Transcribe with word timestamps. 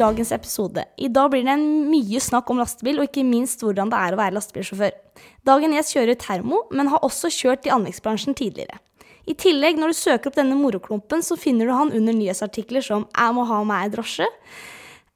dagens 0.00 0.32
episode. 0.32 0.84
I 0.96 1.08
dag 1.12 1.30
blir 1.32 1.44
det 1.44 1.52
en 1.52 1.66
mye 1.90 2.20
snakk 2.22 2.50
om 2.52 2.60
lastebil, 2.60 3.00
og 3.00 3.08
ikke 3.10 3.24
minst 3.26 3.62
hvordan 3.64 3.92
det 3.92 4.00
er 4.00 4.16
å 4.16 4.20
være 4.20 4.36
lastebilsjåfør. 4.38 4.96
Dagen 5.48 5.74
gjest 5.76 5.96
kjører 5.96 6.18
termo, 6.20 6.64
men 6.72 6.90
har 6.92 7.04
også 7.06 7.30
kjørt 7.34 7.68
i 7.68 7.74
anleggsbransjen 7.74 8.36
tidligere. 8.38 8.80
I 9.28 9.36
tillegg, 9.38 9.78
når 9.78 9.92
du 9.92 9.98
søker 9.98 10.30
opp 10.30 10.38
denne 10.38 10.56
moroklumpen, 10.58 11.22
så 11.22 11.36
finner 11.38 11.68
du 11.68 11.74
han 11.76 11.92
under 11.92 12.16
nyhetsartikler 12.16 12.82
som 12.82 13.06
'Jeg 13.12 13.34
må 13.36 13.44
ha 13.46 13.62
meg 13.64 13.92
drosje'. 13.92 14.26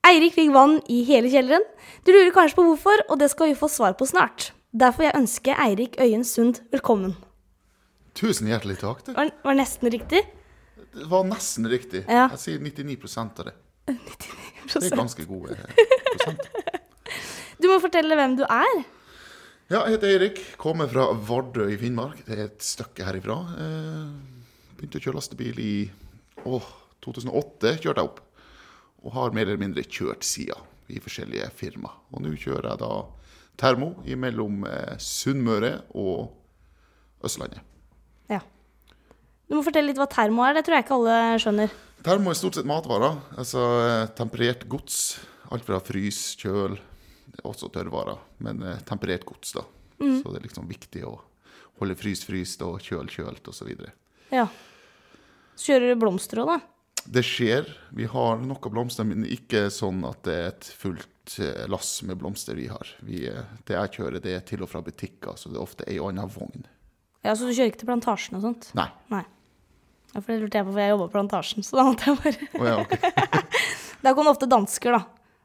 Eirik 0.05 0.35
fikk 0.37 0.53
vann 0.53 0.81
i 0.89 1.03
hele 1.05 1.31
kjelleren. 1.33 1.65
Du 2.05 2.13
lurer 2.13 2.31
kanskje 2.31 2.57
på 2.57 2.67
hvorfor, 2.69 3.09
og 3.09 3.19
det 3.19 3.31
skal 3.31 3.49
vi 3.49 3.55
få 3.55 3.69
svar 3.73 3.97
på 3.97 4.07
snart. 4.07 4.53
Derfor 4.77 5.05
jeg 5.05 5.17
ønske 5.17 5.57
Eirik 5.57 5.97
Øyen 5.99 6.25
Sund 6.25 6.61
velkommen. 6.71 7.17
Tusen 8.15 8.47
hjertelig 8.47 8.79
takk. 8.79 9.05
Det 9.07 9.17
Var, 9.17 9.31
var 9.43 9.55
nesten 9.55 9.91
riktig? 9.91 10.23
Det 10.95 11.11
var 11.11 11.25
nesten 11.25 11.67
riktig. 11.67 12.05
Ja. 12.07 12.29
Jeg 12.29 12.39
sier 12.39 12.59
99 12.61 13.19
av 13.39 13.45
det. 13.47 13.55
Det 13.85 14.81
er 14.89 14.97
ganske 14.97 15.27
gode 15.29 15.57
eh, 15.57 15.87
prosent. 16.15 16.49
Du 17.61 17.69
må 17.71 17.79
fortelle 17.81 18.17
hvem 18.19 18.35
du 18.37 18.43
er. 18.45 18.81
Ja, 19.71 19.85
jeg 19.87 19.95
heter 19.95 20.11
Eirik. 20.11 20.41
Kommer 20.61 20.89
fra 20.91 21.07
Vardø 21.15 21.69
i 21.73 21.77
Finnmark. 21.81 22.19
Det 22.27 22.35
er 22.35 22.43
et 22.49 22.65
stykke 22.65 23.07
herifra. 23.07 23.37
Eh, 23.63 24.73
begynte 24.77 25.01
å 25.01 25.05
kjøre 25.05 25.21
lastebil 25.21 25.61
i 25.63 25.75
å, 26.45 26.59
2008. 27.07 27.77
kjørte 27.85 28.03
jeg 28.03 28.11
opp. 28.11 28.21
Og 29.05 29.15
har 29.17 29.37
mer 29.37 29.47
eller 29.47 29.63
mindre 29.63 29.87
kjørt 29.87 30.27
sida 30.27 30.59
i 30.93 31.01
forskjellige 31.01 31.49
firma. 31.57 31.95
Og 32.13 32.25
nå 32.25 32.35
kjører 32.37 32.73
jeg 32.75 32.83
da 32.83 32.91
termo 33.61 33.95
mellom 34.05 34.67
eh, 34.69 34.99
Sunnmøre 35.01 35.77
og 35.95 36.35
Østlandet. 37.25 37.63
Ja. 38.29 38.43
Du 39.49 39.57
må 39.57 39.65
fortelle 39.65 39.93
litt 39.93 40.01
hva 40.01 40.11
termo 40.11 40.45
er. 40.45 40.59
Det 40.59 40.67
tror 40.67 40.81
jeg 40.81 40.87
ikke 40.89 40.99
alle 40.99 41.19
skjønner. 41.41 41.77
Termo 42.05 42.31
er 42.31 42.37
stort 42.37 42.59
sett 42.59 42.69
matvarer. 42.69 43.17
Altså 43.41 43.63
eh, 43.81 44.07
temperert 44.17 44.67
gods. 44.69 45.17
Alt 45.55 45.65
fra 45.65 45.79
frys, 45.85 46.35
kjøl, 46.41 46.77
også 47.47 47.71
tørrvarer. 47.73 48.21
Men 48.45 48.61
eh, 48.63 48.83
temperert 48.89 49.25
gods, 49.29 49.55
da. 49.57 49.65
Så 50.05 50.33
det 50.35 50.41
er 50.43 50.45
liksom 50.49 50.67
viktig 50.69 51.05
å 51.09 51.15
holde 51.81 51.95
frys 51.97 52.25
fryst 52.27 52.61
og 52.67 52.83
kjøl 52.85 53.09
kjølt 53.09 53.49
osv. 53.49 53.71
Ja. 54.35 54.45
Så 55.55 55.71
kjører 55.73 55.95
du 55.95 56.01
blomster 56.03 56.43
òg, 56.43 56.51
da? 56.53 56.59
Det 57.15 57.23
skjer. 57.25 57.69
Vi 57.97 58.07
har 58.11 58.41
noe 58.43 58.73
blomster, 58.73 59.07
men 59.09 59.25
ikke 59.29 59.67
sånn 59.73 60.05
at 60.09 60.21
det 60.27 60.35
er 60.37 60.47
et 60.51 60.69
fullt 60.77 61.39
eh, 61.41 61.65
lass 61.73 61.99
med 62.05 62.21
blomster 62.21 62.59
vi 62.59 62.69
har. 62.73 62.91
Vi, 63.07 63.25
eh, 63.31 63.49
det 63.69 63.79
jeg 63.79 63.95
kjører, 63.99 64.21
det 64.25 64.37
er 64.37 64.45
til 64.49 64.65
og 64.67 64.73
fra 64.73 64.85
butikker, 64.85 65.39
så 65.41 65.53
det 65.53 65.57
er 65.61 65.65
ofte 65.65 65.89
ei 65.89 65.97
og 66.01 66.11
anna 66.13 66.27
vogn. 66.29 66.67
Ja, 67.25 67.33
Så 67.33 67.49
du 67.49 67.55
kjører 67.57 67.73
ikke 67.73 67.81
til 67.85 67.89
plantasjen 67.89 68.37
og 68.37 68.45
sånt? 68.45 68.69
Nei. 68.77 68.91
Nei. 69.13 69.25
Ja, 70.15 70.21
for 70.23 70.31
det 70.33 70.39
lurte 70.45 70.61
jeg 70.61 70.67
på, 70.69 70.73
for 70.73 70.81
jeg 70.85 70.93
jobba 70.95 71.07
på 71.11 71.15
plantasjen. 71.17 71.65
Så 71.67 71.77
da 71.79 71.85
måtte 71.89 72.07
jeg 72.07 72.21
bare 72.23 72.63
oh, 72.63 72.67
ja, 72.69 72.75
okay. 72.81 73.43
Der 74.05 74.15
kommer 74.15 74.31
ofte 74.35 74.47
dansker, 74.51 74.95
da. 74.95 75.03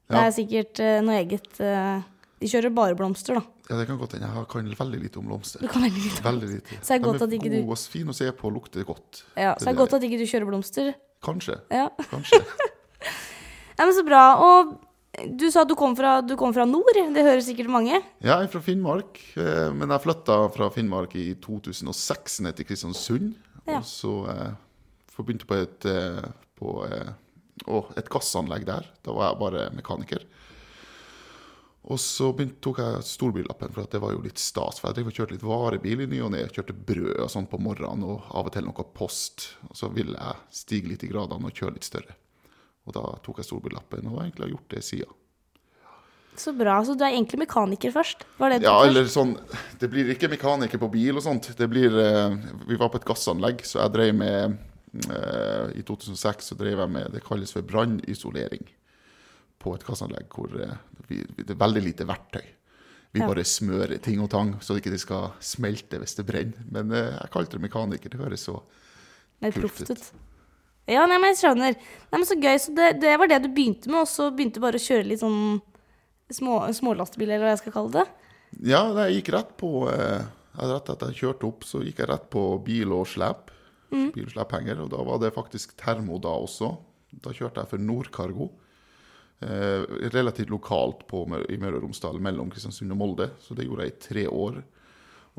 Det 0.10 0.18
Ja. 0.18 0.26
er 0.28 0.34
sikkert 0.34 0.80
uh, 0.82 1.00
noe 1.06 1.20
eget 1.22 1.60
uh, 1.62 2.02
De 2.42 2.48
kjører 2.50 2.74
bare 2.74 2.96
blomster, 2.98 3.38
da. 3.40 3.44
Ja, 3.70 3.78
det 3.78 3.86
kan 3.90 3.98
godt 4.02 4.14
hende. 4.18 4.26
Jeg 4.26 4.34
har- 4.34 4.46
kan 4.50 4.66
veldig 4.80 5.00
lite 5.04 5.20
om 5.22 5.26
blomster. 5.30 5.62
Du 5.62 5.68
kan 5.70 5.84
veldig 5.86 6.02
lite. 6.02 6.24
Veldig 6.26 6.48
lite. 6.50 6.78
Så 6.82 6.88
det 6.88 6.96
er 6.98 7.04
godt 7.06 7.20
De 7.20 7.26
at 7.28 7.34
ikke 7.38 7.50
du- 7.52 7.58
gode 7.62 7.76
og 7.78 7.78
fine 7.94 8.10
å 8.10 8.18
se 8.18 8.32
på 8.32 8.48
og 8.50 8.54
lukter 8.56 8.86
godt. 8.88 9.24
Ja, 9.38 9.54
Så 9.56 9.66
det 9.66 9.74
er 9.74 9.78
godt 9.78 9.94
at 9.94 10.02
ikke 10.08 10.18
du 10.18 10.26
kjører 10.26 10.48
blomster. 10.50 10.94
Kanskje. 11.22 11.60
Ja. 11.70 11.90
Kanskje. 12.10 12.40
ja, 13.78 13.86
men 13.86 13.94
Så 13.94 14.06
bra. 14.08 14.24
Og 14.42 14.78
du 15.38 15.50
sa 15.52 15.62
at 15.66 15.70
du 15.70 15.76
kom 15.76 15.96
fra, 15.98 16.22
du 16.26 16.36
kom 16.40 16.54
fra 16.56 16.66
nord. 16.70 16.90
Det 17.14 17.22
hører 17.26 17.42
sikkert 17.44 17.70
mange. 17.70 17.98
Ja, 18.22 18.40
Jeg 18.40 18.48
er 18.48 18.52
fra 18.54 18.62
Finnmark, 18.62 19.20
eh, 19.38 19.70
men 19.76 19.90
jeg 19.90 20.02
flytta 20.06 20.40
fra 20.56 20.70
Finnmark 20.74 21.16
i 21.20 21.34
2006 21.36 22.40
ned 22.46 22.56
til 22.58 22.66
Kristiansund. 22.70 23.34
Ja. 23.70 23.82
Og 23.82 23.88
så 23.88 24.14
eh, 24.34 24.52
begynte 25.20 25.48
på 25.50 25.58
et, 25.60 25.86
eh, 25.86 26.26
på, 26.60 26.76
eh, 26.88 27.12
å, 27.68 27.84
et 28.00 28.10
gassanlegg 28.12 28.68
der. 28.70 28.88
Da 29.06 29.16
var 29.16 29.32
jeg 29.32 29.42
bare 29.44 29.66
mekaniker. 29.76 30.26
Og 31.90 32.00
så 32.02 32.30
begynte, 32.36 32.60
tok 32.64 32.82
jeg 32.84 33.06
storbillappen, 33.08 33.72
for 33.74 33.90
det 33.90 34.02
var 34.04 34.14
jo 34.14 34.24
litt 34.24 34.42
stas. 34.42 34.82
For 34.82 34.94
jeg 34.94 35.16
kjørte 35.16 35.38
litt 35.38 35.46
varebil 35.48 36.04
i 36.04 36.10
ny 36.12 36.20
og 36.26 36.34
ne. 36.36 36.44
Kjørte 36.52 36.76
brød 36.76 37.16
og 37.24 37.32
sånn 37.32 37.48
på 37.50 37.62
morgenen, 37.64 38.04
og 38.06 38.28
av 38.36 38.50
og 38.50 38.56
til 38.56 38.68
noe 38.68 38.88
post. 38.96 39.54
Og 39.70 39.78
så 39.80 39.92
ville 39.94 40.18
jeg 40.18 40.60
stige 40.62 40.92
litt 40.92 41.06
i 41.08 41.12
gradene 41.12 41.50
og 41.50 41.56
kjøre 41.56 41.78
litt 41.78 41.88
større. 41.88 42.18
Og 42.86 42.96
da 42.98 43.06
tok 43.24 43.42
jeg 43.42 43.50
storbillappen, 43.50 44.12
og 44.12 44.22
egentlig 44.24 44.48
har 44.48 44.56
gjort 44.58 44.76
det 44.76 44.86
siden. 44.86 45.19
Så 46.40 46.54
bra. 46.56 46.78
Så 46.88 46.94
du 46.96 47.04
er 47.04 47.12
egentlig 47.18 47.42
mekaniker 47.42 47.92
først? 47.92 48.24
Var 48.40 48.54
det 48.54 48.62
Ja, 48.64 48.78
eller 48.88 49.08
sånn 49.12 49.34
Det 49.82 49.90
blir 49.92 50.08
ikke 50.14 50.30
mekaniker 50.32 50.80
på 50.80 50.88
bil 50.94 51.18
og 51.20 51.24
sånt. 51.26 51.50
Det 51.60 51.68
blir 51.72 51.92
eh, 52.00 52.38
Vi 52.70 52.78
var 52.80 52.92
på 52.94 53.00
et 53.02 53.08
gassanlegg, 53.10 53.66
så 53.68 53.82
jeg 53.84 53.94
drev 53.98 54.14
med 54.16 54.56
eh, 55.12 55.74
I 55.80 55.84
2006 55.84 56.52
så 56.54 56.58
drev 56.60 56.80
jeg 56.86 56.94
med 56.96 57.12
Det 57.14 57.24
kalles 57.26 57.52
for 57.56 57.62
brannisolering 57.68 58.64
på 59.60 59.74
et 59.76 59.84
gassanlegg 59.84 60.32
hvor 60.32 60.54
eh, 60.64 60.78
vi, 61.10 61.18
det 61.36 61.50
er 61.52 61.60
veldig 61.60 61.82
lite 61.84 62.06
verktøy. 62.08 62.46
Vi 63.12 63.20
Ja. 63.20 63.28
bare 63.28 63.44
smører 63.44 63.98
ting 64.06 64.22
og 64.24 64.30
tang 64.32 64.54
så 64.62 64.76
det 64.78 64.86
ikke 64.86 65.00
skal 65.02 65.32
smelte 65.44 66.00
hvis 66.00 66.16
det 66.16 66.26
brenner. 66.30 66.64
Men 66.72 66.92
jeg 66.94 67.32
kalte 67.34 67.58
det 67.58 67.64
mekaniker. 67.66 68.10
Det 68.14 68.20
høres 68.22 68.46
så 68.48 68.62
Mer 69.42 69.52
proft 69.56 69.82
ut. 69.90 70.12
Ja, 70.90 71.04
nei, 71.06 71.18
men 71.22 71.34
jeg 71.34 71.40
skjønner. 71.42 71.76
Nei, 71.76 72.18
men 72.18 72.26
Så 72.30 72.38
gøy. 72.40 72.56
Så 72.62 72.74
det, 72.78 73.02
det 73.02 73.18
var 73.20 73.28
det 73.28 73.42
du 73.44 73.50
begynte 73.50 73.90
med, 73.92 74.02
og 74.06 74.08
så 74.10 74.30
begynte 74.32 74.58
du 74.62 74.64
bare 74.64 74.80
å 74.80 74.86
kjøre 74.86 75.06
litt 75.10 75.22
sånn 75.22 75.60
små, 76.34 76.62
smålastebil, 76.76 77.30
eller 77.30 77.48
hva 77.48 77.54
jeg 77.56 77.64
skal 77.64 77.76
kalle 77.76 77.94
det? 78.00 78.06
Ja, 78.66 78.82
jeg 79.06 79.20
gikk 79.20 79.34
rett 79.36 79.56
på 79.62 79.72
eh, 79.92 80.28
Rett 80.60 80.90
etter 80.92 81.14
jeg 81.14 81.22
kjørte 81.22 81.48
opp, 81.48 81.64
så 81.64 81.80
gikk 81.86 82.02
jeg 82.02 82.10
rett 82.10 82.26
på 82.34 82.42
bil 82.66 82.92
og 82.92 83.06
slep. 83.08 83.54
Bil 83.94 84.26
og 84.26 84.34
slephenger. 84.34 84.82
Og 84.84 84.90
da 84.92 85.04
var 85.08 85.22
det 85.22 85.30
faktisk 85.32 85.78
termo 85.80 86.18
da 86.20 86.34
også. 86.36 86.74
Da 87.24 87.32
kjørte 87.32 87.64
jeg 87.64 87.72
for 87.72 87.86
Nordkargo. 87.86 88.50
Eh, 89.40 89.86
relativt 90.12 90.52
lokalt 90.52 91.06
på, 91.08 91.24
i 91.48 91.56
Møre 91.62 91.80
og 91.80 91.86
Romsdal, 91.86 92.20
mellom 92.20 92.52
Kristiansund 92.52 92.92
og 92.92 93.00
Molde. 93.00 93.30
Så 93.40 93.56
det 93.56 93.70
gjorde 93.70 93.88
jeg 93.88 93.94
i 93.94 94.02
tre 94.04 94.26
år. 94.28 94.60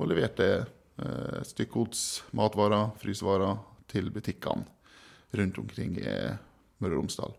Og 0.01 0.09
leverte 0.09 0.49
eh, 0.57 1.43
stykkgods, 1.45 2.07
matvarer, 2.39 2.95
frysevarer 3.03 3.61
til 3.93 4.09
butikkene 4.15 4.65
rundt 5.37 5.61
omkring 5.61 5.99
i 6.01 6.17
Møre 6.81 6.95
og 6.95 7.03
Romsdal. 7.03 7.37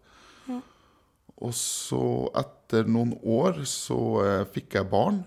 Og 1.41 1.53
så, 1.57 2.01
etter 2.37 2.89
noen 2.89 3.15
år, 3.25 3.63
så 3.67 3.99
eh, 4.23 4.43
fikk 4.53 4.77
jeg 4.77 4.89
barn. 4.91 5.23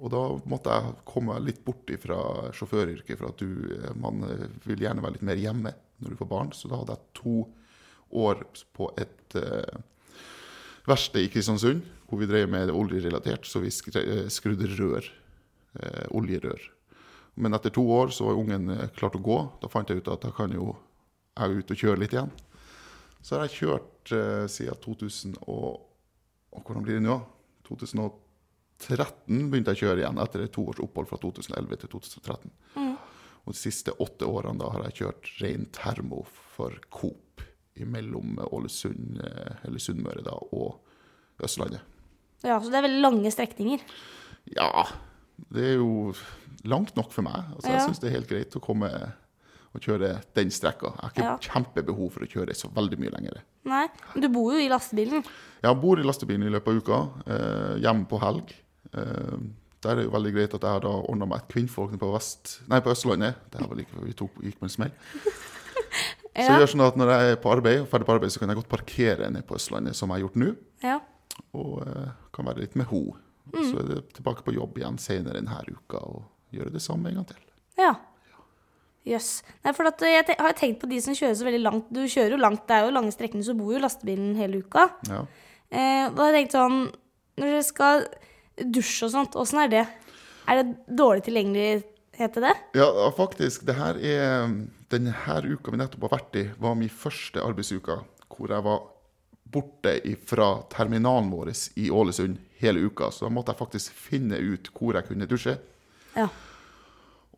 Og 0.00 0.12
da 0.12 0.22
måtte 0.48 0.72
jeg 0.72 0.96
komme 1.08 1.36
litt 1.44 1.62
bort 1.64 1.90
fra 2.02 2.18
sjåføryrket, 2.56 3.16
for 3.16 3.30
at 3.32 3.40
du, 3.40 3.70
eh, 3.76 3.94
man 4.00 4.24
eh, 4.28 4.48
vil 4.68 4.84
gjerne 4.84 5.04
være 5.04 5.18
litt 5.18 5.28
mer 5.30 5.40
hjemme 5.40 5.72
når 6.00 6.12
du 6.12 6.18
får 6.20 6.30
barn. 6.30 6.52
Så 6.56 6.68
da 6.68 6.80
hadde 6.80 6.96
jeg 6.96 7.16
to 7.20 7.38
år 8.20 8.44
på 8.76 8.90
et 9.00 9.38
eh, 9.40 9.80
verksted 10.88 11.24
i 11.24 11.32
Kristiansund, 11.32 11.86
hvor 12.08 12.20
vi 12.20 12.28
drev 12.28 12.50
med 12.50 12.72
oljerelatert, 12.74 13.46
så 13.46 13.62
vi 13.62 13.72
skrudde 13.72 14.68
rør. 14.76 15.08
Eh, 15.78 16.06
oljerør. 16.18 16.62
Men 17.40 17.54
etter 17.54 17.70
to 17.72 17.84
år 17.94 18.10
så 18.12 18.26
var 18.26 18.40
ungen 18.40 18.72
klart 18.96 19.16
å 19.16 19.22
gå. 19.22 19.36
Da 19.62 19.70
fant 19.70 19.88
jeg 19.88 20.02
ut 20.02 20.08
at 20.10 20.24
da 20.26 20.32
kan 20.34 20.52
jo 20.52 20.74
jeg 21.38 21.60
ut 21.60 21.70
og 21.70 21.84
kjøre 21.84 22.00
litt 22.02 22.16
igjen. 22.16 22.32
Så 23.22 23.36
har 23.36 23.46
jeg 23.46 23.58
kjørt 23.60 24.12
eh, 24.16 24.46
siden 24.50 24.80
2000 24.84 25.36
og, 25.46 25.82
og 26.54 26.62
Hvordan 26.64 26.86
blir 26.86 26.98
det 26.98 27.04
nå? 27.04 27.18
2013 27.68 29.50
begynte 29.52 29.74
jeg 29.74 29.78
å 29.78 29.86
kjøre 29.86 30.02
igjen, 30.02 30.18
etter 30.22 30.44
et 30.46 30.52
to 30.54 30.64
års 30.72 30.80
opphold 30.82 31.10
fra 31.10 31.18
2011 31.22 31.82
til 31.84 31.92
2013. 31.92 32.52
Og 33.46 33.54
de 33.54 33.58
siste 33.60 33.92
åtte 34.02 34.26
årene 34.28 34.60
da 34.60 34.70
har 34.74 34.86
jeg 34.88 34.98
kjørt 35.02 35.30
ren 35.40 35.68
termo 35.74 36.24
for 36.56 36.74
Coop 36.92 37.44
mellom 37.80 38.36
Ålesund, 38.50 39.20
eh, 39.24 39.60
eller 39.64 39.80
Sunnmøre 39.80 40.24
da, 40.26 40.34
og 40.52 40.80
Østlandet. 41.40 41.80
Ja, 42.44 42.58
Så 42.60 42.68
det 42.72 42.76
er 42.80 42.84
veldig 42.88 43.00
lange 43.04 43.30
strekninger. 43.32 43.80
Ja, 44.56 44.84
det 45.52 45.64
er 45.70 45.76
jo 45.80 46.12
langt 46.68 46.96
nok 46.96 47.12
for 47.12 47.24
meg. 47.24 47.46
Altså, 47.54 47.68
Ja. 47.70 47.78
Jeg 47.78 47.88
syns 47.88 48.00
det 48.00 48.10
er 48.10 48.16
helt 48.18 48.28
greit 48.28 48.56
å 48.56 48.60
komme 48.60 48.90
og 49.74 49.80
kjøre 49.84 50.22
den 50.34 50.50
strekka. 50.50 50.90
Jeg 50.96 51.00
har 51.02 51.10
ikke 51.14 51.24
Ja. 51.28 51.36
kjempebehov 51.38 52.12
for 52.12 52.20
å 52.26 52.28
kjøre 52.28 52.54
så 52.56 52.68
veldig 52.74 52.98
mye 52.98 53.10
lenger. 53.14 53.42
Nei, 53.64 53.86
men 54.14 54.22
du 54.22 54.28
bor 54.28 54.52
jo 54.52 54.58
i 54.58 54.68
lastebilen. 54.68 55.22
Ja, 55.62 55.70
Jeg 55.72 55.80
bor 55.80 55.98
i 55.98 56.02
lastebilen 56.02 56.42
i 56.48 56.50
løpet 56.50 56.68
av 56.68 56.76
uka, 56.82 57.00
eh, 57.26 57.78
hjemme 57.84 58.06
på 58.08 58.18
helg. 58.20 58.52
Eh, 58.92 59.38
der 59.80 59.90
er 59.92 59.96
det 59.96 60.04
jo 60.04 60.10
veldig 60.10 60.32
greit 60.34 60.54
at 60.54 60.60
jeg 60.60 60.70
har 60.70 60.80
da 60.80 60.88
ordna 61.08 61.26
meg 61.26 61.38
et 61.42 61.48
kvinnfolk 61.48 61.96
på, 61.98 62.12
vest, 62.12 62.60
nei, 62.68 62.80
på 62.80 62.90
Østlandet. 62.90 63.34
Det 63.50 63.60
her 63.60 63.68
var 63.68 63.76
like 63.76 63.88
før 63.94 64.04
vi 64.04 64.12
tok, 64.12 64.34
gikk 64.42 64.58
på 64.58 64.64
en 64.64 64.68
smell. 64.68 64.90
Så 66.30 66.46
jeg 66.46 66.60
gjør 66.62 66.70
sånn 66.72 66.86
at 66.86 66.96
når 66.96 67.08
jeg 67.10 67.32
er 67.32 67.36
på 67.42 67.50
arbeid, 67.52 67.86
ferdig 67.90 68.06
på 68.06 68.14
arbeid, 68.14 68.30
så 68.32 68.38
kan 68.38 68.48
jeg 68.48 68.56
godt 68.60 68.68
parkere 68.70 69.30
ned 69.34 69.44
på 69.48 69.56
Østlandet, 69.58 69.96
som 69.98 70.08
jeg 70.10 70.20
har 70.20 70.28
gjort 70.28 70.36
nå. 70.40 70.50
Ja. 70.82 71.00
Og 71.58 71.82
eh, 71.86 72.10
kan 72.32 72.46
være 72.46 72.60
litt 72.64 72.76
med 72.78 72.86
ho. 72.86 73.16
Mm. 73.52 73.64
Så 73.66 73.80
er 73.82 73.88
det 73.88 74.12
tilbake 74.14 74.44
på 74.46 74.54
jobb 74.54 74.78
igjen 74.78 74.96
senere 75.02 75.34
denne 75.34 75.58
uka 75.68 75.98
og 75.98 76.22
gjøre 76.54 76.72
det 76.72 76.82
samme 76.84 77.10
en 77.10 77.18
gang 77.20 77.26
til. 77.32 77.42
Ja. 77.80 77.94
Jøss. 79.08 79.40
Nei, 79.64 79.72
for 79.76 79.88
at 79.88 80.02
jeg 80.04 80.26
te 80.28 80.36
har 80.36 80.56
tenkt 80.58 80.82
på 80.82 80.88
de 80.90 80.98
som 81.00 81.16
kjører 81.16 81.38
så 81.38 81.46
veldig 81.46 81.62
langt. 81.64 81.92
Du 81.92 82.02
kjører 82.04 82.34
jo 82.34 82.40
langt, 82.40 82.66
det 82.68 82.76
er 82.76 82.84
jo 82.84 82.96
lange 82.96 83.14
strekninger, 83.14 83.46
så 83.46 83.56
bor 83.56 83.72
jo 83.72 83.80
lastebilen 83.80 84.34
hele 84.36 84.60
uka. 84.60 84.90
Ja. 85.08 85.22
Eh, 85.70 86.04
da 86.12 86.26
har 86.26 86.34
jeg 86.34 86.40
tenkt 86.40 86.56
sånn 86.56 86.78
Når 87.38 87.46
dere 87.46 87.62
skal 87.62 88.04
dusje 88.74 89.06
og 89.06 89.12
sånt, 89.14 89.36
åssen 89.38 89.62
er 89.62 89.72
det? 89.72 89.84
Er 90.50 90.60
det 90.60 90.96
dårlig 90.98 91.24
tilgjengelighet 91.24 92.34
til 92.34 92.44
det? 92.44 92.54
Ja, 92.76 92.88
faktisk. 93.16 93.64
Det 93.68 93.76
her 93.78 94.00
er 94.02 94.50
Denne 94.90 95.14
uka 95.46 95.70
vi 95.70 95.78
nettopp 95.78 96.08
har 96.08 96.16
vært 96.18 96.36
i, 96.36 96.48
var 96.58 96.74
min 96.74 96.90
første 96.90 97.40
arbeidsuka 97.40 98.00
hvor 98.30 98.50
jeg 98.50 98.64
var 98.64 98.80
borte 99.50 99.92
fra 100.26 100.48
terminalen 100.72 101.30
vår 101.30 101.52
i 101.78 101.90
Ålesund 101.90 102.38
hele 102.60 102.82
uka, 102.86 103.10
så 103.10 103.26
da 103.26 103.32
måtte 103.34 103.52
jeg 103.52 103.60
faktisk 103.60 103.96
finne 103.96 104.38
ut 104.38 104.70
hvor 104.74 104.96
jeg 104.96 105.08
kunne 105.08 105.28
dusje. 105.30 105.56
Ja. 106.16 106.28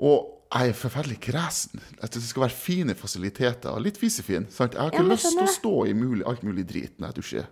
Og 0.00 0.41
jeg 0.52 0.68
er 0.68 0.76
forferdelig 0.76 1.18
kresen. 1.24 1.80
At 2.04 2.12
det 2.12 2.22
skal 2.22 2.44
være 2.46 2.56
fine 2.56 2.94
fasiliteter. 2.98 3.78
Litt 3.80 3.96
fisefin. 4.00 4.46
Sant? 4.52 4.74
Jeg 4.76 4.82
har 4.82 4.92
ikke 4.92 5.04
ja, 5.06 5.12
lyst 5.14 5.30
til 5.32 5.44
å 5.46 5.50
stå 5.50 5.74
i 5.88 5.94
mulig, 5.96 6.24
alt 6.28 6.42
mulig 6.44 6.66
drit 6.68 6.98
når 7.00 7.08
jeg 7.12 7.18
dusjer. 7.22 7.46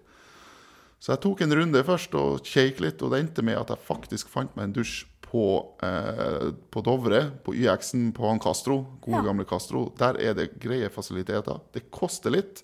Så 1.01 1.15
jeg 1.15 1.23
tok 1.25 1.41
en 1.47 1.55
runde 1.57 1.81
først 1.87 2.15
og 2.21 2.43
kjekk 2.45 2.83
litt, 2.85 3.01
og 3.01 3.15
det 3.15 3.23
endte 3.23 3.45
med 3.47 3.57
at 3.57 3.73
jeg 3.73 3.81
faktisk 3.87 4.29
fant 4.29 4.53
meg 4.59 4.69
en 4.69 4.75
dusj 4.77 5.07
på, 5.25 5.45
eh, 5.87 6.51
på 6.69 6.83
Dovre, 6.85 7.23
på 7.47 7.55
YX-en 7.57 8.11
på 8.13 8.27
han 8.29 8.41
Castro, 8.43 8.83
gode 9.01 9.23
Ja. 9.23 9.29
gamle 9.31 9.47
Castro. 9.49 9.87
Der 9.97 10.19
er 10.21 10.35
det 10.35 10.59
greie 10.61 10.91
fasiliteter. 10.93 11.61
Det 11.73 11.91
koster 11.91 12.31
litt, 12.35 12.63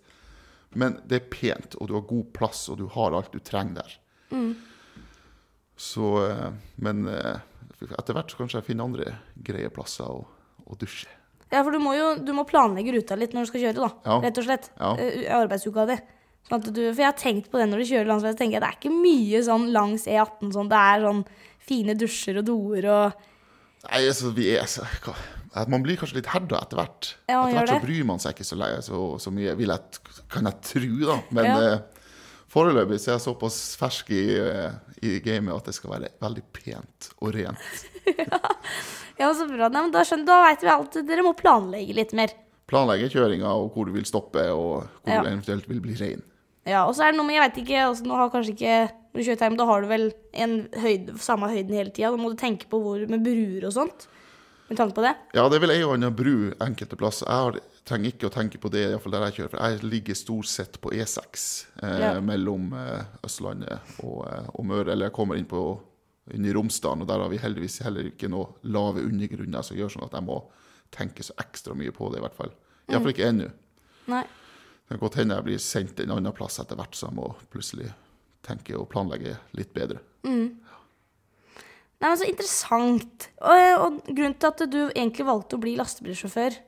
men 0.74 1.00
det 1.06 1.22
er 1.22 1.28
pent, 1.30 1.76
og 1.80 1.88
du 1.88 1.94
har 1.94 2.02
god 2.02 2.32
plass, 2.34 2.68
og 2.68 2.76
du 2.78 2.86
har 2.88 3.14
alt 3.16 3.32
du 3.32 3.38
trenger 3.38 3.80
der. 3.80 3.96
Så, 5.76 6.28
eh, 6.28 6.52
men 6.76 7.06
eh, 7.08 7.38
etter 7.84 8.16
hvert 8.16 8.32
så 8.32 8.40
kanskje 8.40 8.60
jeg 8.60 8.68
finner 8.70 8.88
andre 8.88 9.14
greie 9.44 9.70
plasser 9.72 10.08
å, 10.08 10.22
å 10.66 10.78
dusje. 10.80 11.08
Ja, 11.52 11.60
for 11.62 11.70
du 11.70 11.78
må 11.78 11.92
jo 11.94 12.14
du 12.18 12.32
må 12.34 12.42
planlegge 12.48 12.94
ruta 12.96 13.14
litt 13.18 13.34
når 13.36 13.46
du 13.46 13.50
skal 13.52 13.64
kjøre, 13.68 13.84
da. 13.86 13.90
Ja. 14.08 14.16
Rett 14.24 14.40
og 14.40 14.46
slett. 14.48 14.70
Ja. 14.80 14.92
Eh, 14.98 15.26
arbeidsuka 15.36 15.84
di. 15.90 15.98
Sånn 16.46 16.60
at 16.60 16.66
du, 16.70 16.80
for 16.92 17.02
jeg 17.02 17.08
har 17.10 17.18
tenkt 17.18 17.48
på 17.50 17.58
det 17.58 17.68
når 17.70 17.82
du 17.82 17.88
kjører 17.90 18.08
langs 18.10 18.22
så 18.26 18.32
tenker 18.38 18.56
jeg 18.58 18.62
det 18.64 18.68
er 18.70 18.76
ikke 18.80 18.94
mye 18.94 19.40
sånn 19.46 19.68
langs 19.74 20.06
E18 20.10 20.52
sånn. 20.54 20.68
Det 20.70 20.82
er 20.90 21.06
sånn 21.06 21.22
fine 21.66 21.96
dusjer 21.98 22.38
og 22.42 22.46
doer 22.50 22.90
og 22.92 23.24
Nei, 23.86 24.00
altså, 24.08 24.32
vi 24.34 24.48
er 24.56 24.66
så 24.66 24.82
at 25.56 25.68
Man 25.70 25.84
blir 25.84 25.96
kanskje 26.00 26.18
litt 26.18 26.28
herda 26.32 26.58
etter 26.64 26.76
hvert. 26.80 27.10
Ja, 27.30 27.44
etter 27.46 27.60
hvert 27.60 27.70
så 27.70 27.82
bryr 27.84 28.06
man 28.08 28.18
seg 28.22 28.34
ikke 28.34 28.46
så, 28.48 28.58
leie, 28.60 28.80
så, 28.84 28.98
så 29.22 29.30
mye, 29.32 29.54
vil 29.56 29.70
jeg, 29.72 30.00
kan 30.32 30.48
jeg 30.50 30.58
tro, 30.66 30.90
da. 31.06 31.16
Men 31.38 31.46
Ja. 31.48 31.54
eh, 31.76 32.10
foreløpig 32.52 32.98
så 33.00 33.12
er 33.12 33.16
jeg 33.16 33.24
såpass 33.24 33.58
fersk 33.80 34.10
i, 34.14 34.24
eh, 34.42 34.74
i 35.02 35.18
gamet 35.24 35.54
at 35.56 35.64
det 35.68 35.74
skal 35.76 35.92
være 35.96 36.08
veldig 36.22 36.42
pent 36.56 37.10
og 37.20 37.34
rent. 37.36 37.86
Ja, 39.16 39.30
så 39.32 39.46
bra. 39.48 39.70
Nei, 39.72 39.80
men 39.86 39.92
da 39.94 40.02
skjønner 40.04 40.26
Da 40.28 40.34
veit 40.44 40.60
vi 40.60 40.68
alt. 40.68 40.96
Dere 41.08 41.22
må 41.24 41.30
planlegge 41.38 41.94
litt 41.96 42.10
mer. 42.16 42.34
Planlegge 42.68 43.06
kjøringa 43.14 43.48
og 43.48 43.70
hvor 43.72 43.86
du 43.88 43.94
vil 43.94 44.04
stoppe, 44.04 44.42
og 44.52 44.82
hvor 45.06 45.12
Ja. 45.14 45.22
du 45.24 45.30
eventuelt 45.30 45.68
vil 45.70 45.80
bli 45.80 45.94
rein. 45.96 46.20
Ja, 46.66 46.82
og 46.84 46.92
så 46.98 47.06
er 47.06 47.12
det 47.14 47.16
noe 47.20 47.24
med, 47.28 47.36
jeg 47.38 47.44
vet 47.46 47.60
ikke, 47.62 47.78
altså, 47.86 48.04
nå 48.04 48.16
har 48.18 48.28
kanskje 48.34 48.52
ikke 48.56 48.76
Når 49.16 49.22
du 49.22 49.26
kjører 49.30 49.38
term, 49.40 49.56
da 49.56 49.64
har 49.64 49.80
du 49.80 49.86
vel 49.88 50.02
en 50.34 50.54
høyde, 50.76 51.14
samme 51.24 51.48
høyden 51.48 51.72
hele 51.72 51.88
tida. 51.94 52.10
Da 52.12 52.18
må 52.20 52.28
du 52.28 52.36
tenke 52.36 52.66
på 52.68 52.76
hvor 52.82 53.00
med 53.08 53.22
bruer 53.24 53.64
og 53.64 53.72
sånt. 53.72 54.04
Med 54.68 54.76
tanke 54.76 54.92
på 54.98 55.00
det. 55.06 55.14
Ja, 55.32 55.46
det 55.48 55.56
er 55.56 55.62
vel 55.64 55.72
ei 55.72 55.80
og 55.86 55.94
anna 55.94 56.10
bru 56.12 56.50
enkelte 56.60 56.98
plasser. 57.00 57.24
Jeg 57.24 57.46
har, 57.46 57.56
trenger 57.86 58.12
ikke 58.12 58.28
å 58.28 58.34
tenke 58.34 58.58
på 58.60 58.70
det, 58.72 58.82
iallfall 58.90 59.14
der 59.14 59.26
jeg 59.28 59.36
kjører, 59.38 59.50
for 59.52 59.62
jeg 59.62 59.90
ligger 59.90 60.18
stort 60.18 60.48
sett 60.50 60.78
på 60.82 60.90
E6 60.96 61.44
eh, 61.82 61.98
Ja. 62.02 62.14
mellom 62.24 62.72
eh, 62.74 63.04
Østlandet 63.26 63.92
og, 64.02 64.24
eh, 64.26 64.48
og 64.54 64.66
Møre. 64.66 64.92
Eller 64.92 65.08
jeg 65.08 65.16
kommer 65.16 65.38
inn, 65.38 65.46
på, 65.50 65.62
inn 66.34 66.48
i 66.48 66.54
Romsdalen, 66.56 67.04
og 67.04 67.10
der 67.10 67.22
har 67.22 67.30
vi 67.30 67.38
heldigvis 67.42 67.78
heller 67.86 68.08
ikke 68.10 68.30
noe 68.32 68.56
lave 68.66 69.04
undergrunner 69.06 69.62
som 69.66 69.78
gjør 69.78 69.94
sånn 69.94 70.08
at 70.08 70.18
jeg 70.18 70.26
må 70.26 70.40
tenke 70.94 71.26
så 71.26 71.36
ekstra 71.42 71.76
mye 71.78 71.94
på 71.94 72.10
det, 72.10 72.18
i 72.20 72.26
hvert 72.26 72.38
fall. 72.38 72.52
Iallfall 72.90 73.14
ikke 73.14 73.30
ennå. 73.30 73.48
Nei. 74.10 74.24
Det 74.86 74.94
kan 74.94 75.02
godt 75.02 75.18
hende 75.18 75.38
jeg 75.38 75.46
blir 75.48 75.62
sendt 75.62 76.00
en 76.02 76.12
annen 76.14 76.34
plass 76.34 76.60
etter 76.62 76.78
hvert, 76.78 76.94
så 76.94 77.08
jeg 77.08 77.18
må 77.18 77.32
plutselig 77.50 77.88
tenke 78.46 78.76
og 78.78 78.86
planlegge 78.92 79.32
litt 79.58 79.72
bedre. 79.74 79.98
Nei, 81.96 82.10
men 82.10 82.18
Så 82.20 82.28
interessant. 82.28 83.30
Og, 83.40 83.62
og 83.82 84.00
grunnen 84.10 84.36
til 84.38 84.52
at 84.52 84.62
du 84.70 84.80
egentlig 84.92 85.26
valgte 85.26 85.56
å 85.58 85.62
bli 85.62 85.74
lastebilsjåfør, 85.78 86.58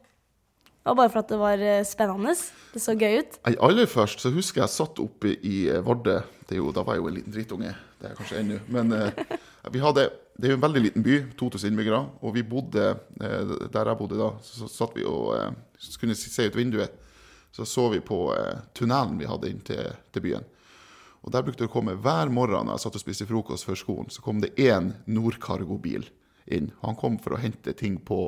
var 0.89 0.97
bare 0.99 1.13
for 1.13 1.23
at 1.23 1.31
det 1.33 1.39
var 1.41 1.63
eh, 1.63 1.85
spennende? 1.87 2.35
Det 2.73 2.81
så 2.83 2.95
gøy 2.97 3.21
ut? 3.23 3.39
Nei, 3.47 3.55
Aller 3.65 3.89
først 3.91 4.23
så 4.25 4.33
husker 4.35 4.63
jeg 4.63 4.73
satt 4.73 5.01
oppe 5.03 5.35
i 5.37 5.67
eh, 5.69 5.83
Vardø. 5.85 6.19
Da 6.49 6.85
var 6.85 6.97
jeg 6.97 7.03
jo 7.03 7.11
en 7.11 7.17
liten 7.19 7.35
drittunge. 7.35 7.73
Det 7.99 8.11
er 8.11 8.19
kanskje 8.19 8.41
ennå. 8.41 8.59
Men 8.73 8.95
eh, 8.97 9.23
vi 9.75 9.83
hadde, 9.85 10.07
det 10.39 10.49
er 10.49 10.55
jo 10.55 10.59
en 10.61 10.65
veldig 10.65 10.85
liten 10.85 11.05
by, 11.05 11.19
2000 11.41 11.73
innbyggere. 11.73 12.01
Og 12.25 12.37
vi 12.37 12.45
bodde 12.47 12.87
eh, 12.95 13.55
der 13.69 13.93
jeg 13.93 14.01
bodde 14.01 14.21
da, 14.21 14.31
så, 14.45 14.71
satt 14.73 14.97
vi 14.97 15.07
og 15.09 15.33
så 15.79 16.01
kunne 16.01 16.17
se 16.19 16.49
ut 16.49 16.59
vinduet. 16.59 16.95
Så 17.55 17.67
så 17.67 17.89
vi 17.91 17.99
på 18.05 18.21
tunnelen 18.77 19.17
vi 19.19 19.27
hadde 19.27 19.49
inn 19.51 19.61
til, 19.65 19.89
til 20.13 20.25
byen. 20.25 20.45
Og 21.25 21.33
der 21.35 21.43
brukte 21.43 21.65
det 21.65 21.71
å 21.71 21.73
komme 21.73 21.97
hver 21.99 22.31
morgen 22.31 22.69
når 22.69 22.77
jeg 22.77 22.85
satt 22.85 22.99
og 23.01 23.03
spiste 23.03 23.27
frokost 23.27 23.67
før 23.67 23.81
skolen, 23.81 24.11
så 24.13 24.23
kom 24.23 24.39
det 24.45 24.53
én 24.61 24.93
Nordcargo-bil 25.11 26.07
inn. 26.55 26.71
Han 26.85 26.97
kom 26.97 27.17
for 27.21 27.35
å 27.35 27.41
hente 27.43 27.75
ting 27.77 27.99
på 27.99 28.21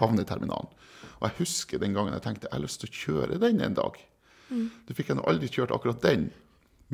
havneterminalen. 0.00 0.72
Og 1.16 1.28
jeg 1.28 1.38
husker 1.40 1.80
den 1.80 1.96
gangen 1.96 2.14
jeg 2.16 2.24
tenkte 2.24 2.48
jeg 2.48 2.56
har 2.56 2.64
lyst 2.64 2.82
til 2.82 2.90
å 2.90 2.98
kjøre 3.02 3.40
den 3.40 3.62
en 3.64 3.78
dag. 3.78 3.96
Du 4.50 4.92
fikk 4.94 5.10
jeg 5.10 5.18
nå 5.18 5.24
aldri 5.26 5.50
kjørt 5.50 5.74
akkurat 5.74 6.02
den. 6.04 6.28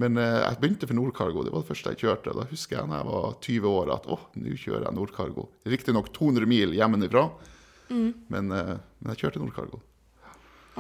Men 0.00 0.16
eh, 0.16 0.38
jeg 0.40 0.60
begynte 0.60 0.88
for 0.88 0.96
Nordkargo, 0.96 1.42
Det 1.44 1.52
var 1.52 1.64
det 1.64 1.68
første 1.68 1.92
jeg 1.92 2.00
kjørte. 2.06 2.32
Da 2.38 2.46
husker 2.48 2.78
jeg 2.78 2.88
da 2.88 3.00
jeg 3.02 3.08
var 3.10 3.34
20 3.44 3.72
år 3.76 3.94
at 3.98 4.08
å, 4.08 4.18
nå 4.40 4.56
kjører 4.56 4.86
jeg 4.88 4.96
Nordkargo. 4.96 5.48
Riktignok 5.68 6.12
200 6.16 6.48
mil 6.48 6.76
hjemmefra, 6.78 7.26
men, 7.92 8.52
eh, 8.56 8.76
men 8.78 9.12
jeg 9.12 9.26
kjørte 9.26 9.42
Nordkargo. 9.42 9.82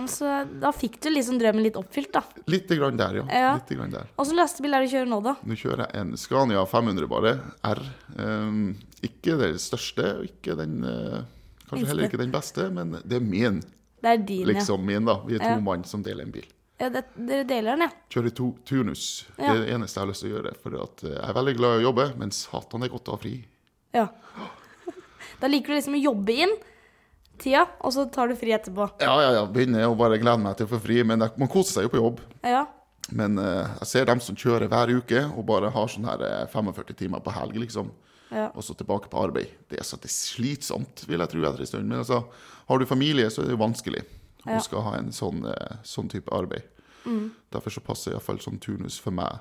Altså, 0.00 0.28
da 0.56 0.70
fikk 0.72 0.94
du 1.04 1.10
liksom 1.12 1.36
drømmen 1.36 1.66
litt 1.66 1.76
oppfylt, 1.76 2.14
da. 2.14 2.22
Litt 2.48 2.70
grann 2.72 2.96
der, 2.96 3.18
ja. 3.20 3.24
Ja. 3.28 3.50
Litt 3.58 3.74
grann 3.76 3.92
der. 3.92 4.08
Åssen 4.16 4.38
lastebil 4.40 4.72
er 4.72 4.80
det 4.80 4.88
du 4.88 4.94
kjører 4.94 5.10
nå, 5.10 5.18
da? 5.26 5.34
Nå 5.44 5.58
kjører 5.60 5.82
jeg 5.84 6.00
en 6.00 6.14
Scania 6.16 6.62
500 6.64 7.10
bare, 7.12 7.34
R. 7.68 7.82
Um, 8.16 8.62
ikke 9.04 9.36
den 9.36 9.60
største, 9.60 10.06
og 10.22 10.30
ikke 10.30 10.56
den 10.56 10.80
eh, 10.88 11.18
Kanskje 11.72 11.90
heller 11.90 12.08
ikke 12.10 12.20
den 12.22 12.34
beste, 12.34 12.66
men 12.74 12.96
det 13.02 13.18
er 13.18 13.24
min, 13.24 13.62
Det 14.02 14.10
er 14.10 14.24
din, 14.26 14.46
liksom 14.48 14.82
min, 14.84 15.06
da. 15.08 15.18
Vi 15.26 15.36
er 15.38 15.44
to 15.44 15.52
Ja. 15.54 15.60
mann 15.60 15.84
som 15.88 16.02
deler 16.02 16.26
en 16.26 16.34
bil. 16.34 16.46
ja. 16.78 16.86
ja 16.86 16.90
det, 16.90 17.04
dere 17.16 17.44
deler 17.48 17.76
den, 17.76 17.86
ja. 17.86 17.90
Kjører 18.10 18.34
to, 18.34 18.48
turnus. 18.68 19.04
Det 19.36 19.46
er 19.46 19.60
det 19.62 19.70
eneste 19.76 19.98
jeg 20.00 20.02
har 20.06 20.10
lyst 20.10 20.24
til 20.24 20.32
å 20.32 20.34
gjøre. 20.36 20.54
For 20.62 20.74
eh, 20.78 21.14
jeg 21.14 21.28
er 21.30 21.38
veldig 21.38 21.56
glad 21.60 21.76
i 21.76 21.82
å 21.82 21.86
jobbe, 21.90 22.08
men 22.18 22.34
satan, 22.34 22.82
det 22.82 22.90
er 22.90 22.94
godt 22.96 23.08
å 23.08 23.16
ha 23.16 23.22
fri. 23.22 23.36
ja. 23.94 24.08
Da 25.42 25.48
liker 25.50 25.72
du 25.72 25.74
liksom 25.74 25.96
å 25.98 26.02
jobbe 26.02 26.34
inn 26.44 26.52
tida, 27.42 27.64
og 27.82 27.90
så 27.94 28.04
tar 28.14 28.30
du 28.30 28.36
fri 28.38 28.52
etterpå. 28.54 28.86
Ja, 29.02 29.14
ja, 29.24 29.32
ja. 29.38 29.42
Begynner 29.50 29.88
å 29.88 29.96
bare 29.98 30.20
glede 30.22 30.38
meg 30.38 30.54
til 30.58 30.68
å 30.68 30.70
få 30.70 30.78
fri. 30.84 31.00
Men 31.02 31.18
man 31.18 31.50
koser 31.50 31.80
seg 31.80 31.88
jo 31.88 31.90
på 31.90 31.98
jobb. 31.98 32.20
Ja. 32.46 32.64
Men 33.10 33.38
uh, 33.40 33.72
jeg 33.82 33.88
ser 33.90 34.06
dem 34.06 34.22
som 34.22 34.38
kjører 34.38 34.70
hver 34.70 34.92
uke 34.94 35.24
og 35.32 35.44
bare 35.48 35.72
har 35.74 35.90
sånn 35.90 36.06
her 36.06 36.22
eh, 36.22 36.44
45 36.52 36.94
timer 37.00 37.22
på 37.24 37.34
helg, 37.34 37.58
liksom. 37.64 37.90
Ja. 38.32 38.48
Og 38.56 38.64
så 38.64 38.74
tilbake 38.78 39.10
på 39.12 39.20
arbeid. 39.20 39.50
Det 39.68 39.78
er 39.80 39.84
så 39.84 39.98
det 40.00 40.08
er 40.08 40.16
slitsomt, 40.16 41.04
vil 41.08 41.20
jeg 41.20 41.28
tro, 41.34 41.42
etter 41.44 41.60
en 41.64 41.68
stund. 41.68 41.88
Men 41.90 42.00
altså, 42.00 42.22
har 42.68 42.80
du 42.80 42.86
familie, 42.88 43.28
så 43.30 43.42
er 43.42 43.50
det 43.50 43.56
jo 43.58 43.60
vanskelig 43.62 44.04
Ja. 44.46 44.56
å 44.56 44.62
skal 44.64 44.82
ha 44.82 44.96
en 44.98 45.12
sånn, 45.12 45.44
eh, 45.46 45.76
sånn 45.84 46.08
type 46.10 46.32
arbeid. 46.34 46.64
Mm. 47.04 47.30
Derfor 47.52 47.70
så 47.70 47.82
passer 47.84 48.12
iallfall 48.14 48.40
sånn 48.42 48.58
turnus 48.58 48.98
for 48.98 49.14
meg 49.14 49.38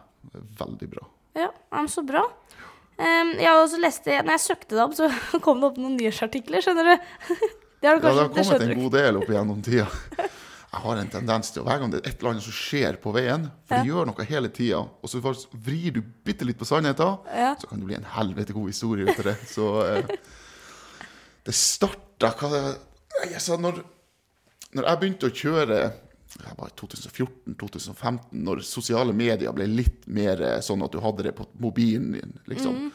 veldig 0.59 0.89
bra. 0.91 1.07
Ja, 1.35 1.49
ja, 1.71 1.85
så 1.87 2.03
bra. 2.05 2.25
Um, 2.99 3.31
jeg 3.39 3.49
også 3.49 3.79
leste, 3.81 4.19
når 4.21 4.35
jeg 4.35 4.43
søkte 4.43 4.75
det 4.75 4.83
opp, 4.83 4.93
så 4.93 5.07
kom 5.45 5.61
det 5.61 5.71
opp 5.71 5.77
noen 5.81 5.95
nyhetsartikler, 5.97 6.61
skjønner 6.61 6.91
du. 6.91 7.09
Det 7.81 7.89
har 7.89 7.97
du 7.97 8.03
Ja, 8.05 8.13
det 8.13 8.19
har 8.21 8.29
kommet 8.29 8.61
en 8.61 8.77
god 8.83 8.91
del 8.93 9.17
opp 9.17 9.29
igjennom 9.31 9.61
tida. 9.65 9.87
Jeg 10.71 10.79
har 10.85 10.99
en 11.01 11.09
tendens 11.11 11.49
til, 11.51 11.65
hver 11.67 11.81
gang 11.81 11.91
det 11.91 11.99
er 11.99 12.09
et 12.09 12.21
eller 12.21 12.31
annet 12.31 12.45
som 12.45 12.55
skjer 12.55 12.95
på 13.03 13.11
veien, 13.11 13.49
for 13.67 13.75
det 13.81 13.89
gjør 13.91 14.07
noe 14.07 14.25
hele 14.29 14.51
tida, 14.55 14.77
og 14.79 15.09
så 15.11 15.19
vrir 15.65 15.97
du 15.97 15.99
bitte 16.23 16.47
litt 16.47 16.59
på 16.61 16.67
sannheten, 16.69 17.17
Ja. 17.27 17.49
så 17.59 17.67
kan 17.67 17.81
det 17.81 17.89
bli 17.89 17.97
en 17.97 18.07
helvete 18.07 18.55
god 18.55 18.69
historie 18.71 19.03
ut 19.09 19.19
av 19.19 19.25
det. 19.27 19.35
Så 19.51 19.65
eh, 19.83 20.13
det 21.45 21.55
starta 21.57 22.31
altså, 22.31 23.57
når, 23.59 23.81
når 24.71 24.87
jeg 24.87 25.01
begynte 25.03 25.27
å 25.27 25.35
kjøre 25.41 25.81
det 26.31 26.53
var 26.55 26.69
i 26.71 26.75
2014-2015, 26.79 28.19
når 28.39 28.61
sosiale 28.63 29.11
medier 29.11 29.51
ble 29.55 29.65
litt 29.67 30.05
mer 30.07 30.39
eh, 30.39 30.59
sånn 30.63 30.83
at 30.85 30.93
du 30.95 31.01
hadde 31.03 31.25
det 31.27 31.33
på 31.35 31.47
mobilen 31.59 32.13
din, 32.15 32.37
liksom, 32.47 32.85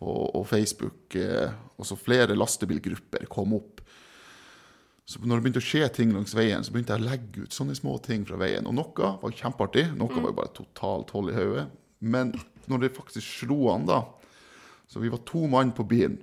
og, 0.00 0.22
og 0.40 0.46
Facebook, 0.48 1.12
eh, 1.20 1.50
og 1.76 1.84
så 1.88 1.98
flere 2.00 2.36
lastebilgrupper 2.38 3.28
kom 3.32 3.52
opp. 3.58 3.82
Så 5.06 5.20
når 5.22 5.38
det 5.38 5.44
begynte 5.44 5.62
å 5.62 5.66
skje 5.66 5.86
ting 5.94 6.12
langs 6.14 6.34
veien, 6.34 6.64
så 6.66 6.72
begynte 6.74 6.96
jeg 6.96 7.04
å 7.04 7.06
legge 7.06 7.44
ut 7.46 7.54
sånne 7.54 7.76
små 7.78 7.94
ting 8.02 8.24
fra 8.26 8.38
veien. 8.40 8.66
Og 8.66 8.74
noe 8.74 9.10
var 9.22 9.34
kjempeartig, 9.38 9.84
noe 9.94 10.10
var 10.10 10.32
jo 10.32 10.38
bare 10.40 10.54
totalt 10.56 11.12
hold 11.14 11.30
i 11.30 11.36
hodet. 11.36 11.66
Men 12.02 12.32
når 12.66 12.82
det 12.82 12.96
faktisk 12.96 13.26
slo 13.44 13.68
an, 13.74 13.86
da 13.86 14.02
Så 14.86 15.00
vi 15.02 15.08
var 15.10 15.18
to 15.26 15.48
mann 15.50 15.72
på 15.74 15.82
bilen. 15.82 16.20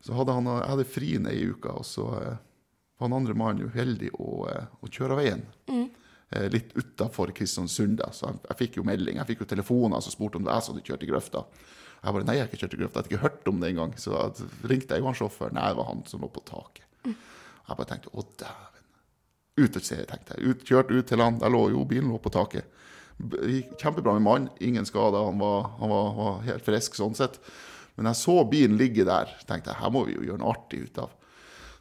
Så 0.00 0.14
hadde 0.16 0.32
han, 0.32 0.46
jeg 0.48 0.68
hadde 0.70 0.84
fri 0.88 1.10
ned 1.20 1.34
i 1.36 1.42
uka, 1.52 1.74
og 1.76 1.84
så 1.84 2.06
eh, 2.22 2.38
var 2.96 3.04
han 3.04 3.16
andre 3.18 3.34
mannen 3.36 3.68
uheldig 3.68 4.08
å, 4.16 4.46
eh, 4.48 4.64
å 4.80 4.88
kjøre 4.88 5.12
av 5.12 5.20
veien. 5.20 5.42
Eh, 6.32 6.46
litt 6.48 6.72
utafor 6.72 7.34
Kristiansund. 7.36 7.98
da, 8.00 8.08
Så 8.16 8.30
jeg, 8.30 8.40
jeg 8.48 8.58
fikk 8.62 8.78
jo 8.80 8.86
melding. 8.88 9.20
Jeg 9.20 9.28
fikk 9.28 9.44
jo 9.44 9.50
telefoner 9.52 10.00
som 10.00 10.14
spurte 10.14 10.40
om 10.40 10.44
det 10.48 10.54
jeg 10.56 10.64
som 10.64 10.74
hadde 10.74 10.86
kjørt 10.88 11.04
i 11.04 11.10
grøfta. 11.12 11.44
Jeg 12.02 12.16
bare 12.16 12.24
nei, 12.24 12.38
jeg 12.38 12.46
har 12.46 12.48
ikke 12.48 12.62
kjørt 12.64 12.78
i 12.78 12.80
grøfta. 12.80 12.96
Jeg 12.96 13.02
hadde 13.04 13.12
ikke 13.12 13.22
hørt 13.28 13.52
om 13.52 13.60
det 13.60 13.70
engang. 13.74 13.92
Så 14.00 14.24
ringte 14.72 14.96
jeg 14.96 15.04
jo 15.04 15.10
han 15.10 15.20
sjåføren. 15.20 15.58
Nei, 15.60 15.68
det 15.68 15.78
var 15.82 15.90
han 15.92 16.02
som 16.08 16.24
lå 16.24 16.32
på 16.32 16.44
taket. 16.48 16.88
Jeg 17.68 17.78
bare 17.78 17.88
tenkte 17.88 18.12
å, 18.12 18.24
dæven. 18.40 18.86
Ut 19.60 19.76
et 19.76 19.84
sted, 19.84 20.04
tenkte 20.08 20.36
jeg. 20.36 20.48
Ut, 20.48 20.64
kjørt 20.68 20.92
ut 20.92 21.08
til 21.08 21.20
land. 21.20 21.40
Der 21.42 21.52
lå 21.52 21.66
jo 21.74 21.84
bilen 21.88 22.10
lå 22.12 22.20
på 22.22 22.32
taket. 22.32 22.68
Det 23.22 23.42
gikk 23.46 23.74
Kjempebra 23.80 24.14
med 24.16 24.24
mann, 24.24 24.48
ingen 24.64 24.86
skader. 24.88 25.28
Han, 25.28 25.38
var, 25.42 25.68
han 25.78 25.92
var, 25.92 26.12
var 26.16 26.40
helt 26.46 26.64
frisk 26.66 26.96
sånn 26.98 27.16
sett. 27.18 27.38
Men 27.94 28.08
jeg 28.08 28.20
så 28.22 28.38
bilen 28.48 28.78
ligge 28.80 29.04
der, 29.04 29.30
tenkte 29.48 29.72
jeg 29.72 29.82
her 29.82 29.92
må 29.92 30.06
vi 30.08 30.16
jo 30.16 30.24
gjøre 30.24 30.40
noe 30.40 30.54
artig 30.54 30.86
ut 30.86 31.02
av. 31.04 31.12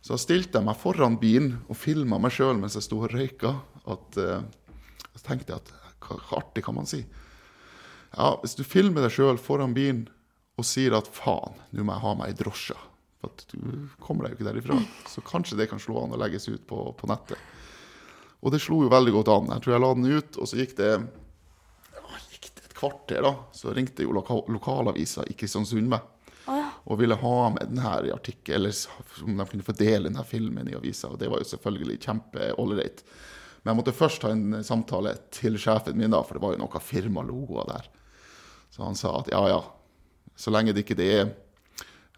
Så 0.02 0.18
stilte 0.20 0.60
jeg 0.60 0.68
meg 0.68 0.80
foran 0.82 1.20
bilen 1.22 1.60
og 1.70 1.78
filma 1.78 2.18
meg 2.22 2.34
sjøl 2.34 2.58
mens 2.60 2.76
jeg 2.78 2.88
sto 2.88 3.04
og 3.06 3.14
røyka. 3.14 3.54
At, 3.86 4.18
uh, 4.18 4.42
så 5.16 5.24
tenkte 5.30 5.54
jeg 5.54 5.62
at 5.62 5.74
hva, 6.02 6.18
artig 6.42 6.66
kan 6.66 6.76
man 6.76 6.90
si? 6.90 7.04
Ja, 8.12 8.34
hvis 8.42 8.58
du 8.60 8.66
filmer 8.68 9.06
deg 9.06 9.14
sjøl 9.16 9.40
foran 9.40 9.76
bilen 9.78 10.08
og 10.60 10.68
sier 10.68 10.98
at 10.98 11.08
faen, 11.08 11.56
nå 11.72 11.86
må 11.86 11.96
jeg 11.96 12.04
ha 12.04 12.16
meg 12.20 12.34
ei 12.34 12.38
drosje, 12.42 12.76
for 12.76 12.91
at 13.28 13.44
du 13.52 13.90
kommer 14.02 14.26
deg 14.26 14.34
jo 14.34 14.40
ikke 14.40 14.50
derifra, 14.50 14.78
så 15.10 15.24
kanskje 15.26 15.58
det 15.60 15.70
kan 15.72 15.82
slå 15.82 16.04
an 16.04 16.16
og 16.16 16.22
legges 16.22 16.48
ut 16.50 16.64
på, 16.68 16.84
på 16.98 17.10
nettet. 17.12 17.42
Og 18.42 18.54
det 18.54 18.62
slo 18.64 18.80
jo 18.86 18.92
veldig 18.92 19.14
godt 19.20 19.30
an. 19.30 19.52
Jeg 19.54 19.64
tror 19.64 19.76
jeg 19.76 19.84
la 19.84 19.92
den 19.98 20.08
ut, 20.10 20.40
og 20.42 20.50
så 20.50 20.58
gikk 20.58 20.74
det, 20.80 20.94
ja, 21.94 22.22
gikk 22.34 22.48
det 22.48 22.64
et 22.66 22.78
kvarter, 22.78 23.22
da. 23.28 23.36
Så 23.54 23.76
ringte 23.76 24.08
jo 24.08 24.16
loka 24.18 24.40
lokalavisa 24.50 25.28
i 25.30 25.36
Kristiansund 25.38 25.92
meg 25.92 26.02
ja. 26.48 26.64
og 26.90 26.98
ville 27.02 27.18
ha 27.22 27.36
med 27.54 27.70
den 27.70 27.84
her 27.84 28.08
i 28.08 28.14
artikkel, 28.16 28.58
eller 28.58 29.28
om 29.28 29.38
de 29.38 29.48
kunne 29.52 29.68
fordele 29.68 30.10
denne 30.10 30.26
filmen 30.26 30.72
i 30.72 30.78
avisa. 30.78 31.12
Og 31.14 31.22
det 31.22 31.30
var 31.30 31.44
jo 31.44 31.52
selvfølgelig 31.52 32.00
kjempeålreit. 32.02 33.06
Men 33.62 33.76
jeg 33.76 33.82
måtte 33.84 33.94
først 33.94 34.26
ha 34.26 34.34
en 34.34 34.64
samtale 34.66 35.14
til 35.34 35.60
sjefen 35.62 36.00
min, 36.00 36.10
da, 36.14 36.24
for 36.26 36.38
det 36.38 36.42
var 36.42 36.56
jo 36.56 36.64
noen 36.64 36.86
firmalogoer 36.88 37.70
der. 37.70 37.92
Så 38.74 38.82
han 38.88 38.98
sa 38.98 39.14
at 39.20 39.30
ja, 39.30 39.44
ja, 39.52 39.62
så 40.34 40.50
lenge 40.50 40.74
det 40.74 40.86
ikke 40.86 40.98
det 40.98 41.12
er 41.20 41.34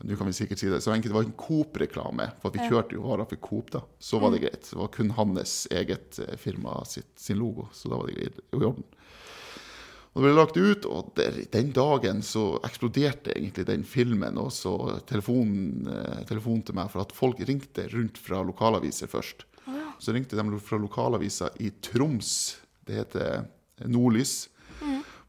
nå 0.01 0.15
kan 0.17 0.27
vi 0.27 0.33
sikkert 0.33 0.59
si 0.59 0.69
det, 0.71 0.81
Så 0.81 0.91
enkelt, 0.91 1.12
det 1.13 1.17
var 1.19 1.27
en 1.27 1.38
Coop-reklame, 1.38 2.31
for 2.41 2.51
vi 2.51 2.65
kjørte 2.65 2.97
jo 2.97 3.05
varer 3.05 3.29
for 3.29 3.41
Coop, 3.43 3.71
da, 3.71 3.83
så 4.00 4.19
var 4.19 4.33
det 4.33 4.41
greit. 4.43 4.65
Det 4.69 4.79
var 4.79 4.91
kun 4.91 5.13
hans 5.17 5.67
eget 5.71 6.19
eh, 6.19 6.35
firma 6.39 6.81
sitt, 6.89 7.13
sin 7.19 7.39
logo, 7.39 7.69
så 7.71 7.91
da 7.91 8.01
var 8.01 8.09
det 8.09 8.17
greit 8.17 8.41
i 8.41 8.59
orden. 8.59 8.83
Og 10.13 10.21
det 10.21 10.27
ble 10.27 10.33
lagt 10.38 10.57
ut, 10.59 10.85
og 10.85 11.13
der, 11.17 11.39
den 11.55 11.71
dagen 11.73 12.21
så 12.25 12.59
eksploderte 12.67 13.33
egentlig 13.33 13.65
den 13.65 13.85
filmen. 13.88 14.38
Og 14.38 14.51
så 14.53 14.75
telefonen, 15.09 15.88
eh, 15.89 16.21
telefonen 16.29 16.62
til 16.67 16.77
meg, 16.77 16.91
for 16.93 17.01
at 17.01 17.15
folk 17.17 17.41
ringte 17.47 17.88
rundt 17.95 18.19
fra 18.21 18.43
lokalaviser 18.45 19.09
først. 19.09 19.47
Så 20.03 20.13
ringte 20.13 20.38
de 20.38 20.59
fra 20.59 20.77
lokalaviser 20.77 21.55
i 21.63 21.71
Troms. 21.81 22.57
Det 22.85 22.97
heter 23.00 23.45
Nordlys. 23.88 24.50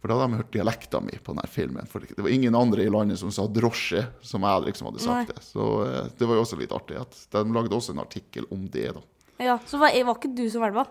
For 0.05 0.11
da 0.13 0.19
hadde 0.21 0.35
de 0.35 0.37
hørt 0.43 0.51
dialekta 0.53 0.99
mi 1.01 1.15
på 1.17 1.33
denne 1.33 1.49
filmen. 1.49 1.87
For 1.89 2.05
det 2.05 2.21
var 2.21 2.29
ingen 2.29 2.53
andre 2.59 2.85
i 2.85 2.91
landet 2.93 3.17
som 3.17 3.31
sa 3.33 3.47
drosje, 3.49 4.03
som 4.21 4.43
jeg 4.45 4.67
liksom 4.67 4.91
hadde 4.91 5.01
sagt 5.01 5.31
det. 5.33 5.41
Så 5.47 5.69
eh, 5.87 6.11
det 6.19 6.29
var 6.29 6.37
jo 6.37 6.43
også 6.45 6.59
litt 6.61 6.75
artig. 6.77 6.99
at 7.01 7.17
De 7.33 7.41
lagde 7.57 7.73
også 7.73 7.95
en 7.95 8.03
artikkel 8.05 8.45
om 8.53 8.67
det, 8.69 8.91
da. 8.99 9.01
ja. 9.47 9.55
Så 9.65 9.81
var, 9.81 9.97
var 10.05 10.19
ikke 10.21 10.35
du 10.37 10.45
som 10.53 10.61
velva? 10.61 10.85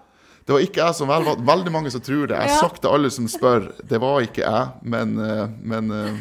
Det 0.44 0.52
var 0.56 0.66
ikke 0.66 0.82
jeg 0.82 0.96
som 0.98 1.08
velva. 1.14 1.36
veldig 1.46 1.72
mange 1.76 1.92
som 1.94 2.02
tror 2.02 2.26
det. 2.28 2.40
Jeg 2.42 2.50
har 2.50 2.56
Ja. 2.56 2.64
sagt 2.66 2.82
til 2.82 2.90
alle 2.90 3.12
som 3.14 3.28
spør, 3.30 3.70
det 3.86 4.00
var 4.02 4.26
ikke 4.26 4.42
jeg, 4.48 4.72
men, 4.82 5.14
eh, 5.22 5.46
men, 5.62 5.92
eh, 5.92 6.18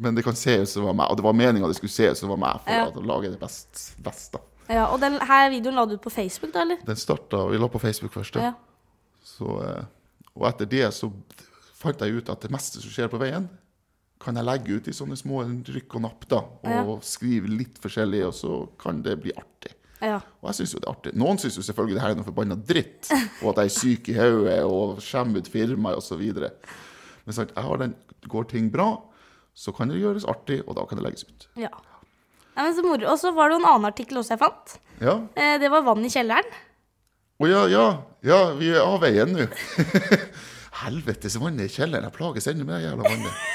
men 0.00 0.14
det 0.16 0.24
kan 0.24 0.34
se 0.40 0.56
ut 0.62 0.68
som 0.72 0.82
det 0.82 0.86
var 0.88 0.96
meg. 1.02 1.10
Og 1.12 1.20
det 1.20 1.24
var 1.28 1.36
meninga 1.36 1.68
det 1.68 1.76
skulle 1.76 1.92
se 1.92 2.08
ut 2.14 2.16
som 2.16 2.30
det 2.32 2.38
var 2.38 2.44
meg, 2.48 2.64
for 2.64 2.72
Ja. 2.72 2.86
å 2.90 3.04
lage 3.12 3.30
det 3.30 3.38
best, 3.44 3.92
best 4.02 4.32
da. 4.32 4.40
Ja, 4.72 4.86
og 4.90 4.98
den 5.04 5.20
her 5.20 5.50
videoen 5.52 5.74
la 5.76 5.84
du 5.86 5.94
ut 5.94 6.02
på 6.02 6.10
Facebook, 6.10 6.52
da, 6.56 6.62
eller? 6.64 6.78
Den 6.82 6.96
starta 6.96 7.44
Vi 7.52 7.58
la 7.60 7.68
på 7.68 7.78
Facebook 7.78 8.12
først, 8.16 8.32
da. 8.32 8.40
Ja. 8.40 8.54
Så, 9.22 9.46
og 10.34 10.48
etter 10.48 10.64
det 10.66 10.88
så 10.96 11.12
fant 11.86 12.02
jeg 12.04 12.18
ut 12.18 12.28
at 12.34 12.44
det 12.46 12.50
meste 12.54 12.82
som 12.82 12.92
skjer 12.92 13.08
på 13.12 13.20
veien, 13.22 13.48
kan 14.22 14.34
jeg 14.38 14.46
legge 14.48 14.76
ut 14.78 14.86
i 14.88 14.94
sånne 14.96 15.16
små 15.20 15.42
rykk 15.46 15.96
og 15.98 16.02
napp, 16.06 16.22
da. 16.30 16.38
Og 16.64 16.70
Ja. 16.72 16.84
skrive 17.04 17.50
litt 17.52 17.76
forskjellig, 17.82 18.22
og 18.26 18.32
så 18.34 18.52
kan 18.80 19.02
det 19.04 19.18
bli 19.22 19.32
artig. 19.36 19.74
Ja. 20.00 20.18
Og 20.42 20.48
jeg 20.50 20.54
synes 20.60 20.72
jo 20.74 20.78
det 20.80 20.88
er 20.88 20.92
artig. 20.94 21.12
Noen 21.16 21.38
syns 21.40 21.56
jo 21.56 21.62
selvfølgelig 21.64 21.94
det 21.96 22.02
her 22.04 22.10
er 22.14 22.18
noe 22.18 22.24
forbanna 22.28 22.56
dritt, 22.56 23.10
og 23.42 23.50
at 23.52 23.60
jeg 23.64 23.70
er 23.70 23.76
syk 23.80 24.08
i 24.12 24.16
hodet 24.18 24.58
og 24.64 24.98
skjemmer 25.04 25.38
ut 25.44 25.48
firmaet 25.52 25.96
osv. 26.00 26.22
Men 27.26 27.32
sant, 27.36 27.52
jeg 27.56 27.64
har 27.64 27.76
den, 27.78 27.94
går 28.28 28.48
ting 28.48 28.70
bra, 28.72 28.90
så 29.56 29.72
kan 29.76 29.88
det 29.88 30.00
gjøres 30.00 30.24
artig, 30.28 30.62
og 30.68 30.76
da 30.76 30.84
kan 30.86 30.98
det 30.98 31.04
legges 31.06 31.24
ut. 31.28 31.48
ja. 31.56 31.68
Nei, 32.56 32.64
men 32.70 32.74
så 32.74 32.82
moro. 32.86 33.04
Og 33.12 33.18
så 33.20 33.34
var 33.36 33.50
det 33.50 33.58
en 33.58 33.66
annen 33.68 33.84
artikkel 33.84 34.16
også 34.16 34.32
jeg 34.32 34.38
fant. 34.40 34.78
Ja. 35.04 35.18
Eh, 35.36 35.58
det 35.60 35.68
var 35.70 35.82
vann 35.84 36.00
i 36.00 36.08
kjelleren. 36.08 36.46
Å 37.36 37.48
ja, 37.50 37.66
ja, 37.68 37.82
ja, 38.24 38.38
vi 38.56 38.70
er 38.72 38.80
av 38.80 38.96
veien 39.02 39.28
nå. 39.36 39.44
Helvetes 40.82 41.36
vann 41.40 41.60
i 41.62 41.68
kjelleren. 41.72 42.04
Jeg 42.08 42.14
plages 42.16 42.46
ennå 42.50 42.66
med 42.68 42.76
det 42.80 42.88
jævla 42.90 43.08
vannet. 43.10 43.34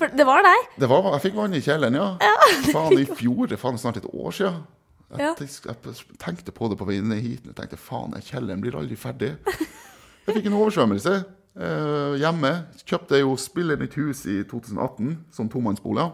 For 0.00 0.08
det 0.16 0.24
var 0.26 0.40
deg. 0.42 0.62
Det 0.80 0.88
var, 0.90 1.10
jeg 1.14 1.22
fikk 1.26 1.36
vann 1.38 1.54
i 1.54 1.60
kjelleren, 1.62 1.98
ja. 1.98 2.06
Faen, 2.72 2.96
i 2.98 3.04
fjor. 3.06 3.46
Det 3.50 3.58
er 3.60 3.76
snart 3.78 4.00
et 4.00 4.08
år 4.10 4.32
siden. 4.34 4.62
Jeg, 5.14 5.20
Ja. 5.20 5.34
jeg 5.38 5.94
tenkte 6.18 6.50
på 6.56 6.66
det 6.72 6.78
på 6.80 6.86
vei 6.88 6.96
ned 7.04 7.20
hit. 7.22 7.44
Jeg 7.46 7.54
tenkte 7.54 7.76
faen, 7.78 8.16
kjelleren 8.24 8.60
blir 8.64 8.74
aldri 8.80 8.96
ferdig. 8.98 9.34
Jeg 9.44 10.34
fikk 10.38 10.46
en 10.48 10.56
oversvømmelse 10.56 11.12
eh, 11.20 12.14
hjemme. 12.18 12.50
Kjøpte 12.88 13.20
jo 13.20 13.36
spiller 13.38 13.78
nytt 13.78 13.94
hus 14.00 14.24
i 14.26 14.40
2018 14.48 15.12
som 15.36 15.50
tomannsbolig. 15.52 16.08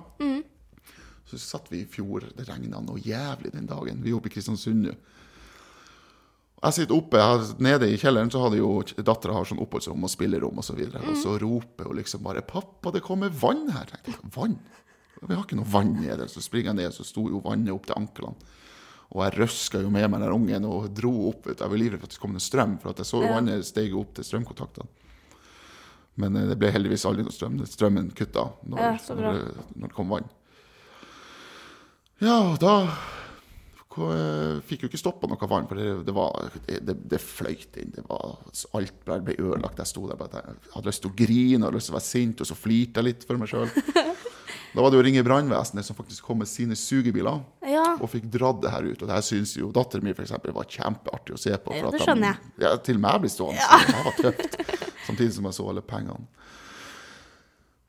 Så 1.30 1.38
satt 1.38 1.70
vi 1.70 1.85
i 1.85 1.88
fjor. 1.88 2.26
Det 2.37 2.49
regna 2.50 2.82
noe 2.82 2.99
jævlig 3.00 3.52
den 3.54 3.70
dagen. 3.70 4.02
Vi 4.02 4.11
er 4.11 4.18
oppe 4.18 4.28
i 4.28 4.35
Kristiansund 4.35 4.82
nå. 4.88 4.97
Jeg 6.61 6.76
sitter 6.76 6.93
oppe 6.97 7.17
jeg, 7.17 7.55
nede 7.64 7.87
i 7.88 7.97
kjelleren, 7.97 8.29
så 8.33 8.43
hadde 8.45 8.59
jo 8.61 8.83
dattera 9.00 9.33
har 9.38 9.47
sånn 9.49 9.62
oppholdsrom 9.64 10.02
og 10.05 10.11
spillerom 10.12 10.59
osv. 10.61 10.61
Og, 10.61 10.67
så 10.67 10.76
videre, 10.76 11.00
og 11.09 11.17
så 11.17 11.37
roper 11.40 11.88
hun 11.88 11.97
liksom 11.97 12.23
bare 12.23 12.43
'Pappa, 12.45 12.93
det 12.93 13.00
kommer 13.02 13.31
vann 13.33 13.71
her.' 13.73 13.88
Jeg 13.95 14.02
tenkte, 14.05 14.33
vann? 14.37 14.59
Vi 15.23 15.35
har 15.35 15.45
ikke 15.45 15.57
noe 15.57 15.69
vann 15.73 15.95
nede. 16.00 16.29
Så 16.29 16.40
springer 16.45 16.73
jeg 16.75 16.76
ned, 16.76 16.93
så 16.93 17.05
sto 17.05 17.29
jo 17.29 17.40
vannet 17.45 17.73
opp 17.73 17.87
til 17.87 17.97
anklene. 17.97 18.37
Og 19.11 19.25
jeg 19.25 19.38
røska 19.40 19.81
jo 19.83 19.90
med 19.90 20.09
meg 20.11 20.21
den 20.21 20.33
ungen 20.33 20.64
og 20.69 20.93
dro 20.95 21.29
opp. 21.31 21.47
Jeg 21.49 21.57
var 21.59 21.76
livredd 21.76 22.00
for 22.00 22.07
at 22.09 22.14
det 22.14 22.21
kom 22.21 22.33
noe 22.33 22.40
strøm, 22.45 22.79
for 22.81 22.90
at 22.90 22.99
jeg 22.99 23.07
så 23.07 23.23
Ja. 23.25 23.33
vannet 23.35 23.64
steg 23.67 23.95
opp 23.97 24.14
til 24.14 24.25
strømkontaktene. 24.25 24.87
Men 26.17 26.37
eh, 26.37 26.47
det 26.47 26.59
ble 26.59 26.71
heldigvis 26.71 27.05
aldri 27.09 27.25
noe 27.25 27.33
strøm. 27.33 27.57
Strømmen 27.67 28.12
kutta 28.14 28.52
når, 28.69 28.79
Ja, 28.79 29.14
når, 29.14 29.40
når 29.76 29.88
det 29.88 29.95
kom 29.97 30.09
vann. 30.09 30.29
Ja, 32.21 32.55
da 32.61 32.75
fikk 34.66 34.85
jo 34.85 34.90
ikke 34.90 35.00
stoppa 35.00 35.28
noe 35.30 35.49
vann, 35.50 35.69
for 35.71 35.80
det, 35.80 35.88
det, 36.07 36.14
var, 36.16 36.50
det, 36.66 36.97
det, 37.11 37.21
fløyt 37.23 37.78
inn. 37.83 37.92
Det 37.97 38.04
var, 38.09 38.38
alt 38.78 39.04
ble, 39.07 39.37
ødelagt. 39.37 39.80
Jeg 39.83 39.92
sto 39.92 40.07
der 40.09 40.19
bare 40.21 40.42
jeg 40.45 40.59
hadde 40.75 40.90
lyst 40.90 41.04
til 41.04 41.12
å 41.12 41.19
grine 41.19 41.69
og 41.69 41.76
lyst 41.76 41.90
til 41.90 41.97
å 41.97 41.99
være 41.99 42.09
sint, 42.09 42.42
og 42.42 42.50
så 42.50 42.59
flirte 42.59 43.00
jeg 43.02 43.11
litt 43.11 43.28
for 43.28 43.40
meg 43.40 43.52
sjøl. 43.52 43.71
Da 44.71 44.85
var 44.85 44.92
det 44.92 45.00
å 45.00 45.02
ringe 45.02 45.23
brannvesenet, 45.26 45.83
som 45.87 45.97
faktisk 45.99 46.26
kom 46.28 46.38
med 46.42 46.49
sine 46.49 46.76
sugebiler 46.78 47.40
Ja. 47.66 47.97
og 47.99 48.07
fikk 48.12 48.28
dratt 48.30 48.61
det 48.62 48.71
her 48.71 48.87
ut. 48.87 49.00
Og 49.02 49.09
det 49.09 49.16
her 49.16 49.25
syns 49.26 49.57
jo 49.59 49.73
datteren 49.75 50.07
min 50.07 50.14
eksempel, 50.14 50.54
var 50.54 50.69
kjempeartig 50.71 51.35
å 51.35 51.40
se 51.42 51.57
på. 51.59 51.75
For 51.75 51.97
det 51.97 52.02
skjønner 52.04 52.28
jeg. 52.30 52.52
Ja, 52.62 52.76
til 52.78 53.00
jeg 53.02 53.25
blir 53.25 53.33
stående. 53.35 53.64
Ja. 53.64 53.80
Det 53.88 54.04
var 54.07 54.21
tøft. 54.21 54.61
Samtidig 55.09 55.35
som 55.35 55.49
jeg 55.49 55.59
så 55.59 55.66
alle 55.73 55.83
pengene. 55.83 56.28